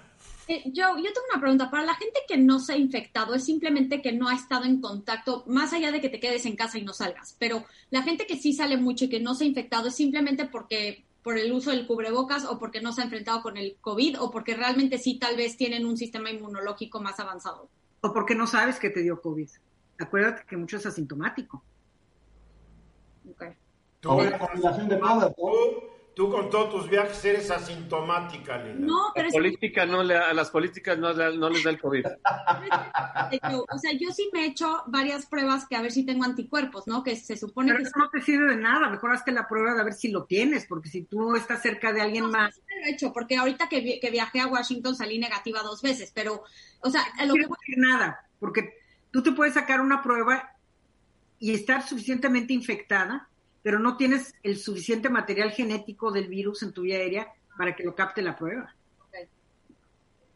Eh, 0.47 0.63
yo, 0.65 0.97
yo 0.97 1.13
tengo 1.13 1.27
una 1.31 1.41
pregunta. 1.41 1.69
Para 1.69 1.85
la 1.85 1.95
gente 1.95 2.19
que 2.27 2.37
no 2.37 2.59
se 2.59 2.73
ha 2.73 2.77
infectado, 2.77 3.35
es 3.35 3.45
simplemente 3.45 4.01
que 4.01 4.11
no 4.11 4.27
ha 4.27 4.35
estado 4.35 4.65
en 4.65 4.81
contacto, 4.81 5.43
más 5.47 5.73
allá 5.73 5.91
de 5.91 6.01
que 6.01 6.09
te 6.09 6.19
quedes 6.19 6.45
en 6.45 6.55
casa 6.55 6.77
y 6.77 6.83
no 6.83 6.93
salgas. 6.93 7.35
Pero 7.39 7.63
la 7.89 8.01
gente 8.03 8.25
que 8.25 8.37
sí 8.37 8.53
sale 8.53 8.77
mucho 8.77 9.05
y 9.05 9.09
que 9.09 9.19
no 9.19 9.35
se 9.35 9.43
ha 9.43 9.47
infectado 9.47 9.87
es 9.87 9.95
simplemente 9.95 10.45
porque 10.45 11.05
por 11.23 11.37
el 11.37 11.51
uso 11.51 11.71
del 11.71 11.85
cubrebocas 11.85 12.45
o 12.45 12.57
porque 12.57 12.81
no 12.81 12.91
se 12.91 13.01
ha 13.01 13.03
enfrentado 13.05 13.41
con 13.41 13.57
el 13.57 13.77
COVID 13.79 14.19
o 14.21 14.31
porque 14.31 14.55
realmente 14.55 14.97
sí 14.97 15.19
tal 15.19 15.35
vez 15.37 15.55
tienen 15.55 15.85
un 15.85 15.97
sistema 15.97 16.31
inmunológico 16.31 16.99
más 16.99 17.19
avanzado. 17.19 17.69
O 18.01 18.11
porque 18.11 18.35
no 18.35 18.47
sabes 18.47 18.79
que 18.79 18.89
te 18.89 19.01
dio 19.01 19.21
COVID. 19.21 19.49
Acuérdate 19.99 20.43
que 20.47 20.57
mucho 20.57 20.77
es 20.77 20.85
asintomático. 20.85 21.63
Okay. 23.33 23.53
la 24.01 24.39
combinación 24.39 24.89
de 24.89 24.97
todas, 24.97 25.31
Tú 26.21 26.29
con 26.29 26.51
todos 26.51 26.69
tus 26.69 26.87
viajes 26.87 27.25
eres 27.25 27.49
asintomática, 27.49 28.55
Lina. 28.59 28.85
No, 28.85 29.11
pero 29.15 29.31
política 29.31 29.87
no 29.87 30.03
le, 30.03 30.15
a 30.15 30.31
las 30.35 30.51
políticas 30.51 30.95
no, 30.99 31.11
no, 31.13 31.49
les 31.49 31.63
da 31.63 31.71
el 31.71 31.81
COVID. 31.81 32.05
o 33.71 33.77
sea, 33.79 33.91
yo 33.99 34.11
sí 34.11 34.29
me 34.31 34.41
he 34.41 34.45
hecho 34.49 34.83
varias 34.85 35.25
pruebas 35.25 35.65
que 35.67 35.75
a 35.75 35.81
ver 35.81 35.91
si 35.91 36.05
tengo 36.05 36.23
anticuerpos, 36.23 36.85
¿no? 36.85 37.03
Que 37.03 37.15
se 37.15 37.35
supone 37.35 37.69
pero 37.71 37.79
que... 37.79 37.89
eso 37.89 37.97
no 37.97 38.07
te 38.11 38.21
sirve 38.21 38.51
de 38.51 38.61
nada, 38.61 38.87
mejor 38.87 39.13
hazte 39.13 39.31
la 39.31 39.47
prueba 39.47 39.73
de 39.73 39.83
ver 39.83 39.93
si 39.93 40.09
lo 40.09 40.25
tienes, 40.25 40.67
porque 40.67 40.89
si 40.89 41.05
tú 41.05 41.35
estás 41.35 41.63
cerca 41.63 41.91
de 41.91 42.01
alguien 42.01 42.29
más... 42.29 42.53
Sí 42.53 42.61
lo 42.67 42.85
he 42.85 42.91
hecho, 42.91 43.11
porque 43.11 43.37
ahorita 43.37 43.67
que, 43.67 43.99
que 43.99 44.11
viajé 44.11 44.41
a 44.41 44.47
Washington 44.47 44.95
salí 44.95 45.17
negativa 45.17 45.63
dos 45.63 45.81
veces, 45.81 46.11
pero, 46.13 46.43
o 46.81 46.89
sea... 46.91 47.01
Lo 47.25 47.33
no 47.33 47.33
que... 47.65 47.77
nada, 47.77 48.29
porque 48.37 48.75
tú 49.09 49.23
te 49.23 49.31
puedes 49.31 49.55
sacar 49.55 49.81
una 49.81 50.03
prueba 50.03 50.55
y 51.39 51.55
estar 51.55 51.81
suficientemente 51.81 52.53
infectada 52.53 53.27
pero 53.63 53.79
no 53.79 53.97
tienes 53.97 54.35
el 54.43 54.57
suficiente 54.57 55.09
material 55.09 55.51
genético 55.51 56.11
del 56.11 56.27
virus 56.27 56.63
en 56.63 56.73
tu 56.73 56.83
vía 56.83 56.97
aérea 56.97 57.33
para 57.57 57.75
que 57.75 57.83
lo 57.83 57.95
capte 57.95 58.21
la 58.21 58.35
prueba. 58.35 58.75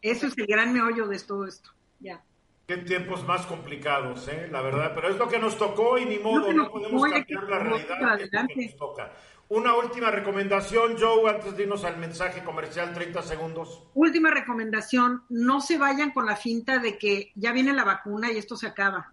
Eso 0.02 0.26
es 0.26 0.38
el 0.38 0.46
gran 0.46 0.72
meollo 0.72 1.08
de 1.08 1.18
todo 1.18 1.46
esto. 1.46 1.70
Ya. 1.98 2.22
Qué 2.66 2.76
tiempos 2.78 3.24
más 3.26 3.46
complicados, 3.46 4.26
¿eh? 4.28 4.48
la 4.50 4.60
verdad, 4.60 4.92
pero 4.94 5.08
es 5.08 5.16
lo 5.16 5.28
que 5.28 5.38
nos 5.38 5.56
tocó 5.56 5.98
y 5.98 6.04
ni 6.04 6.18
modo, 6.18 6.52
no, 6.52 6.68
podemos 6.68 7.02
cambiar 7.02 7.42
la 7.44 7.58
realidad, 7.60 8.46
que 8.48 8.66
nos 8.66 8.76
toca. 8.76 9.12
Una 9.48 9.76
última 9.76 10.10
recomendación, 10.10 10.96
Joe, 10.98 11.30
antes 11.30 11.56
de 11.56 11.62
irnos 11.62 11.84
al 11.84 11.96
mensaje 11.98 12.42
comercial, 12.42 12.92
30 12.92 13.22
segundos. 13.22 13.84
Última 13.94 14.30
recomendación, 14.30 15.22
no 15.28 15.60
se 15.60 15.78
vayan 15.78 16.10
con 16.10 16.26
la 16.26 16.34
finta 16.34 16.78
de 16.78 16.98
que 16.98 17.30
ya 17.36 17.52
viene 17.52 17.72
la 17.72 17.84
vacuna 17.84 18.32
y 18.32 18.38
esto 18.38 18.56
se 18.56 18.66
acaba. 18.66 19.12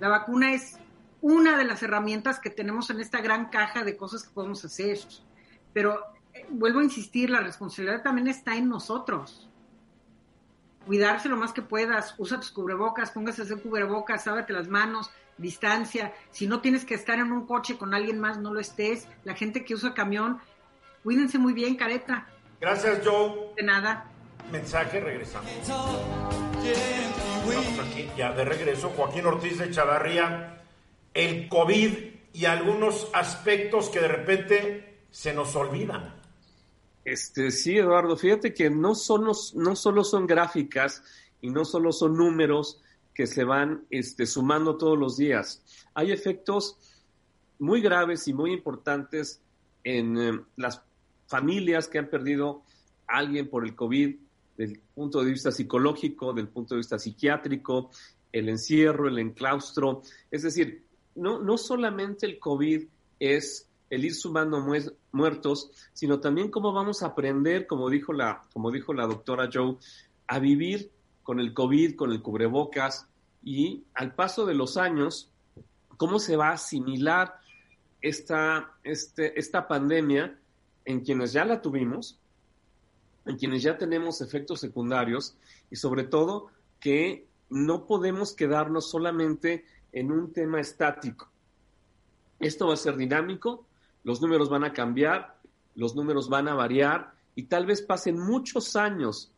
La 0.00 0.08
vacuna 0.08 0.52
es 0.52 0.78
una 1.22 1.56
de 1.56 1.64
las 1.64 1.82
herramientas 1.82 2.38
que 2.38 2.50
tenemos 2.50 2.90
en 2.90 3.00
esta 3.00 3.22
gran 3.22 3.48
caja 3.48 3.82
de 3.84 3.96
cosas 3.96 4.24
que 4.24 4.34
podemos 4.34 4.62
hacer. 4.64 4.98
Pero 5.72 6.04
eh, 6.34 6.44
vuelvo 6.50 6.80
a 6.80 6.84
insistir, 6.84 7.30
la 7.30 7.40
responsabilidad 7.40 8.02
también 8.02 8.28
está 8.28 8.54
en 8.56 8.68
nosotros 8.68 9.48
cuidarse 10.86 11.28
lo 11.28 11.36
más 11.36 11.52
que 11.52 11.62
puedas, 11.62 12.14
usa 12.18 12.38
tus 12.38 12.50
cubrebocas, 12.50 13.10
póngase 13.10 13.42
a 13.42 13.44
hacer 13.44 13.60
cubrebocas, 13.60 14.24
sábate 14.24 14.52
las 14.52 14.68
manos, 14.68 15.10
distancia. 15.38 16.12
Si 16.30 16.46
no 16.46 16.60
tienes 16.60 16.84
que 16.84 16.94
estar 16.94 17.18
en 17.18 17.32
un 17.32 17.46
coche 17.46 17.76
con 17.76 17.94
alguien 17.94 18.20
más, 18.20 18.38
no 18.38 18.52
lo 18.52 18.60
estés. 18.60 19.08
La 19.24 19.34
gente 19.34 19.64
que 19.64 19.74
usa 19.74 19.94
camión, 19.94 20.38
cuídense 21.02 21.38
muy 21.38 21.52
bien, 21.52 21.76
careta. 21.76 22.26
Gracias, 22.60 23.00
Joe. 23.04 23.52
De 23.56 23.62
nada. 23.62 24.06
Mensaje, 24.50 25.00
regresamos. 25.00 25.50
Estamos 25.50 25.96
aquí 27.90 28.10
ya 28.16 28.32
de 28.32 28.44
regreso. 28.44 28.90
Joaquín 28.90 29.26
Ortiz 29.26 29.58
de 29.58 29.70
Chavarría. 29.70 30.61
El 31.14 31.48
COVID 31.48 31.92
y 32.32 32.44
algunos 32.46 33.08
aspectos 33.12 33.88
que 33.88 34.00
de 34.00 34.08
repente 34.08 34.98
se 35.10 35.34
nos 35.34 35.54
olvidan. 35.56 36.14
Este, 37.04 37.50
sí, 37.50 37.76
Eduardo, 37.76 38.16
fíjate 38.16 38.54
que 38.54 38.70
no, 38.70 38.94
son 38.94 39.24
no 39.24 39.76
solo 39.76 40.04
son 40.04 40.26
gráficas 40.26 41.02
y 41.40 41.50
no 41.50 41.64
solo 41.64 41.92
son 41.92 42.16
números 42.16 42.80
que 43.14 43.26
se 43.26 43.44
van 43.44 43.84
este, 43.90 44.26
sumando 44.26 44.76
todos 44.76 44.98
los 44.98 45.16
días. 45.16 45.62
Hay 45.94 46.12
efectos 46.12 46.78
muy 47.58 47.80
graves 47.80 48.26
y 48.28 48.32
muy 48.32 48.52
importantes 48.52 49.40
en 49.84 50.18
eh, 50.18 50.40
las 50.56 50.82
familias 51.26 51.88
que 51.88 51.98
han 51.98 52.08
perdido 52.08 52.62
a 53.06 53.18
alguien 53.18 53.48
por 53.48 53.64
el 53.64 53.74
COVID, 53.74 54.16
del 54.56 54.80
punto 54.94 55.22
de 55.22 55.30
vista 55.30 55.50
psicológico, 55.50 56.32
del 56.32 56.48
punto 56.48 56.74
de 56.74 56.78
vista 56.78 56.98
psiquiátrico, 56.98 57.90
el 58.30 58.48
encierro, 58.48 59.08
el 59.08 59.18
enclaustro. 59.18 60.02
Es 60.30 60.42
decir, 60.42 60.84
no, 61.14 61.38
no 61.38 61.58
solamente 61.58 62.26
el 62.26 62.38
COVID 62.38 62.86
es 63.20 63.68
el 63.90 64.06
ir 64.06 64.14
sumando 64.14 64.64
muertos, 65.12 65.70
sino 65.92 66.18
también 66.18 66.50
cómo 66.50 66.72
vamos 66.72 67.02
a 67.02 67.08
aprender, 67.08 67.66
como 67.66 67.90
dijo 67.90 68.14
la, 68.14 68.42
como 68.52 68.70
dijo 68.70 68.94
la 68.94 69.06
doctora 69.06 69.50
Joe, 69.52 69.76
a 70.26 70.38
vivir 70.38 70.90
con 71.22 71.40
el 71.40 71.52
COVID, 71.52 71.94
con 71.94 72.10
el 72.10 72.22
cubrebocas 72.22 73.06
y 73.42 73.84
al 73.94 74.14
paso 74.14 74.46
de 74.46 74.54
los 74.54 74.78
años, 74.78 75.30
cómo 75.98 76.18
se 76.18 76.36
va 76.36 76.48
a 76.48 76.54
asimilar 76.54 77.34
esta, 78.00 78.72
este, 78.82 79.38
esta 79.38 79.68
pandemia 79.68 80.38
en 80.84 81.00
quienes 81.00 81.32
ya 81.32 81.44
la 81.44 81.60
tuvimos, 81.60 82.18
en 83.26 83.36
quienes 83.36 83.62
ya 83.62 83.78
tenemos 83.78 84.20
efectos 84.20 84.60
secundarios 84.60 85.36
y 85.70 85.76
sobre 85.76 86.04
todo 86.04 86.48
que 86.80 87.26
no 87.50 87.86
podemos 87.86 88.34
quedarnos 88.34 88.90
solamente 88.90 89.66
en 89.92 90.10
un 90.10 90.32
tema 90.32 90.60
estático. 90.60 91.30
Esto 92.40 92.66
va 92.66 92.74
a 92.74 92.76
ser 92.76 92.96
dinámico, 92.96 93.66
los 94.04 94.20
números 94.20 94.48
van 94.48 94.64
a 94.64 94.72
cambiar, 94.72 95.36
los 95.74 95.94
números 95.94 96.28
van 96.28 96.48
a 96.48 96.54
variar 96.54 97.12
y 97.34 97.44
tal 97.44 97.66
vez 97.66 97.82
pasen 97.82 98.18
muchos 98.18 98.76
años 98.76 99.32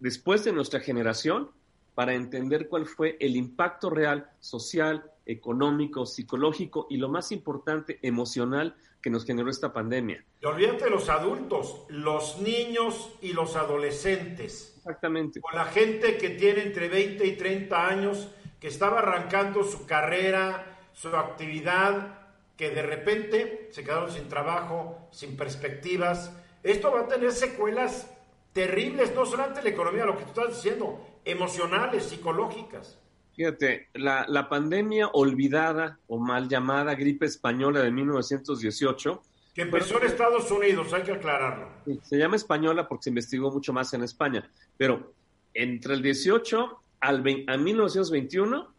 después 0.00 0.44
de 0.44 0.52
nuestra 0.52 0.80
generación 0.80 1.50
para 1.94 2.14
entender 2.14 2.68
cuál 2.68 2.86
fue 2.86 3.16
el 3.20 3.36
impacto 3.36 3.90
real 3.90 4.30
social, 4.40 5.10
económico, 5.26 6.06
psicológico 6.06 6.86
y 6.90 6.96
lo 6.96 7.08
más 7.08 7.30
importante, 7.30 7.98
emocional 8.02 8.74
que 9.02 9.10
nos 9.10 9.24
generó 9.24 9.50
esta 9.50 9.72
pandemia. 9.72 10.24
Y 10.40 10.46
olvídate 10.46 10.84
de 10.84 10.90
los 10.90 11.08
adultos, 11.08 11.84
los 11.88 12.40
niños 12.40 13.14
y 13.20 13.32
los 13.32 13.56
adolescentes. 13.56 14.74
Exactamente. 14.78 15.40
O 15.42 15.54
la 15.54 15.66
gente 15.66 16.16
que 16.16 16.30
tiene 16.30 16.62
entre 16.62 16.88
20 16.88 17.26
y 17.26 17.36
30 17.36 17.86
años, 17.86 18.28
que 18.60 18.68
estaba 18.68 18.98
arrancando 18.98 19.64
su 19.64 19.86
carrera, 19.86 20.78
su 20.92 21.08
actividad, 21.08 22.18
que 22.56 22.70
de 22.70 22.82
repente 22.82 23.68
se 23.72 23.82
quedaron 23.82 24.12
sin 24.12 24.28
trabajo, 24.28 25.08
sin 25.12 25.36
perspectivas. 25.36 26.30
Esto 26.62 26.92
va 26.92 27.00
a 27.00 27.08
tener 27.08 27.32
secuelas 27.32 28.10
terribles, 28.52 29.14
no 29.14 29.24
solamente 29.24 29.62
la 29.62 29.70
economía, 29.70 30.04
lo 30.04 30.16
que 30.18 30.24
tú 30.24 30.28
estás 30.40 30.56
diciendo, 30.56 31.00
emocionales, 31.24 32.04
psicológicas. 32.04 32.98
Fíjate, 33.34 33.88
la, 33.94 34.26
la 34.28 34.50
pandemia 34.50 35.08
olvidada 35.08 35.98
o 36.08 36.18
mal 36.18 36.48
llamada 36.48 36.94
gripe 36.94 37.24
española 37.24 37.80
de 37.80 37.90
1918. 37.90 39.22
Que 39.54 39.62
empezó 39.62 39.98
en 39.98 40.08
Estados 40.08 40.50
Unidos, 40.50 40.92
hay 40.92 41.02
que 41.02 41.12
aclararlo. 41.12 41.68
Se 42.02 42.18
llama 42.18 42.36
española 42.36 42.86
porque 42.86 43.04
se 43.04 43.10
investigó 43.10 43.50
mucho 43.50 43.72
más 43.72 43.94
en 43.94 44.02
España, 44.02 44.50
pero 44.76 45.14
entre 45.54 45.94
el 45.94 46.02
18 46.02 46.82
al 47.00 47.24
a 47.46 47.56
1921, 47.56 48.74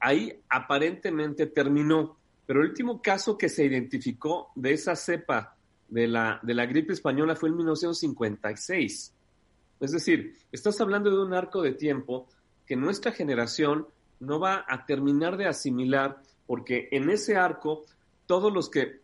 ahí 0.00 0.40
aparentemente 0.48 1.46
terminó 1.46 2.16
pero 2.46 2.60
el 2.60 2.68
último 2.68 3.00
caso 3.00 3.38
que 3.38 3.48
se 3.48 3.64
identificó 3.64 4.50
de 4.54 4.72
esa 4.72 4.96
cepa 4.96 5.56
de 5.88 6.06
la, 6.06 6.40
de 6.42 6.54
la 6.54 6.66
gripe 6.66 6.92
española 6.92 7.36
fue 7.36 7.48
en 7.48 7.56
1956. 7.56 9.14
Es 9.80 9.92
decir, 9.92 10.36
estás 10.52 10.80
hablando 10.80 11.10
de 11.10 11.22
un 11.22 11.34
arco 11.34 11.62
de 11.62 11.72
tiempo 11.72 12.28
que 12.66 12.76
nuestra 12.76 13.12
generación 13.12 13.86
no 14.20 14.38
va 14.40 14.64
a 14.68 14.84
terminar 14.86 15.36
de 15.36 15.46
asimilar 15.46 16.20
porque 16.46 16.88
en 16.92 17.10
ese 17.10 17.36
arco 17.36 17.84
todos 18.26 18.52
los 18.52 18.70
que 18.70 19.00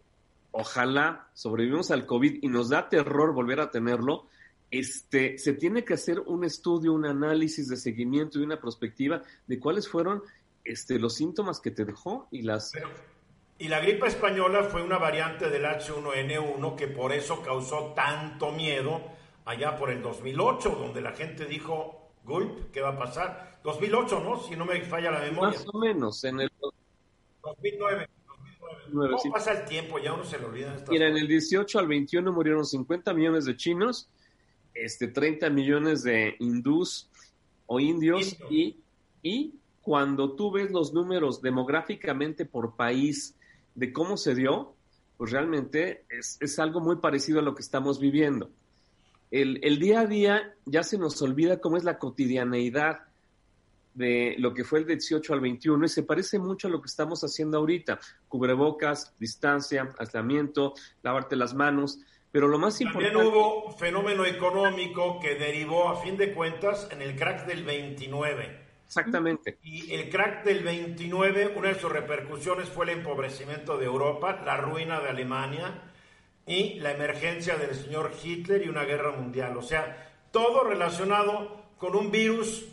ojalá 0.53 1.29
sobrevivimos 1.35 1.91
al 1.91 2.07
COVID 2.07 2.43
y 2.43 2.49
nos 2.49 2.69
da 2.69 2.89
terror 2.89 3.33
volver 3.33 3.61
a 3.61 3.71
tenerlo, 3.71 4.27
este, 4.71 5.39
se 5.39 5.55
tiene 5.55 5.85
que 5.85 5.95
hacer 5.95 6.21
un 6.21 6.45
estudio, 6.45 6.93
un 6.93 7.07
análisis 7.07 7.69
de 7.69 7.77
seguimiento 7.77 8.39
y 8.39 8.43
una 8.43 8.61
perspectiva 8.61 9.23
de 9.47 9.59
cuáles 9.59 9.89
fueron 9.89 10.23
este, 10.65 10.99
los 10.99 11.15
síntomas 11.15 11.61
que 11.61 11.71
te 11.71 11.85
dejó 11.85 12.29
y 12.31 12.43
las... 12.43 12.73
Y 13.59 13.69
la 13.69 13.81
gripe 13.81 14.07
española 14.07 14.65
fue 14.65 14.83
una 14.83 14.97
variante 14.97 15.51
del 15.51 15.65
H1N1 15.65 16.77
que 16.77 16.89
por 16.89 17.13
eso 17.13 17.43
causó 17.43 17.93
tanto 17.95 18.53
miedo 18.53 19.03
allá 19.45 19.77
por 19.77 19.91
el 19.91 20.01
2008, 20.01 20.71
donde 20.71 21.03
la 21.03 21.13
gente 21.13 21.45
dijo, 21.45 22.13
Gulp, 22.25 22.71
¿qué 22.71 22.81
va 22.81 22.91
a 22.91 22.99
pasar? 22.99 23.61
2008, 23.63 24.21
¿no? 24.21 24.43
Si 24.43 24.57
no 24.57 24.65
me 24.65 24.81
falla 24.81 25.11
la 25.11 25.21
memoria. 25.21 25.59
Más 25.59 25.67
o 25.71 25.79
menos, 25.79 26.25
en 26.25 26.41
el 26.41 26.51
2009. 26.61 26.81
2009. 27.43 28.09
¿Cómo 28.93 29.33
pasa 29.33 29.53
el 29.53 29.65
tiempo? 29.67 29.99
Ya 29.99 30.13
uno 30.13 30.25
se 30.25 30.39
le 30.39 30.47
olvida. 30.47 30.85
Mira, 30.89 31.09
en 31.09 31.17
el 31.17 31.29
18 31.29 31.79
al 31.79 31.87
21 31.87 32.33
murieron 32.33 32.65
50 32.65 33.13
millones 33.15 33.45
de 33.45 33.57
chinos, 33.57 34.09
este, 34.75 35.09
30 35.09 35.51
millones 35.51 36.03
de 36.03 36.37
hindús 36.39 37.09
o 37.67 37.81
indios, 37.81 38.37
y, 38.51 38.77
y 39.23 39.55
cuando 39.83 40.33
tú 40.33 40.51
ves 40.51 40.71
los 40.71 40.93
números 40.93 41.41
demográficamente 41.43 42.45
por 42.45 42.75
país, 42.77 43.35
de 43.75 43.93
cómo 43.93 44.17
se 44.17 44.35
dio, 44.35 44.75
pues 45.17 45.33
realmente 45.33 46.05
es, 46.09 46.59
algo 46.59 46.81
muy 46.81 46.97
parecido 46.97 47.41
a 47.41 47.43
lo 47.43 47.55
que 47.55 47.63
estamos 47.63 48.01
viviendo. 48.01 48.51
El, 49.31 49.61
el, 49.63 49.79
día 49.79 50.01
a 50.01 50.07
día 50.07 50.55
ya 50.65 50.83
se 50.83 50.99
nos 50.99 51.21
olvida 51.23 51.61
cómo 51.61 51.77
es 51.77 51.85
la 51.85 51.99
cotidianeidad 51.99 53.01
de 53.95 54.35
lo 54.39 54.55
que 54.55 54.65
fue 54.65 54.81
el 54.81 54.87
18 54.87 55.33
al 55.33 55.41
21 55.41 55.85
y 55.85 55.89
se 55.89 56.03
parece 56.03 56.39
mucho 56.39 56.69
a 56.69 56.71
lo 56.71 56.81
que 56.81 56.87
estamos 56.87 57.23
haciendo 57.23 57.59
ahorita. 57.59 58.01
Cubrebocas, 58.29 59.15
distancia, 59.19 59.95
aislamiento, 59.99 60.75
lavarte 61.03 61.37
las 61.37 61.55
manos. 61.55 62.01
Pero 62.33 62.49
lo 62.49 62.59
más 62.59 62.81
importante... 62.81 63.17
También 63.17 63.35
hubo 63.35 63.71
fenómeno 63.73 64.25
económico 64.25 65.19
que 65.21 65.35
derivó 65.35 65.89
a 65.89 66.01
fin 66.01 66.17
de 66.17 66.33
cuentas 66.33 66.89
en 66.93 67.03
el 67.03 67.17
crack 67.17 67.47
del 67.47 67.65
29 67.65 68.71
Exactamente. 68.91 69.57
Y 69.63 69.95
el 69.95 70.11
crack 70.11 70.43
del 70.43 70.65
29, 70.65 71.55
una 71.57 71.69
de 71.69 71.79
sus 71.79 71.93
repercusiones 71.93 72.69
fue 72.69 72.87
el 72.87 72.99
empobrecimiento 72.99 73.79
de 73.79 73.85
Europa, 73.85 74.43
la 74.45 74.57
ruina 74.57 74.99
de 74.99 75.11
Alemania 75.11 75.81
y 76.45 76.81
la 76.81 76.91
emergencia 76.91 77.57
del 77.57 77.77
señor 77.77 78.11
Hitler 78.21 78.67
y 78.67 78.69
una 78.69 78.83
guerra 78.83 79.13
mundial. 79.13 79.57
O 79.57 79.63
sea, 79.63 80.13
todo 80.33 80.65
relacionado 80.65 81.67
con 81.79 81.95
un 81.95 82.11
virus 82.11 82.67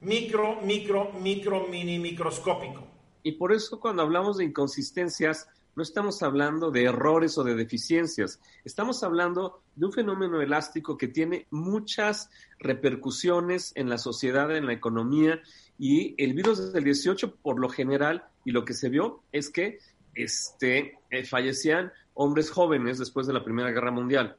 micro, 0.00 0.60
micro, 0.62 1.10
micro, 1.14 1.66
mini, 1.66 1.98
microscópico. 1.98 2.86
Y 3.24 3.32
por 3.32 3.52
eso 3.52 3.80
cuando 3.80 4.02
hablamos 4.02 4.36
de 4.36 4.44
inconsistencias, 4.44 5.48
no 5.76 5.82
estamos 5.82 6.22
hablando 6.22 6.70
de 6.70 6.84
errores 6.84 7.36
o 7.38 7.44
de 7.44 7.54
deficiencias, 7.54 8.40
estamos 8.64 9.02
hablando 9.02 9.62
de 9.74 9.86
un 9.86 9.92
fenómeno 9.92 10.40
elástico 10.40 10.96
que 10.96 11.08
tiene 11.08 11.46
muchas 11.50 12.30
repercusiones 12.58 13.72
en 13.74 13.88
la 13.88 13.98
sociedad, 13.98 14.54
en 14.56 14.66
la 14.66 14.72
economía 14.72 15.40
y 15.78 16.14
el 16.22 16.34
virus 16.34 16.72
del 16.72 16.84
18, 16.84 17.36
por 17.36 17.58
lo 17.58 17.68
general, 17.68 18.24
y 18.44 18.52
lo 18.52 18.64
que 18.64 18.74
se 18.74 18.88
vio 18.88 19.22
es 19.32 19.50
que 19.50 19.78
este, 20.14 20.98
eh, 21.10 21.24
fallecían 21.24 21.92
hombres 22.14 22.50
jóvenes 22.50 22.98
después 22.98 23.26
de 23.26 23.32
la 23.32 23.44
Primera 23.44 23.70
Guerra 23.70 23.90
Mundial. 23.90 24.36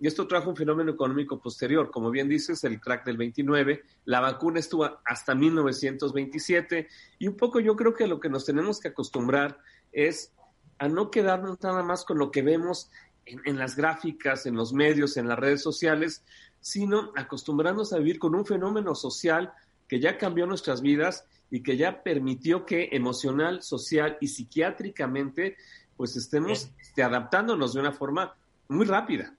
y 0.00 0.08
esto 0.08 0.26
trajo 0.26 0.50
un 0.50 0.56
fenómeno 0.56 0.90
económico 0.90 1.40
posterior. 1.40 1.90
Como 1.92 2.10
bien 2.10 2.28
dices, 2.28 2.64
el 2.64 2.80
crack 2.80 3.06
del 3.06 3.16
29, 3.16 3.84
la 4.06 4.20
vacuna 4.20 4.58
estuvo 4.58 4.84
hasta 5.04 5.36
1927 5.36 6.88
y 7.20 7.28
un 7.28 7.36
poco 7.36 7.60
yo 7.60 7.76
creo 7.76 7.94
que 7.94 8.08
lo 8.08 8.18
que 8.18 8.28
nos 8.28 8.44
tenemos 8.44 8.80
que 8.80 8.88
acostumbrar 8.88 9.60
es 9.92 10.32
a 10.78 10.88
no 10.88 11.10
quedarnos 11.10 11.62
nada 11.62 11.82
más 11.82 12.04
con 12.04 12.18
lo 12.18 12.30
que 12.30 12.42
vemos 12.42 12.90
en, 13.26 13.58
las 13.58 13.76
gráficas, 13.76 14.46
en 14.46 14.54
los 14.54 14.72
medios, 14.72 15.16
en 15.16 15.28
las 15.28 15.38
redes 15.38 15.62
sociales, 15.62 16.22
sino 16.60 17.12
acostumbrarnos 17.16 17.92
a 17.92 17.98
vivir 17.98 18.18
con 18.18 18.34
un 18.34 18.44
fenómeno 18.44 18.94
social 18.94 19.52
que 19.88 20.00
ya 20.00 20.18
cambió 20.18 20.46
nuestras 20.46 20.82
vidas 20.82 21.26
y 21.50 21.62
que 21.62 21.76
ya 21.76 22.02
permitió 22.02 22.66
que 22.66 22.88
emocional, 22.92 23.62
social 23.62 24.18
y 24.20 24.28
psiquiátricamente 24.28 25.56
pues 25.96 26.16
estemos 26.16 26.70
este, 26.80 27.02
adaptándonos 27.02 27.74
de 27.74 27.80
una 27.80 27.92
forma 27.92 28.34
muy 28.68 28.84
rápida. 28.86 29.32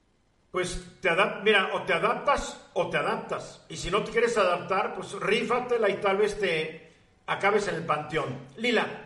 Pues 0.51 0.81
te 1.01 1.09
mira, 1.43 1.71
o 1.73 1.83
te 1.83 1.93
adaptas 1.93 2.69
o 2.73 2.89
te 2.89 2.97
adaptas. 2.97 3.65
Y 3.67 3.75
si 3.75 3.91
no 3.91 4.03
te 4.03 4.11
quieres 4.11 4.38
adaptar, 4.38 4.95
pues 4.95 5.11
rífatela 5.19 5.89
y 5.89 5.99
tal 5.99 6.17
vez 6.17 6.39
te 6.39 6.93
acabes 7.27 7.67
en 7.67 7.75
el 7.75 7.86
panteón. 7.86 8.39
Lila. 8.57 9.04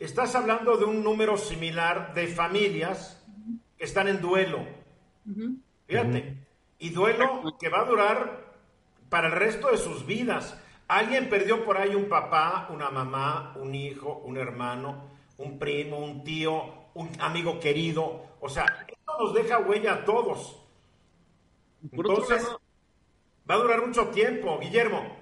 estás 0.00 0.34
hablando 0.34 0.76
de 0.76 0.84
un 0.84 1.04
número 1.04 1.36
similar 1.36 2.12
de 2.12 2.26
familias 2.26 3.22
que 3.78 3.84
están 3.84 4.08
en 4.08 4.20
duelo. 4.20 4.66
Fíjate, 5.86 6.40
y 6.80 6.90
duelo 6.90 7.56
que 7.60 7.68
va 7.68 7.82
a 7.82 7.84
durar 7.84 8.49
para 9.10 9.26
el 9.26 9.34
resto 9.34 9.70
de 9.70 9.76
sus 9.76 10.06
vidas. 10.06 10.56
Alguien 10.88 11.28
perdió 11.28 11.64
por 11.64 11.76
ahí 11.76 11.94
un 11.94 12.08
papá, 12.08 12.68
una 12.70 12.90
mamá, 12.90 13.54
un 13.60 13.74
hijo, 13.74 14.22
un 14.24 14.38
hermano, 14.38 15.04
un 15.36 15.58
primo, 15.58 15.98
un 15.98 16.24
tío, 16.24 16.62
un 16.94 17.10
amigo 17.20 17.60
querido. 17.60 18.22
O 18.40 18.48
sea, 18.48 18.64
esto 18.88 19.12
nos 19.18 19.34
deja 19.34 19.58
huella 19.58 19.92
a 19.92 20.04
todos. 20.04 20.56
Entonces, 21.92 22.46
va 23.48 23.54
a 23.54 23.58
durar 23.58 23.86
mucho 23.86 24.08
tiempo, 24.08 24.58
Guillermo. 24.58 25.20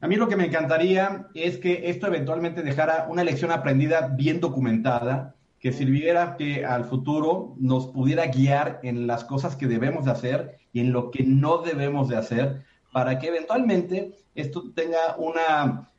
A 0.00 0.08
mí 0.08 0.16
lo 0.16 0.28
que 0.28 0.36
me 0.36 0.46
encantaría 0.46 1.28
es 1.34 1.58
que 1.58 1.90
esto 1.90 2.06
eventualmente 2.06 2.62
dejara 2.62 3.06
una 3.10 3.22
lección 3.22 3.52
aprendida 3.52 4.08
bien 4.08 4.40
documentada, 4.40 5.34
que 5.58 5.72
sirviera 5.72 6.36
que 6.36 6.64
al 6.64 6.86
futuro 6.86 7.54
nos 7.58 7.88
pudiera 7.88 8.26
guiar 8.26 8.80
en 8.82 9.06
las 9.06 9.24
cosas 9.24 9.56
que 9.56 9.66
debemos 9.66 10.06
de 10.06 10.10
hacer 10.12 10.58
y 10.72 10.80
en 10.80 10.92
lo 10.92 11.10
que 11.10 11.22
no 11.22 11.58
debemos 11.58 12.08
de 12.08 12.16
hacer, 12.16 12.64
para 12.92 13.18
que 13.18 13.28
eventualmente 13.28 14.12
esto 14.34 14.64
tenga 14.74 15.16
una, 15.18 15.90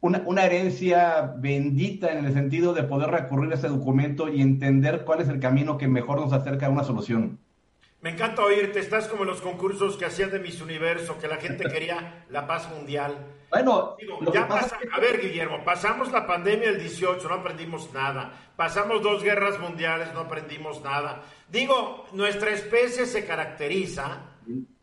una, 0.00 0.44
herencia 0.44 1.34
bendita 1.36 2.12
en 2.12 2.24
el 2.24 2.32
sentido 2.32 2.72
de 2.72 2.84
poder 2.84 3.10
recurrir 3.10 3.52
a 3.52 3.56
ese 3.56 3.68
documento 3.68 4.28
y 4.28 4.40
entender 4.40 5.04
cuál 5.04 5.20
es 5.20 5.28
el 5.28 5.40
camino 5.40 5.78
que 5.78 5.88
mejor 5.88 6.20
nos 6.20 6.32
acerca 6.32 6.66
a 6.66 6.70
una 6.70 6.84
solución. 6.84 7.38
Me 8.00 8.10
encanta 8.10 8.44
oírte, 8.44 8.78
estás 8.78 9.08
como 9.08 9.22
en 9.22 9.30
los 9.30 9.40
concursos 9.40 9.96
que 9.96 10.04
hacían 10.04 10.30
de 10.30 10.38
Miss 10.38 10.62
Universo, 10.62 11.18
que 11.18 11.26
la 11.26 11.36
gente 11.36 11.64
quería 11.72 12.24
la 12.30 12.46
paz 12.46 12.70
mundial. 12.70 13.26
Bueno, 13.50 13.96
ya 14.32 14.46
pasa, 14.46 14.78
a 14.92 15.00
ver, 15.00 15.20
Guillermo, 15.20 15.64
pasamos 15.64 16.12
la 16.12 16.26
pandemia 16.26 16.68
el 16.68 16.78
18, 16.78 17.26
no 17.28 17.34
aprendimos 17.34 17.92
nada. 17.94 18.32
Pasamos 18.56 19.02
dos 19.02 19.22
guerras 19.22 19.58
mundiales, 19.58 20.12
no 20.12 20.20
aprendimos 20.20 20.82
nada. 20.82 21.22
Digo, 21.48 22.06
nuestra 22.12 22.50
especie 22.50 23.06
se 23.06 23.24
caracteriza 23.24 24.20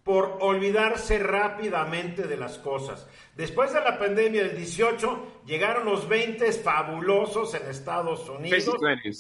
por 0.05 0.37
olvidarse 0.41 1.17
rápidamente 1.17 2.27
de 2.27 2.37
las 2.37 2.59
cosas. 2.59 3.07
Después 3.35 3.73
de 3.73 3.79
la 3.79 3.97
pandemia 3.97 4.43
del 4.43 4.55
18, 4.55 5.41
llegaron 5.47 5.85
los 5.85 6.07
20 6.07 6.51
fabulosos 6.51 7.55
en 7.55 7.67
Estados 7.67 8.29
Unidos. 8.29 8.69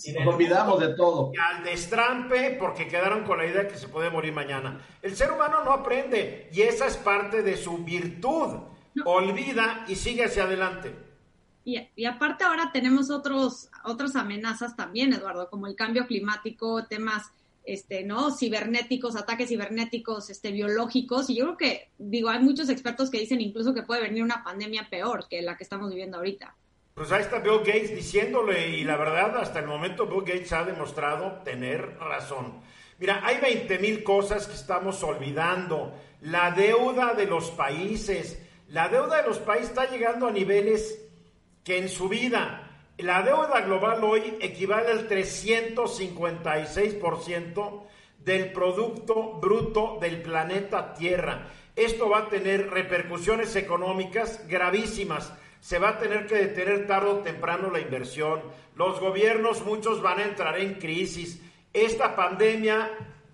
Y 0.05 0.13
nos 0.13 0.35
olvidamos 0.35 0.79
de 0.79 0.93
todo. 0.93 1.31
Y 1.33 1.37
al 1.39 1.63
destrampe 1.63 2.55
porque 2.59 2.87
quedaron 2.87 3.23
con 3.23 3.39
la 3.39 3.47
idea 3.47 3.63
de 3.63 3.69
que 3.69 3.77
se 3.77 3.87
puede 3.87 4.11
morir 4.11 4.31
mañana. 4.31 4.79
El 5.01 5.15
ser 5.15 5.31
humano 5.31 5.63
no 5.63 5.71
aprende 5.71 6.49
y 6.53 6.61
esa 6.61 6.85
es 6.85 6.97
parte 6.97 7.41
de 7.41 7.57
su 7.57 7.79
virtud. 7.79 8.59
Olvida 9.05 9.85
y 9.87 9.95
sigue 9.95 10.25
hacia 10.25 10.43
adelante. 10.43 10.95
Y, 11.63 11.79
y, 11.95 12.05
aparte 12.05 12.43
ahora 12.43 12.69
tenemos 12.71 13.09
otros, 13.09 13.71
otras 13.85 14.15
amenazas 14.15 14.75
también, 14.75 15.13
Eduardo, 15.13 15.49
como 15.49 15.65
el 15.65 15.75
cambio 15.75 16.05
climático, 16.05 16.85
temas 16.85 17.31
este, 17.65 18.03
¿no? 18.03 18.31
Cibernéticos, 18.31 19.15
ataques 19.15 19.49
cibernéticos, 19.49 20.29
este, 20.29 20.51
biológicos. 20.51 21.29
Y 21.29 21.35
yo 21.35 21.45
creo 21.45 21.57
que, 21.57 21.89
digo, 21.97 22.29
hay 22.29 22.39
muchos 22.39 22.69
expertos 22.69 23.09
que 23.09 23.19
dicen 23.19 23.41
incluso 23.41 23.73
que 23.73 23.83
puede 23.83 24.01
venir 24.01 24.23
una 24.23 24.43
pandemia 24.43 24.87
peor 24.89 25.27
que 25.29 25.41
la 25.41 25.57
que 25.57 25.63
estamos 25.63 25.89
viviendo 25.89 26.17
ahorita. 26.17 26.55
Pues 26.93 27.11
ahí 27.11 27.21
está 27.21 27.39
Bill 27.39 27.59
Gates 27.59 27.93
diciéndole, 27.93 28.69
y 28.69 28.83
la 28.85 28.95
verdad, 28.95 29.37
hasta 29.37 29.59
el 29.59 29.67
momento 29.67 30.07
Bill 30.07 30.21
Gates 30.21 30.53
ha 30.53 30.63
demostrado 30.63 31.41
tener 31.43 31.97
razón. 31.97 32.61
Mira, 32.99 33.19
hay 33.25 33.39
20 33.39 33.79
mil 33.79 34.03
cosas 34.03 34.47
que 34.47 34.53
estamos 34.53 35.03
olvidando. 35.03 35.93
La 36.21 36.51
deuda 36.51 37.13
de 37.13 37.25
los 37.25 37.51
países, 37.51 38.41
la 38.69 38.87
deuda 38.87 39.21
de 39.21 39.27
los 39.27 39.39
países 39.39 39.69
está 39.69 39.89
llegando 39.89 40.27
a 40.27 40.31
niveles 40.31 41.01
que 41.65 41.77
en 41.77 41.89
su 41.89 42.07
vida 42.07 42.64
la 42.97 43.21
deuda 43.23 43.61
global 43.61 44.03
hoy 44.03 44.37
equivale 44.39 44.91
al 44.91 45.09
356% 45.09 47.81
del 48.19 48.51
Producto 48.51 49.33
Bruto 49.33 49.97
del 49.99 50.21
planeta 50.21 50.93
Tierra. 50.93 51.47
Esto 51.75 52.07
va 52.09 52.19
a 52.19 52.29
tener 52.29 52.69
repercusiones 52.69 53.57
económicas 53.57 54.47
gravísimas. 54.47 55.33
Se 55.59 55.77
va 55.77 55.89
a 55.89 55.99
tener 55.99 56.25
que 56.25 56.35
detener 56.35 56.87
tarde 56.87 57.09
o 57.09 57.17
temprano 57.17 57.69
la 57.69 57.81
inversión. 57.81 58.41
Los 58.75 59.01
gobiernos, 59.01 59.65
muchos 59.65 60.01
van 60.01 60.19
a 60.19 60.23
entrar 60.23 60.57
en 60.57 60.75
crisis. 60.75 61.41
Esta 61.73 62.15
pandemia 62.15 62.91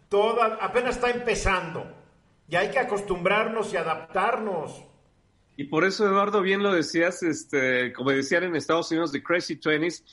toda, 0.10 0.58
apenas 0.60 0.96
está 0.96 1.12
empezando 1.12 1.86
y 2.48 2.56
hay 2.56 2.72
que 2.72 2.80
acostumbrarnos 2.80 3.72
y 3.74 3.78
adaptarnos. 3.78 4.86
Y 5.62 5.66
por 5.66 5.86
eso, 5.86 6.08
Eduardo, 6.08 6.42
bien 6.42 6.64
lo 6.64 6.74
decías, 6.74 7.22
este, 7.22 7.94
como 7.94 8.10
decían 8.10 8.44
en 8.46 8.56
Estados 8.56 8.90
Unidos 8.90 9.12
de 9.12 9.22
Crazy 9.22 9.58
Twenties, 9.58 10.04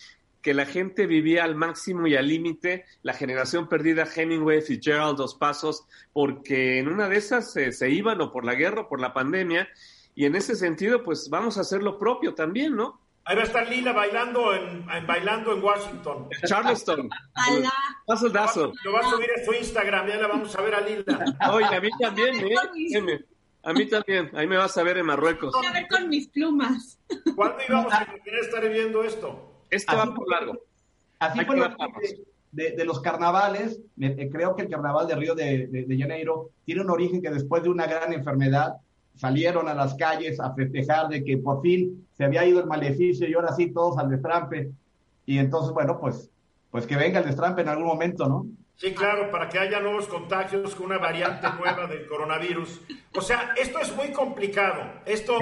que 0.43 0.53
la 0.53 0.67
gente 0.67 1.07
vivía 1.07 1.43
al 1.43 1.55
máximo 1.55 2.07
y 2.07 2.17
al 2.17 2.29
límite, 2.29 2.85
la 3.03 3.15
generación 3.15 3.67
perdida, 3.67 4.07
Hemingway, 4.15 4.61
Fitzgerald, 4.61 5.17
Dos 5.17 5.37
Pasos, 5.37 5.87
porque 6.13 6.79
en 6.79 6.89
una 6.89 7.09
de 7.09 7.17
esas 7.17 7.51
se 7.51 7.91
iban 7.91 8.21
o 8.21 8.31
por 8.31 8.45
la 8.45 8.57
guerra 8.57 8.83
o 8.83 8.89
por 8.91 9.01
la 9.01 9.15
pandemia, 9.15 9.71
y 10.15 10.27
en 10.27 10.37
ese 10.37 10.55
sentido, 10.55 11.03
pues 11.03 11.31
vamos 11.31 11.57
a 11.57 11.63
hacer 11.63 11.83
lo 11.83 11.99
propio 11.99 12.35
también, 12.35 12.77
¿no? 12.77 13.01
Ahí 13.25 13.35
va 13.35 13.43
a 13.43 13.47
estar 13.47 13.67
Lila 13.71 13.93
bailando 13.93 14.55
en, 14.55 14.85
bailando 15.07 15.55
en 15.55 15.65
Washington. 15.65 16.29
Charleston. 16.45 17.09
Paso 18.07 18.29
dazo. 18.29 18.73
Lo 18.85 18.93
va 18.93 19.01
a 19.01 19.09
subir 19.09 19.29
a 19.35 19.45
su 19.47 19.55
Instagram, 19.55 20.09
ya 20.09 20.17
la 20.17 20.27
vamos 20.27 20.55
a 20.55 20.61
ver 20.61 20.75
a 20.75 20.81
Lila. 20.83 21.25
Oye, 21.53 21.75
a 21.75 21.81
mí 21.81 21.89
también, 21.99 22.35
¿eh? 22.37 23.25
A 23.69 23.75
mí 23.75 23.87
también, 23.87 24.31
ahí 24.33 24.47
me 24.47 24.57
vas 24.57 24.79
a 24.79 24.83
ver 24.83 24.97
en 24.97 25.05
Marruecos. 25.05 25.53
Voy 25.53 25.67
a 25.67 25.73
ver 25.73 25.87
con 25.89 26.09
mis 26.09 26.27
plumas. 26.29 26.99
¿Cuándo 27.37 27.59
íbamos 27.69 27.93
a 27.93 28.09
estar 28.41 28.67
viendo 28.67 29.05
esto? 29.05 29.63
Esto 29.69 29.95
va 29.95 30.15
por 30.15 30.27
largo. 30.27 30.55
Así 31.19 31.45
fue 31.45 31.57
de, 32.51 32.71
de, 32.71 32.85
los 32.87 33.01
carnavales, 33.01 33.79
eh, 34.01 34.31
creo 34.33 34.57
que 34.57 34.63
el 34.63 34.71
carnaval 34.71 35.07
de 35.07 35.17
Río 35.17 35.35
de, 35.35 35.67
de, 35.67 35.99
Janeiro 35.99 36.49
tiene 36.65 36.81
un 36.81 36.89
origen 36.89 37.21
que 37.21 37.29
después 37.29 37.63
de 37.63 37.69
una 37.69 37.87
gran 37.87 38.11
enfermedad 38.15 38.77
salieron 39.17 39.69
a 39.69 39.75
las 39.75 39.95
calles 39.97 40.41
a 40.41 40.55
festejar 40.55 41.09
de 41.09 41.23
que 41.23 41.37
por 41.37 41.61
fin 41.61 42.07
se 42.17 42.25
había 42.25 42.47
ido 42.47 42.61
el 42.61 42.67
maleficio 42.67 43.29
y 43.29 43.35
ahora 43.35 43.55
sí 43.55 43.71
todos 43.71 43.99
al 43.99 44.09
destrampe. 44.09 44.71
Y 45.27 45.37
entonces, 45.37 45.75
bueno, 45.75 46.01
pues, 46.01 46.31
pues 46.71 46.87
que 46.87 46.97
venga 46.97 47.19
el 47.19 47.27
destrampe 47.27 47.61
en 47.61 47.69
algún 47.69 47.87
momento, 47.87 48.27
¿no? 48.27 48.47
Sí, 48.79 48.95
claro, 48.95 49.29
para 49.33 49.49
que 49.49 49.59
haya 49.59 49.81
nuevos 49.81 50.07
contagios 50.07 50.77
con 50.77 50.87
una 50.87 50.99
variante 50.99 51.49
nueva 51.59 51.89
del 51.89 52.07
coronavirus. 52.07 52.81
O 53.13 53.21
sea, 53.21 53.53
esto 53.57 53.81
es 53.81 53.95
muy 53.97 54.13
complicado. 54.13 54.81
Esto 55.05 55.37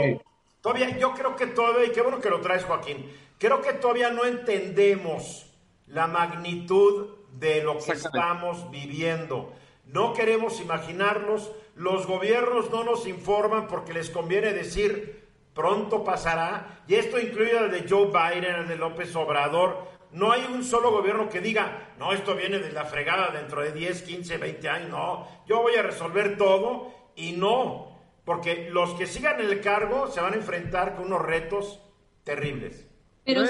todavía, 0.63 0.97
yo 0.97 1.13
creo 1.13 1.37
que 1.37 1.47
todavía, 1.47 1.87
y 1.87 1.91
qué 1.93 2.01
bueno 2.01 2.19
que 2.19 2.31
lo 2.31 2.41
traes, 2.41 2.65
Joaquín, 2.65 3.13
creo 3.39 3.61
que 3.61 3.75
todavía 3.75 4.11
no 4.11 4.25
entendemos 4.25 5.53
la 5.87 6.07
magnitud 6.07 7.11
de 7.33 7.63
lo 7.63 7.79
que 7.79 7.93
estamos 7.93 8.71
viviendo. 8.71 9.53
No 9.85 10.15
queremos 10.15 10.59
imaginarnos, 10.59 11.53
los 11.75 12.07
gobiernos 12.07 12.71
no 12.71 12.85
nos 12.85 13.07
informan 13.07 13.69
porque 13.69 13.93
les 13.93 14.09
conviene 14.09 14.55
decir 14.55 15.27
pronto 15.53 16.05
pasará, 16.05 16.83
y 16.87 16.95
esto 16.95 17.19
incluye 17.19 17.57
el 17.57 17.71
de 17.71 17.87
Joe 17.89 18.07
Biden, 18.07 18.55
el 18.55 18.69
de 18.69 18.77
López 18.77 19.15
Obrador, 19.17 19.89
No 20.17 20.33
hay 20.33 20.47
un 20.51 20.65
solo 20.65 20.91
gobierno 20.91 21.29
que 21.29 21.43
diga, 21.43 21.93
no, 21.99 22.11
esto 22.11 22.35
viene 22.35 22.59
de 22.59 22.73
la 22.73 22.87
fregada 22.87 23.31
dentro 23.31 23.61
de 23.61 23.73
10, 23.73 24.01
15, 24.01 24.39
20 24.39 24.69
años. 24.71 24.89
No, 24.89 25.29
yo 25.47 25.61
voy 25.61 25.75
a 25.75 25.83
resolver 25.83 26.39
todo 26.39 26.91
y 27.15 27.33
no, 27.33 27.95
porque 28.25 28.71
los 28.71 28.95
que 28.95 29.07
sigan 29.07 29.39
el 29.41 29.61
cargo 29.61 30.07
se 30.07 30.23
van 30.23 30.33
a 30.33 30.37
enfrentar 30.37 30.97
con 30.97 31.05
unos 31.05 31.21
retos 31.21 31.83
terribles. 32.25 32.87
Pero 33.27 33.43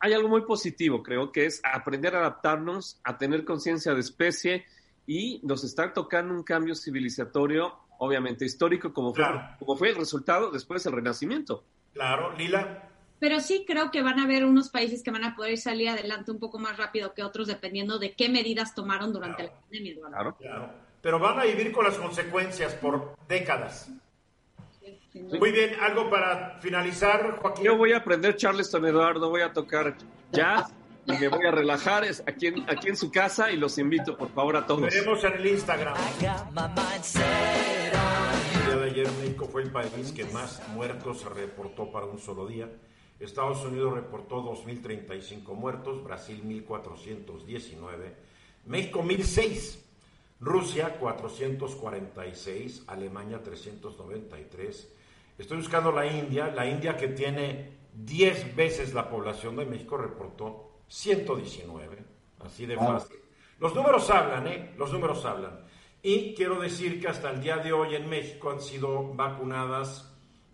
hay 0.00 0.12
algo 0.12 0.28
muy 0.28 0.42
positivo, 0.42 1.00
creo, 1.00 1.30
que 1.30 1.46
es 1.46 1.62
aprender 1.62 2.16
a 2.16 2.18
adaptarnos, 2.18 3.00
a 3.04 3.16
tener 3.16 3.44
conciencia 3.44 3.94
de 3.94 4.00
especie 4.00 4.64
y 5.06 5.40
nos 5.44 5.62
está 5.62 5.92
tocando 5.92 6.34
un 6.34 6.42
cambio 6.42 6.74
civilizatorio, 6.74 7.72
obviamente 7.98 8.44
histórico, 8.44 8.92
como 8.92 9.14
fue, 9.14 9.24
como 9.60 9.76
fue 9.76 9.90
el 9.90 9.96
resultado 9.96 10.50
después 10.50 10.82
del 10.82 10.94
Renacimiento. 10.94 11.62
Claro, 11.92 12.36
Lila. 12.36 12.89
Pero 13.20 13.38
sí 13.40 13.64
creo 13.66 13.90
que 13.90 14.02
van 14.02 14.18
a 14.18 14.24
haber 14.24 14.46
unos 14.46 14.70
países 14.70 15.02
que 15.02 15.10
van 15.10 15.24
a 15.24 15.36
poder 15.36 15.58
salir 15.58 15.90
adelante 15.90 16.30
un 16.30 16.38
poco 16.38 16.58
más 16.58 16.78
rápido 16.78 17.12
que 17.12 17.22
otros, 17.22 17.46
dependiendo 17.46 17.98
de 17.98 18.14
qué 18.14 18.30
medidas 18.30 18.74
tomaron 18.74 19.12
durante 19.12 19.44
la 19.44 19.52
pandemia. 19.52 19.94
Claro, 20.08 20.36
claro. 20.36 20.70
Pero 21.02 21.18
van 21.18 21.38
a 21.38 21.44
vivir 21.44 21.70
con 21.70 21.84
las 21.84 21.96
consecuencias 21.96 22.72
por 22.74 23.14
décadas. 23.28 23.90
Muy 25.12 25.52
bien, 25.52 25.74
algo 25.80 26.08
para 26.08 26.58
finalizar, 26.60 27.38
Joaquín. 27.40 27.64
Yo 27.64 27.76
voy 27.76 27.92
a 27.92 27.98
aprender 27.98 28.36
Charleston, 28.36 28.86
Eduardo, 28.86 29.28
voy 29.28 29.42
a 29.42 29.52
tocar 29.52 29.96
jazz 30.32 30.72
y 31.04 31.12
me 31.12 31.28
voy 31.28 31.44
a 31.46 31.50
relajar 31.50 32.04
aquí 32.26 32.46
en, 32.46 32.70
aquí 32.70 32.88
en 32.88 32.96
su 32.96 33.10
casa 33.10 33.50
y 33.50 33.56
los 33.56 33.76
invito, 33.78 34.16
por 34.16 34.30
favor, 34.30 34.56
a 34.56 34.66
todos. 34.66 34.82
Veremos 34.82 35.22
en 35.24 35.32
el 35.34 35.46
Instagram. 35.46 35.94
El 35.96 36.18
día 38.66 38.76
de 38.76 38.90
ayer 38.90 39.08
México 39.20 39.46
fue 39.46 39.62
el 39.62 39.70
país 39.70 40.12
que 40.12 40.24
más 40.26 40.62
muertos 40.74 41.24
reportó 41.24 41.90
para 41.90 42.06
un 42.06 42.18
solo 42.18 42.46
día. 42.46 42.68
Estados 43.20 43.62
Unidos 43.64 43.94
reportó 43.94 44.42
2.035 44.42 45.54
muertos, 45.54 46.02
Brasil 46.02 46.42
1.419, 46.42 48.14
México 48.66 49.02
1.006, 49.02 49.78
Rusia 50.40 50.98
446, 50.98 52.84
Alemania 52.86 53.42
393. 53.42 54.94
Estoy 55.38 55.58
buscando 55.58 55.92
la 55.92 56.06
India, 56.06 56.48
la 56.48 56.66
India 56.66 56.96
que 56.96 57.08
tiene 57.08 57.78
10 57.94 58.56
veces 58.56 58.94
la 58.94 59.08
población 59.10 59.56
de 59.56 59.66
México 59.66 59.98
reportó 59.98 60.70
119, 60.88 61.98
así 62.40 62.64
de 62.64 62.76
fácil. 62.76 63.18
Los 63.58 63.74
números 63.74 64.08
hablan, 64.08 64.46
¿eh? 64.46 64.74
Los 64.78 64.92
números 64.92 65.24
hablan. 65.26 65.60
Y 66.02 66.34
quiero 66.34 66.58
decir 66.58 66.98
que 67.00 67.08
hasta 67.08 67.30
el 67.30 67.42
día 67.42 67.58
de 67.58 67.74
hoy 67.74 67.94
en 67.94 68.08
México 68.08 68.50
han 68.50 68.62
sido 68.62 69.12
vacunadas, 69.12 70.10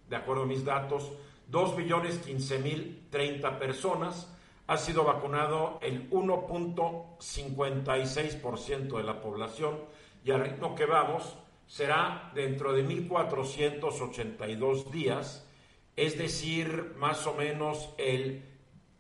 de 0.09 0.17
acuerdo 0.17 0.43
a 0.43 0.47
mis 0.47 0.65
datos, 0.65 1.13
2.015.030 1.51 3.59
personas. 3.59 4.33
Ha 4.67 4.77
sido 4.77 5.05
vacunado 5.05 5.79
el 5.83 6.11
1.56% 6.11 8.97
de 8.97 9.05
la 9.05 9.21
población 9.21 9.79
y 10.25 10.33
al 10.33 10.41
ritmo 10.41 10.75
que 10.75 10.87
vamos 10.87 11.37
será 11.67 12.31
dentro 12.35 12.73
de 12.73 12.85
1.482 12.87 14.91
días, 14.91 15.47
es 15.95 16.19
decir, 16.19 16.95
más 16.99 17.27
o 17.27 17.35
menos 17.35 17.91
el 17.99 18.43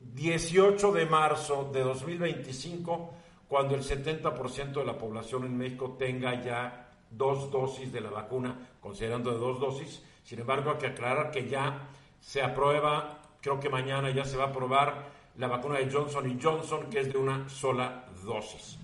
18 0.01 0.93
de 0.93 1.07
marzo 1.07 1.71
de 1.73 1.81
2025, 1.83 3.15
cuando 3.49 3.75
el 3.75 3.83
70% 3.83 4.73
de 4.73 4.85
la 4.85 4.99
población 4.99 5.45
en 5.45 5.57
México 5.57 5.97
tenga 5.99 6.43
ya 6.43 6.91
dos 7.11 7.51
dosis 7.51 7.93
de 7.93 8.01
la 8.01 8.11
vacuna, 8.11 8.69
considerando 8.81 9.33
de 9.33 9.39
dos 9.39 9.59
dosis. 9.61 10.03
Sin 10.25 10.41
embargo, 10.41 10.73
hay 10.73 10.79
que 10.79 10.89
aclarar 10.89 11.31
que 11.31 11.49
ya 11.49 11.89
se 12.21 12.43
aprueba, 12.43 13.23
creo 13.41 13.61
que 13.61 13.69
mañana 13.69 14.11
ya 14.11 14.25
se 14.25 14.37
va 14.37 14.45
a 14.45 14.49
aprobar 14.49 15.11
la 15.37 15.49
vacuna 15.49 15.79
de 15.79 15.91
Johnson 15.91 16.39
Johnson, 16.43 16.91
que 16.91 17.01
es 17.01 17.12
de 17.12 17.19
una 17.19 17.49
sola 17.49 18.07
dosis. 18.25 18.79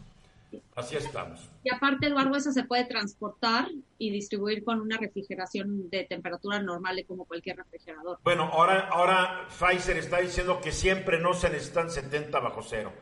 Así 0.74 0.96
estamos. 0.96 1.48
Y 1.64 1.74
aparte, 1.74 2.06
Eduardo, 2.06 2.36
eso 2.36 2.52
se 2.52 2.64
puede 2.64 2.84
transportar 2.84 3.68
y 3.98 4.10
distribuir 4.10 4.64
con 4.64 4.80
una 4.80 4.98
refrigeración 4.98 5.88
de 5.90 6.04
temperatura 6.04 6.60
normal 6.60 7.02
como 7.06 7.24
cualquier 7.24 7.56
refrigerador. 7.56 8.18
Bueno, 8.22 8.44
ahora, 8.44 8.88
ahora 8.88 9.48
Pfizer 9.48 9.96
está 9.96 10.18
diciendo 10.18 10.60
que 10.60 10.72
siempre 10.72 11.18
no 11.18 11.34
se 11.34 11.50
necesitan 11.50 11.90
70 11.90 12.38
bajo 12.40 12.62
cero. 12.62 12.92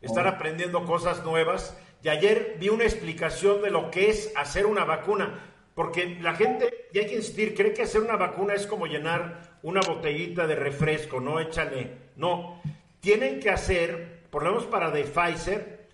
Están 0.00 0.26
oh. 0.26 0.30
aprendiendo 0.30 0.84
cosas 0.84 1.24
nuevas. 1.24 1.76
Y 2.02 2.08
ayer 2.08 2.56
vi 2.58 2.68
una 2.68 2.84
explicación 2.84 3.62
de 3.62 3.70
lo 3.70 3.90
que 3.90 4.10
es 4.10 4.32
hacer 4.36 4.66
una 4.66 4.84
vacuna. 4.84 5.51
Porque 5.74 6.18
la 6.20 6.34
gente, 6.34 6.88
y 6.92 6.98
hay 6.98 7.06
que 7.06 7.16
insistir, 7.16 7.54
cree 7.54 7.72
que 7.72 7.82
hacer 7.82 8.02
una 8.02 8.16
vacuna 8.16 8.54
es 8.54 8.66
como 8.66 8.86
llenar 8.86 9.58
una 9.62 9.80
botellita 9.80 10.46
de 10.46 10.54
refresco, 10.54 11.20
no 11.20 11.40
échale. 11.40 12.10
No, 12.16 12.60
tienen 13.00 13.40
que 13.40 13.50
hacer, 13.50 14.24
por 14.30 14.42
lo 14.42 14.50
menos 14.50 14.66
para 14.66 14.90
de 14.90 15.04
Pfizer, 15.04 15.88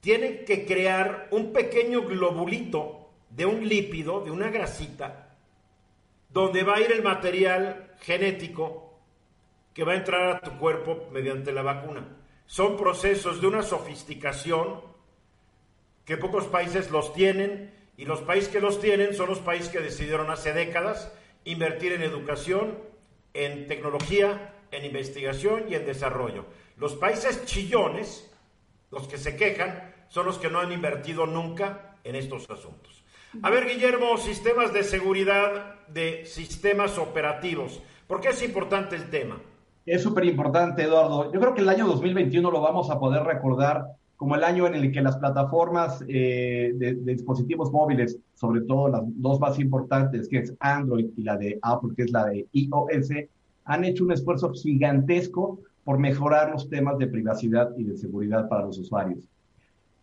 tienen 0.00 0.44
que 0.44 0.66
crear 0.66 1.28
un 1.30 1.52
pequeño 1.52 2.02
globulito 2.02 3.10
de 3.30 3.46
un 3.46 3.68
lípido, 3.68 4.20
de 4.20 4.32
una 4.32 4.50
grasita, 4.50 5.36
donde 6.28 6.64
va 6.64 6.76
a 6.76 6.80
ir 6.80 6.90
el 6.90 7.02
material 7.02 7.94
genético 8.00 8.98
que 9.72 9.84
va 9.84 9.92
a 9.92 9.96
entrar 9.96 10.28
a 10.28 10.40
tu 10.40 10.58
cuerpo 10.58 11.08
mediante 11.12 11.52
la 11.52 11.62
vacuna. 11.62 12.04
Son 12.46 12.76
procesos 12.76 13.40
de 13.40 13.46
una 13.46 13.62
sofisticación 13.62 14.80
que 16.04 16.16
pocos 16.16 16.46
países 16.48 16.90
los 16.90 17.14
tienen 17.14 17.72
y 18.02 18.04
los 18.04 18.20
países 18.20 18.48
que 18.48 18.60
los 18.60 18.80
tienen 18.80 19.14
son 19.14 19.28
los 19.28 19.38
países 19.38 19.68
que 19.68 19.78
decidieron 19.78 20.28
hace 20.28 20.52
décadas 20.52 21.12
invertir 21.44 21.92
en 21.92 22.02
educación, 22.02 22.76
en 23.32 23.68
tecnología, 23.68 24.56
en 24.72 24.84
investigación 24.84 25.66
y 25.68 25.76
en 25.76 25.86
desarrollo. 25.86 26.46
Los 26.76 26.96
países 26.96 27.44
chillones, 27.44 28.28
los 28.90 29.06
que 29.06 29.18
se 29.18 29.36
quejan, 29.36 29.94
son 30.08 30.26
los 30.26 30.38
que 30.38 30.50
no 30.50 30.58
han 30.58 30.72
invertido 30.72 31.26
nunca 31.26 31.94
en 32.02 32.16
estos 32.16 32.50
asuntos. 32.50 33.04
A 33.40 33.50
ver, 33.50 33.68
Guillermo, 33.68 34.18
sistemas 34.18 34.72
de 34.72 34.82
seguridad 34.82 35.86
de 35.86 36.26
sistemas 36.26 36.98
operativos. 36.98 37.80
¿Por 38.08 38.20
qué 38.20 38.30
es 38.30 38.42
importante 38.42 38.96
el 38.96 39.10
tema? 39.10 39.40
Es 39.86 40.02
súper 40.02 40.24
importante, 40.24 40.82
Eduardo. 40.82 41.32
Yo 41.32 41.38
creo 41.38 41.54
que 41.54 41.60
el 41.60 41.68
año 41.68 41.86
2021 41.86 42.50
lo 42.50 42.60
vamos 42.60 42.90
a 42.90 42.98
poder 42.98 43.22
recordar 43.22 43.92
como 44.22 44.36
el 44.36 44.44
año 44.44 44.68
en 44.68 44.76
el 44.76 44.92
que 44.92 45.02
las 45.02 45.16
plataformas 45.16 46.04
eh, 46.06 46.70
de, 46.76 46.94
de, 46.94 47.12
dispositivos 47.14 47.72
móviles, 47.72 48.20
sobre 48.34 48.60
todo 48.60 48.86
las 48.86 49.02
dos 49.16 49.40
más 49.40 49.58
importantes, 49.58 50.28
que 50.28 50.38
es 50.38 50.54
Android 50.60 51.06
y 51.16 51.24
la 51.24 51.36
de 51.36 51.58
Apple, 51.60 51.90
que 51.96 52.04
es 52.04 52.12
la 52.12 52.26
de 52.26 52.46
iOS, 52.52 53.10
han 53.64 53.84
hecho 53.84 54.04
un 54.04 54.12
esfuerzo 54.12 54.52
gigantesco 54.52 55.58
por 55.82 55.98
mejorar 55.98 56.52
los 56.52 56.70
temas 56.70 56.98
de 56.98 57.08
privacidad 57.08 57.70
y 57.76 57.82
de 57.82 57.96
seguridad 57.96 58.48
para 58.48 58.64
los 58.64 58.78
usuarios. 58.78 59.28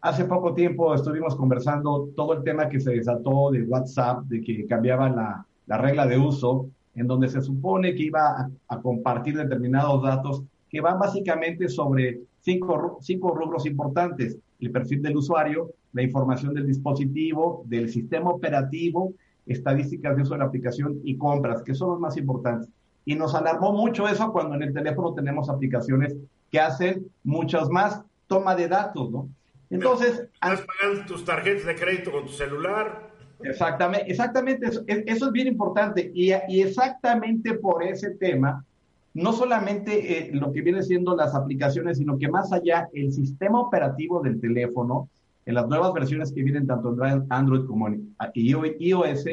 Hace 0.01 0.25
poco 0.25 0.53
tiempo 0.53 0.93
estuvimos 0.93 1.33
conversando 1.37 2.09
todo 2.13 2.33
el 2.33 2.43
tema 2.43 2.67
que 2.67 2.81
se 2.81 2.91
desató 2.91 3.51
de 3.51 3.63
WhatsApp, 3.63 4.25
de 4.25 4.41
que 4.41 4.67
cambiaba 4.67 5.09
la, 5.09 5.45
la 5.65 5.77
regla 5.77 6.05
de 6.05 6.17
uso, 6.17 6.67
en 6.93 7.07
donde 7.07 7.29
se 7.29 7.41
supone 7.41 7.95
que 7.95 8.03
iba 8.03 8.31
a, 8.31 8.49
a, 8.67 8.81
compartir 8.81 9.37
determinados 9.37 10.03
datos 10.03 10.43
que 10.69 10.81
van 10.81 10.99
básicamente 10.99 11.69
sobre 11.69 12.19
cinco, 12.49 12.97
cinco 13.01 13.35
rubros 13.35 13.65
importantes. 13.65 14.37
El 14.59 14.71
perfil 14.71 15.01
del 15.01 15.17
usuario, 15.17 15.71
la 15.93 16.01
información 16.01 16.53
del 16.53 16.65
dispositivo, 16.65 17.63
del 17.65 17.89
sistema 17.89 18.31
operativo, 18.31 19.13
estadísticas 19.45 20.15
de 20.15 20.23
uso 20.23 20.33
de 20.33 20.39
la 20.39 20.45
aplicación 20.45 20.99
y 21.03 21.17
compras, 21.17 21.61
que 21.63 21.75
son 21.75 21.91
los 21.91 21.99
más 21.99 22.17
importantes. 22.17 22.69
Y 23.05 23.15
nos 23.15 23.35
alarmó 23.35 23.71
mucho 23.71 24.07
eso 24.07 24.31
cuando 24.31 24.55
en 24.55 24.63
el 24.63 24.73
teléfono 24.73 25.13
tenemos 25.13 25.49
aplicaciones 25.49 26.15
que 26.51 26.59
hacen 26.59 27.07
muchas 27.23 27.69
más 27.69 28.01
toma 28.27 28.55
de 28.55 28.67
datos, 28.67 29.11
¿no? 29.11 29.29
Entonces. 29.69 30.27
Estás 30.33 30.65
pagando 30.65 31.05
tus 31.05 31.23
tarjetas 31.25 31.65
de 31.65 31.75
crédito 31.75 32.11
con 32.11 32.25
tu 32.25 32.31
celular. 32.31 33.09
Exactamente, 33.43 34.11
exactamente. 34.11 34.67
Eso, 34.67 34.83
eso 34.87 35.25
es 35.27 35.31
bien 35.31 35.47
importante. 35.47 36.11
Y, 36.13 36.31
y, 36.47 36.61
exactamente 36.61 37.53
por 37.53 37.83
ese 37.83 38.11
tema, 38.11 38.65
no 39.13 39.33
solamente 39.33 40.29
eh, 40.29 40.31
lo 40.33 40.51
que 40.51 40.61
viene 40.61 40.83
siendo 40.83 41.15
las 41.15 41.35
aplicaciones, 41.35 41.97
sino 41.97 42.17
que 42.17 42.29
más 42.29 42.51
allá, 42.53 42.89
el 42.93 43.11
sistema 43.11 43.59
operativo 43.59 44.21
del 44.21 44.39
teléfono, 44.39 45.09
en 45.45 45.55
las 45.55 45.67
nuevas 45.67 45.93
versiones 45.93 46.31
que 46.31 46.43
vienen 46.43 46.67
tanto 46.67 46.95
en 47.03 47.25
Android 47.29 47.65
como 47.65 47.87
en 47.87 48.15
iOS, 48.35 49.25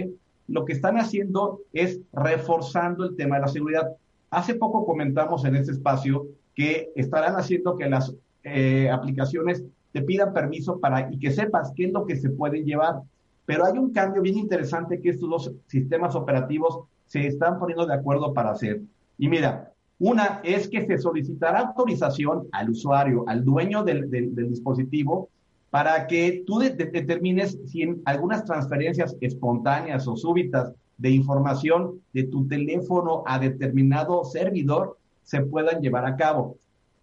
lo 0.49 0.65
que 0.65 0.73
están 0.73 0.97
haciendo 0.97 1.61
es 1.73 2.01
reforzando 2.13 3.05
el 3.05 3.17
tema 3.17 3.37
de 3.37 3.43
la 3.43 3.49
seguridad. 3.49 3.93
Hace 4.31 4.55
poco 4.55 4.87
comentamos 4.87 5.45
en 5.45 5.57
este 5.57 5.73
espacio 5.73 6.27
que 6.55 6.91
estarán 6.95 7.35
haciendo 7.35 7.77
que 7.77 7.89
las 7.89 8.15
eh, 8.45 8.89
aplicaciones 8.91 9.65
te 9.93 10.03
pidan 10.03 10.33
permiso 10.33 10.79
para 10.79 11.13
y 11.13 11.19
que 11.19 11.31
sepas 11.31 11.73
qué 11.75 11.87
es 11.87 11.93
lo 11.93 12.07
que 12.07 12.17
se 12.17 12.31
puede 12.31 12.65
llevar. 12.65 13.01
Pero 13.45 13.65
hay 13.65 13.79
un 13.79 13.93
cambio 13.93 14.23
bien 14.23 14.39
interesante 14.39 15.01
que 15.01 15.11
estos 15.11 15.29
dos 15.29 15.53
sistemas 15.67 16.15
operativos 16.15 16.81
se 17.07 17.27
están 17.27 17.59
poniendo 17.59 17.87
de 17.87 17.95
acuerdo 17.95 18.33
para 18.33 18.51
hacer. 18.51 18.81
Y 19.19 19.29
mira, 19.29 19.73
una 19.99 20.41
es 20.45 20.69
que 20.69 20.87
se 20.87 20.99
solicitará 20.99 21.61
autorización 21.61 22.49
al 22.53 22.71
usuario, 22.71 23.25
al 23.27 23.45
dueño 23.45 23.83
del, 23.83 24.11
del, 24.11 24.49
dispositivo, 24.49 25.31
para 25.71 26.07
que 26.07 26.45
tú 26.47 26.59
de, 26.59 26.71
de, 26.71 26.87
determines 26.87 27.59
si 27.67 27.83
en 27.83 28.03
algunas 28.05 28.45
transferencias 28.45 29.17
espontáneas 29.21 30.07
o 30.07 30.17
súbitas 30.17 30.73
de 30.99 31.11
información 31.11 32.01
de 32.13 32.25
tu 32.25 32.47
teléfono 32.47 33.23
a 33.27 33.39
determinado 33.39 34.25
servidor 34.25 34.99
se 35.23 35.41
puedan 35.43 35.81
llevar 35.81 36.07
a 36.07 36.17
cabo. 36.17 36.57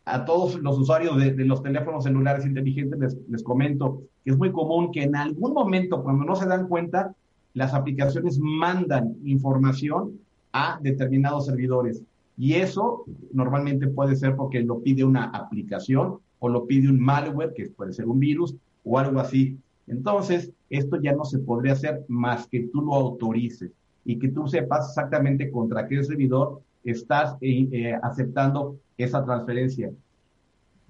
a 0.05 0.25
todos 0.25 0.55
los 0.55 0.77
usuarios 0.77 1.17
de, 1.17 1.45
los 1.45 1.63
teléfonos 1.63 2.03
celulares 2.03 2.45
inteligentes 2.45 2.99
les, 2.99 3.17
les, 3.29 3.41
comento 3.41 4.01
que 4.23 4.31
es 4.31 4.37
muy 4.37 4.51
común 4.51 4.91
que 4.91 5.03
en 5.03 5.15
algún 5.15 5.53
momento, 5.53 6.03
cuando 6.03 6.25
no 6.25 6.35
se 6.35 6.45
dan 6.45 6.67
cuenta, 6.67 7.15
las 7.53 7.73
aplicaciones 7.73 8.37
mandan 8.39 9.15
información 9.23 10.19
a 10.53 10.79
determinados 10.81 11.47
servidores. 11.47 12.01
Y 12.37 12.53
eso 12.53 13.03
normalmente 13.31 13.87
puede 13.87 14.15
ser 14.15 14.35
porque 14.35 14.61
lo 14.61 14.81
pide 14.81 15.03
una 15.03 15.25
aplicación 15.25 16.19
o 16.39 16.49
lo 16.49 16.65
pide 16.65 16.89
un 16.89 16.99
malware, 16.99 17.53
que 17.53 17.69
puede 17.69 17.93
ser 17.93 18.07
un 18.07 18.19
virus 18.19 18.55
o 18.83 18.97
algo 18.97 19.19
así. 19.19 19.57
Entonces, 19.87 20.51
esto 20.69 20.99
ya 21.01 21.13
no 21.13 21.25
se 21.25 21.39
podría 21.39 21.73
hacer 21.73 22.05
más 22.07 22.47
que 22.47 22.67
tú 22.71 22.81
lo 22.81 22.93
autorices 22.95 23.71
y 24.05 24.17
que 24.17 24.29
tú 24.29 24.47
sepas 24.47 24.89
exactamente 24.89 25.51
contra 25.51 25.87
qué 25.87 26.03
servidor 26.03 26.61
estás 26.83 27.35
eh, 27.41 27.67
eh, 27.71 27.99
aceptando 28.01 28.77
esa 28.97 29.23
transferencia. 29.23 29.91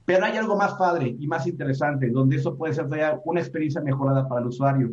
Pero 0.05 0.26
hay 0.26 0.38
algo 0.38 0.57
más 0.57 0.74
padre 0.74 1.16
y 1.18 1.28
más 1.28 1.47
interesante, 1.47 2.09
donde 2.09 2.38
eso 2.38 2.55
puede 2.55 2.74
ser 2.74 2.88
una 3.24 3.39
experiencia 3.39 3.82
mejorada 3.82 4.28
para 4.28 4.41
el 4.41 4.47
usuario. 4.47 4.91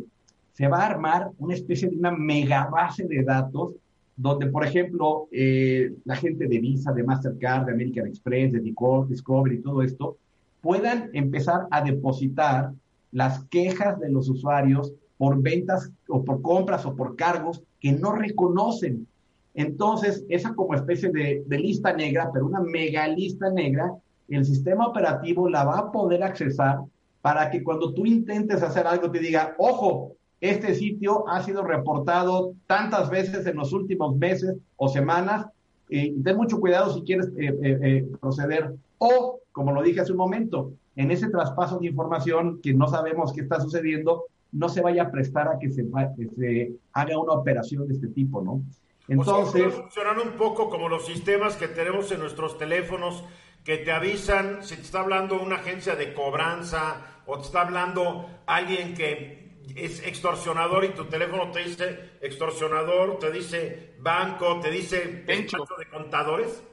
Se 0.53 0.67
va 0.67 0.79
a 0.79 0.87
armar 0.87 1.31
una 1.37 1.53
especie 1.53 1.89
de 1.89 1.97
una 1.97 2.11
mega 2.11 2.67
base 2.67 3.05
de 3.07 3.23
datos 3.23 3.73
donde, 4.15 4.47
por 4.47 4.65
ejemplo, 4.65 5.27
eh, 5.31 5.93
la 6.05 6.15
gente 6.15 6.47
de 6.47 6.59
Visa, 6.59 6.91
de 6.91 7.03
Mastercard, 7.03 7.65
de 7.65 7.71
American 7.71 8.07
Express, 8.07 8.51
de 8.51 8.59
Discovery 8.59 9.55
y 9.55 9.61
todo 9.61 9.81
esto, 9.81 10.17
puedan 10.61 11.09
empezar 11.13 11.67
a 11.71 11.81
depositar 11.81 12.71
las 13.11 13.43
quejas 13.45 13.99
de 13.99 14.09
los 14.09 14.29
usuarios 14.29 14.93
por 15.17 15.41
ventas 15.41 15.91
o 16.07 16.23
por 16.23 16.41
compras 16.41 16.85
o 16.85 16.95
por 16.95 17.15
cargos 17.15 17.61
que 17.79 17.91
no 17.91 18.11
reconocen. 18.13 19.07
Entonces, 19.53 20.23
esa 20.29 20.53
como 20.53 20.75
especie 20.75 21.09
de, 21.09 21.43
lista 21.49 21.93
negra, 21.93 22.29
pero 22.31 22.45
una 22.45 22.61
mega 22.61 23.07
lista 23.07 23.49
negra, 23.49 23.93
el 24.29 24.45
sistema 24.45 24.87
operativo 24.87 25.49
la 25.49 25.63
va 25.63 25.77
a 25.77 25.91
poder 25.91 26.23
accesar 26.23 26.79
para 27.21 27.51
que 27.51 27.63
cuando 27.63 27.93
tú 27.93 28.05
intentes 28.05 28.63
hacer 28.63 28.87
algo 28.87 29.11
te 29.11 29.19
diga, 29.19 29.55
ojo, 29.57 30.13
este 30.41 30.73
sitio 30.73 31.29
ha 31.29 31.43
sido 31.43 31.63
reportado 31.63 32.53
tantas 32.65 33.09
veces 33.11 33.45
en 33.45 33.55
los 33.55 33.71
últimos 33.73 34.17
meses 34.17 34.55
o 34.75 34.89
semanas, 34.89 35.45
eh, 35.89 36.13
ten 36.23 36.35
mucho 36.35 36.59
cuidado 36.59 36.91
si 36.93 37.03
quieres 37.03 37.27
eh, 37.37 37.55
eh, 37.61 38.07
proceder. 38.19 38.73
O, 38.97 39.39
como 39.51 39.71
lo 39.71 39.83
dije 39.83 40.01
hace 40.01 40.11
un 40.11 40.17
momento, 40.17 40.73
en 40.95 41.11
ese 41.11 41.29
traspaso 41.29 41.77
de 41.77 41.87
información 41.87 42.59
que 42.61 42.73
no 42.73 42.87
sabemos 42.87 43.33
qué 43.33 43.41
está 43.41 43.59
sucediendo, 43.59 44.25
no 44.51 44.67
se 44.67 44.81
vaya 44.81 45.03
a 45.03 45.11
prestar 45.11 45.47
a 45.47 45.59
que 45.59 45.69
se, 45.69 45.85
se 46.37 46.73
haga 46.91 47.19
una 47.19 47.33
operación 47.33 47.87
de 47.87 47.93
este 47.93 48.07
tipo, 48.07 48.41
¿no? 48.41 48.61
Entonces... 49.07 49.73
funcionan 49.73 50.19
un 50.19 50.33
poco 50.37 50.69
como 50.69 50.89
los 50.89 51.05
sistemas 51.05 51.55
que 51.55 51.67
tenemos 51.67 52.11
en 52.11 52.19
nuestros 52.19 52.57
teléfonos 52.57 53.23
que 53.63 53.77
te 53.77 53.91
avisan 53.91 54.63
si 54.63 54.75
te 54.75 54.81
está 54.81 55.01
hablando 55.01 55.41
una 55.41 55.57
agencia 55.57 55.95
de 55.95 56.13
cobranza 56.13 57.21
o 57.25 57.37
te 57.37 57.43
está 57.43 57.61
hablando 57.61 58.27
alguien 58.47 58.93
que 58.93 59.40
es 59.75 60.05
extorsionador 60.05 60.85
y 60.85 60.89
tu 60.89 61.05
teléfono 61.05 61.51
te 61.51 61.63
dice 61.63 61.99
extorsionador, 62.21 63.19
te 63.19 63.31
dice 63.31 63.93
banco, 63.99 64.59
te 64.59 64.71
dice 64.71 65.23
despacho 65.25 65.75
de 65.77 65.85
contadores. 65.89 66.63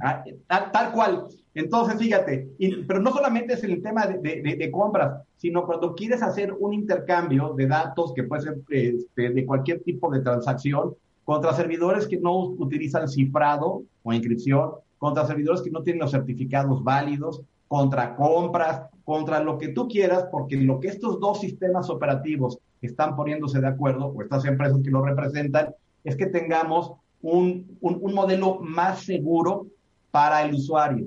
Ah, 0.00 0.24
tal, 0.72 0.92
cual. 0.92 1.28
Entonces, 1.54 1.98
fíjate, 1.98 2.48
pero 2.88 3.00
no 3.00 3.12
solamente 3.12 3.54
es 3.54 3.64
el 3.64 3.82
tema 3.82 4.06
de, 4.06 4.70
compras, 4.72 5.22
sino 5.36 5.66
cuando 5.66 5.94
quieres 5.94 6.22
hacer 6.22 6.52
un 6.52 6.72
intercambio 6.72 7.52
de 7.54 7.66
datos 7.66 8.12
que 8.14 8.24
puede 8.24 8.42
ser 8.42 8.56
este, 8.70 9.30
de 9.30 9.46
cualquier 9.46 9.82
tipo 9.82 10.10
de 10.10 10.20
transacción 10.20 10.94
contra 11.24 11.52
servidores 11.52 12.08
que 12.08 12.18
no 12.18 12.36
utilizan 12.38 13.08
cifrado 13.08 13.82
o 14.02 14.12
inscripción, 14.12 14.72
contra 14.98 15.26
servidores 15.26 15.62
que 15.62 15.70
no 15.70 15.82
tienen 15.82 16.00
los 16.00 16.10
certificados 16.10 16.82
válidos, 16.82 17.42
contra 17.72 18.14
compras, 18.14 18.82
contra 19.02 19.42
lo 19.42 19.56
que 19.56 19.68
tú 19.68 19.88
quieras, 19.88 20.26
porque 20.30 20.58
lo 20.58 20.78
que 20.78 20.88
estos 20.88 21.18
dos 21.18 21.40
sistemas 21.40 21.88
operativos 21.88 22.58
están 22.82 23.16
poniéndose 23.16 23.62
de 23.62 23.66
acuerdo, 23.66 24.08
o 24.08 24.20
estas 24.20 24.44
empresas 24.44 24.78
que 24.84 24.90
lo 24.90 25.02
representan, 25.02 25.74
es 26.04 26.14
que 26.14 26.26
tengamos 26.26 26.92
un, 27.22 27.78
un 27.80 28.12
modelo 28.12 28.58
más 28.60 29.04
seguro 29.04 29.68
para 30.10 30.42
el 30.42 30.52
usuario. 30.52 31.06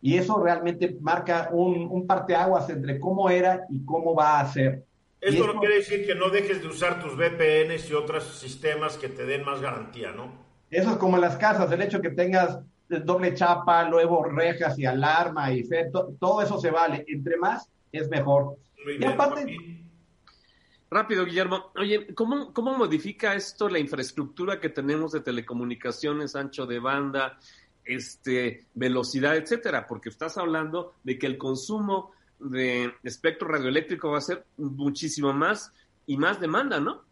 Y 0.00 0.16
eso 0.16 0.42
realmente 0.42 0.96
marca 1.02 1.50
un, 1.52 1.86
un 1.90 2.06
parteaguas 2.06 2.70
entre 2.70 2.98
cómo 2.98 3.28
era 3.28 3.66
y 3.68 3.84
cómo 3.84 4.14
va 4.14 4.40
a 4.40 4.50
ser. 4.50 4.82
Esto 5.20 5.48
no 5.48 5.60
quiere 5.60 5.74
decir 5.74 6.06
que 6.06 6.14
no 6.14 6.30
dejes 6.30 6.62
de 6.62 6.68
usar 6.68 7.02
tus 7.02 7.14
VPNs 7.14 7.90
y 7.90 7.92
otros 7.92 8.24
sistemas 8.38 8.96
que 8.96 9.10
te 9.10 9.26
den 9.26 9.44
más 9.44 9.60
garantía, 9.60 10.12
¿no? 10.12 10.32
Eso 10.70 10.92
es 10.92 10.96
como 10.96 11.16
en 11.16 11.20
las 11.20 11.36
casas, 11.36 11.70
el 11.70 11.82
hecho 11.82 12.00
que 12.00 12.08
tengas 12.08 12.60
doble 13.04 13.34
chapa, 13.34 13.88
luego 13.88 14.24
rejas 14.24 14.78
y 14.78 14.84
alarma 14.84 15.52
y 15.52 15.68
todo 16.18 16.42
eso 16.42 16.58
se 16.60 16.70
vale. 16.70 17.04
Entre 17.06 17.36
más 17.36 17.70
es 17.92 18.08
mejor. 18.08 18.56
y 18.98 19.04
aparte, 19.04 19.80
Rápido, 20.90 21.24
Guillermo. 21.24 21.70
Oye, 21.76 22.12
¿cómo, 22.14 22.52
¿cómo 22.52 22.76
modifica 22.76 23.34
esto 23.34 23.68
la 23.68 23.78
infraestructura 23.78 24.58
que 24.58 24.70
tenemos 24.70 25.12
de 25.12 25.20
telecomunicaciones, 25.20 26.34
ancho 26.34 26.66
de 26.66 26.80
banda, 26.80 27.38
este, 27.84 28.66
velocidad, 28.74 29.36
etcétera, 29.36 29.86
porque 29.86 30.08
estás 30.08 30.36
hablando 30.36 30.94
de 31.04 31.18
que 31.18 31.26
el 31.26 31.38
consumo 31.38 32.10
de 32.40 32.92
espectro 33.02 33.48
radioeléctrico 33.48 34.10
va 34.10 34.18
a 34.18 34.22
ser 34.22 34.44
muchísimo 34.56 35.32
más 35.32 35.72
y 36.06 36.16
más 36.16 36.40
demanda, 36.40 36.80
¿no? 36.80 37.04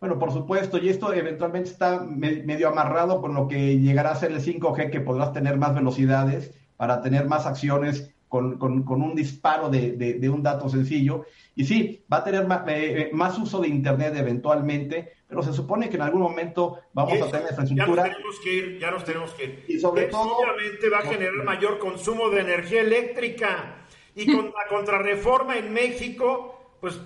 Bueno, 0.00 0.18
por 0.18 0.32
supuesto, 0.32 0.78
y 0.78 0.88
esto 0.88 1.12
eventualmente 1.12 1.70
está 1.70 2.00
medio 2.00 2.68
amarrado 2.68 3.20
con 3.20 3.34
lo 3.34 3.48
que 3.48 3.78
llegará 3.78 4.12
a 4.12 4.16
ser 4.16 4.30
el 4.30 4.40
5G, 4.40 4.90
que 4.90 5.00
podrás 5.00 5.32
tener 5.32 5.56
más 5.56 5.74
velocidades 5.74 6.54
para 6.76 7.02
tener 7.02 7.26
más 7.26 7.46
acciones 7.46 8.14
con, 8.28 8.62
un 8.62 9.14
disparo 9.14 9.70
de, 9.70 10.30
un 10.32 10.42
dato 10.42 10.68
sencillo. 10.68 11.24
Y 11.56 11.64
sí, 11.64 12.04
va 12.12 12.18
a 12.18 12.24
tener 12.24 12.46
eh, 12.68 13.10
más, 13.12 13.38
uso 13.38 13.60
de 13.60 13.68
Internet 13.68 14.14
eventualmente, 14.16 15.14
pero 15.26 15.42
se 15.42 15.52
supone 15.52 15.88
que 15.88 15.96
en 15.96 16.02
algún 16.02 16.22
momento 16.22 16.78
vamos 16.92 17.20
a 17.20 17.30
tener 17.30 17.48
infraestructura. 17.50 18.02
Ya 18.04 18.08
nos 18.08 18.16
tenemos 18.16 18.40
que 18.40 18.54
ir, 18.54 18.78
ya 18.78 18.90
nos 18.90 19.04
tenemos 19.04 19.30
que 19.32 19.44
ir. 19.44 19.64
Y 19.68 19.80
sobre 19.80 20.04
todo. 20.04 20.36
Obviamente 20.36 20.88
va 20.88 20.98
a 20.98 21.02
generar 21.02 21.44
mayor 21.44 21.78
consumo 21.78 22.28
de 22.30 22.40
energía 22.40 22.82
eléctrica. 22.82 23.74
Y 24.14 24.32
con 24.32 24.46
la 24.46 24.66
contrarreforma 24.68 25.56
en 25.58 25.72
México, 25.72 26.57
pues 26.80 27.00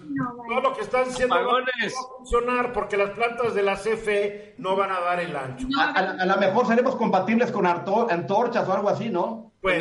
todo 0.49 0.61
lo 0.61 0.75
que 0.75 0.83
están 0.83 1.05
haciendo 1.09 1.41
no 1.41 1.53
va 1.53 1.59
a 1.61 2.17
funcionar 2.19 2.73
porque 2.73 2.97
las 2.97 3.11
plantas 3.11 3.55
de 3.55 3.63
la 3.63 3.77
CFE 3.77 4.55
no 4.59 4.77
van 4.77 4.91
a 4.91 5.01
dar 5.01 5.21
el 5.21 5.35
ancho. 5.35 5.67
a, 5.79 6.27
lo 6.27 6.37
mejor 6.37 6.67
seremos 6.67 6.97
compatibles 6.97 7.51
con 7.51 7.67
antorchas 7.67 8.69
o 8.69 8.73
algo 8.73 8.89
así, 8.89 9.09
¿no? 9.09 9.53
Pues, 9.63 9.81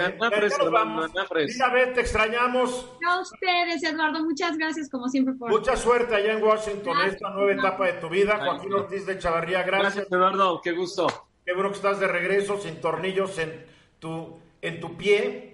Elizabeth, 1.36 1.96
te 1.96 2.02
extrañamos. 2.02 2.88
A 3.10 3.20
ustedes, 3.20 3.84
Eduardo, 3.84 4.24
muchas 4.24 4.56
gracias 4.56 4.88
como 4.88 5.10
siempre 5.10 5.34
por... 5.34 5.50
Mucha 5.50 5.76
suerte 5.76 6.16
allá 6.16 6.34
en 6.34 6.44
Washington, 6.44 6.96
esta 7.08 7.32
nueva 7.32 7.52
etapa 7.52 7.88
de 7.88 7.94
tu 7.94 8.08
vida. 8.08 8.38
Joaquín 8.38 8.74
Ortiz 8.74 9.08
de 9.08 9.18
Chavarría, 9.18 9.64
gracias. 9.64 9.96
Gracias, 9.96 10.12
Eduardo, 10.12 10.62
qué 10.64 10.74
gusto. 10.74 11.08
Qué 11.44 11.54
bueno 11.54 11.70
que 11.70 11.78
estás 11.78 12.00
de 12.00 12.08
regreso, 12.08 12.60
sin 12.60 12.80
tornillos 12.80 13.40
en 13.40 13.66
tu, 13.98 14.38
en 14.62 14.80
tu 14.80 14.96
pie. 14.96 15.51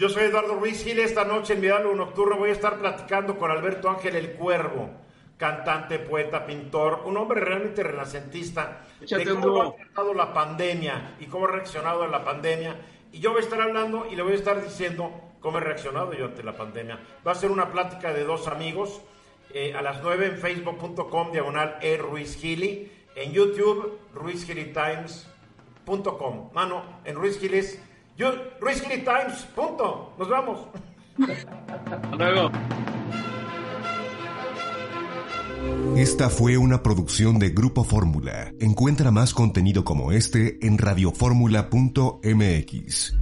Yo 0.00 0.08
soy 0.08 0.24
Eduardo 0.24 0.54
Ruiz 0.54 0.82
Gil, 0.82 0.98
esta 0.98 1.26
noche 1.26 1.52
en 1.52 1.60
mi 1.60 1.66
diálogo 1.66 1.94
nocturno 1.94 2.38
voy 2.38 2.48
a 2.48 2.54
estar 2.54 2.78
platicando 2.78 3.36
con 3.36 3.50
Alberto 3.50 3.90
Ángel 3.90 4.16
el 4.16 4.32
Cuervo, 4.32 4.88
cantante, 5.36 5.98
poeta, 5.98 6.46
pintor, 6.46 7.02
un 7.04 7.18
hombre 7.18 7.42
realmente 7.42 7.82
renacentista, 7.82 8.86
de 8.98 9.26
cómo 9.26 9.60
ha 9.60 9.76
tratado 9.76 10.14
la 10.14 10.32
pandemia 10.32 11.16
y 11.20 11.26
cómo 11.26 11.44
ha 11.44 11.50
reaccionado 11.50 12.04
a 12.04 12.08
la 12.08 12.24
pandemia 12.24 12.80
y 13.12 13.20
yo 13.20 13.32
voy 13.32 13.42
a 13.42 13.44
estar 13.44 13.60
hablando 13.60 14.06
y 14.10 14.16
le 14.16 14.22
voy 14.22 14.32
a 14.32 14.36
estar 14.36 14.64
diciendo 14.64 15.12
cómo 15.38 15.58
he 15.58 15.60
reaccionado 15.60 16.14
yo 16.14 16.24
ante 16.24 16.42
la 16.42 16.56
pandemia. 16.56 16.98
Va 17.26 17.32
a 17.32 17.34
ser 17.34 17.50
una 17.50 17.70
plática 17.70 18.14
de 18.14 18.24
dos 18.24 18.48
amigos 18.48 19.02
eh, 19.52 19.74
a 19.74 19.82
las 19.82 20.02
9 20.02 20.28
en 20.28 20.38
facebook.com 20.38 21.30
diagonal 21.30 21.76
e 21.82 21.98
Ruiz 21.98 22.40
Gili, 22.40 22.90
en 23.16 23.32
YouTube 23.32 23.98
ruizgilitimes.com. 24.14 26.52
Mano, 26.54 27.00
en 27.04 27.16
Ruiz 27.16 27.38
Giles, 27.38 27.82
yo, 28.20 28.32
Ruiz 28.60 28.82
Times, 28.82 29.46
punto. 29.54 30.14
Nos 30.18 30.28
vamos. 30.28 30.60
Hasta 31.86 32.16
luego. 32.16 32.50
Esta 35.96 36.28
fue 36.28 36.58
una 36.58 36.82
producción 36.82 37.38
de 37.38 37.48
Grupo 37.50 37.82
Fórmula. 37.82 38.52
Encuentra 38.60 39.10
más 39.10 39.32
contenido 39.32 39.84
como 39.84 40.12
este 40.12 40.58
en 40.66 40.76
radioformula.mx. 40.76 43.14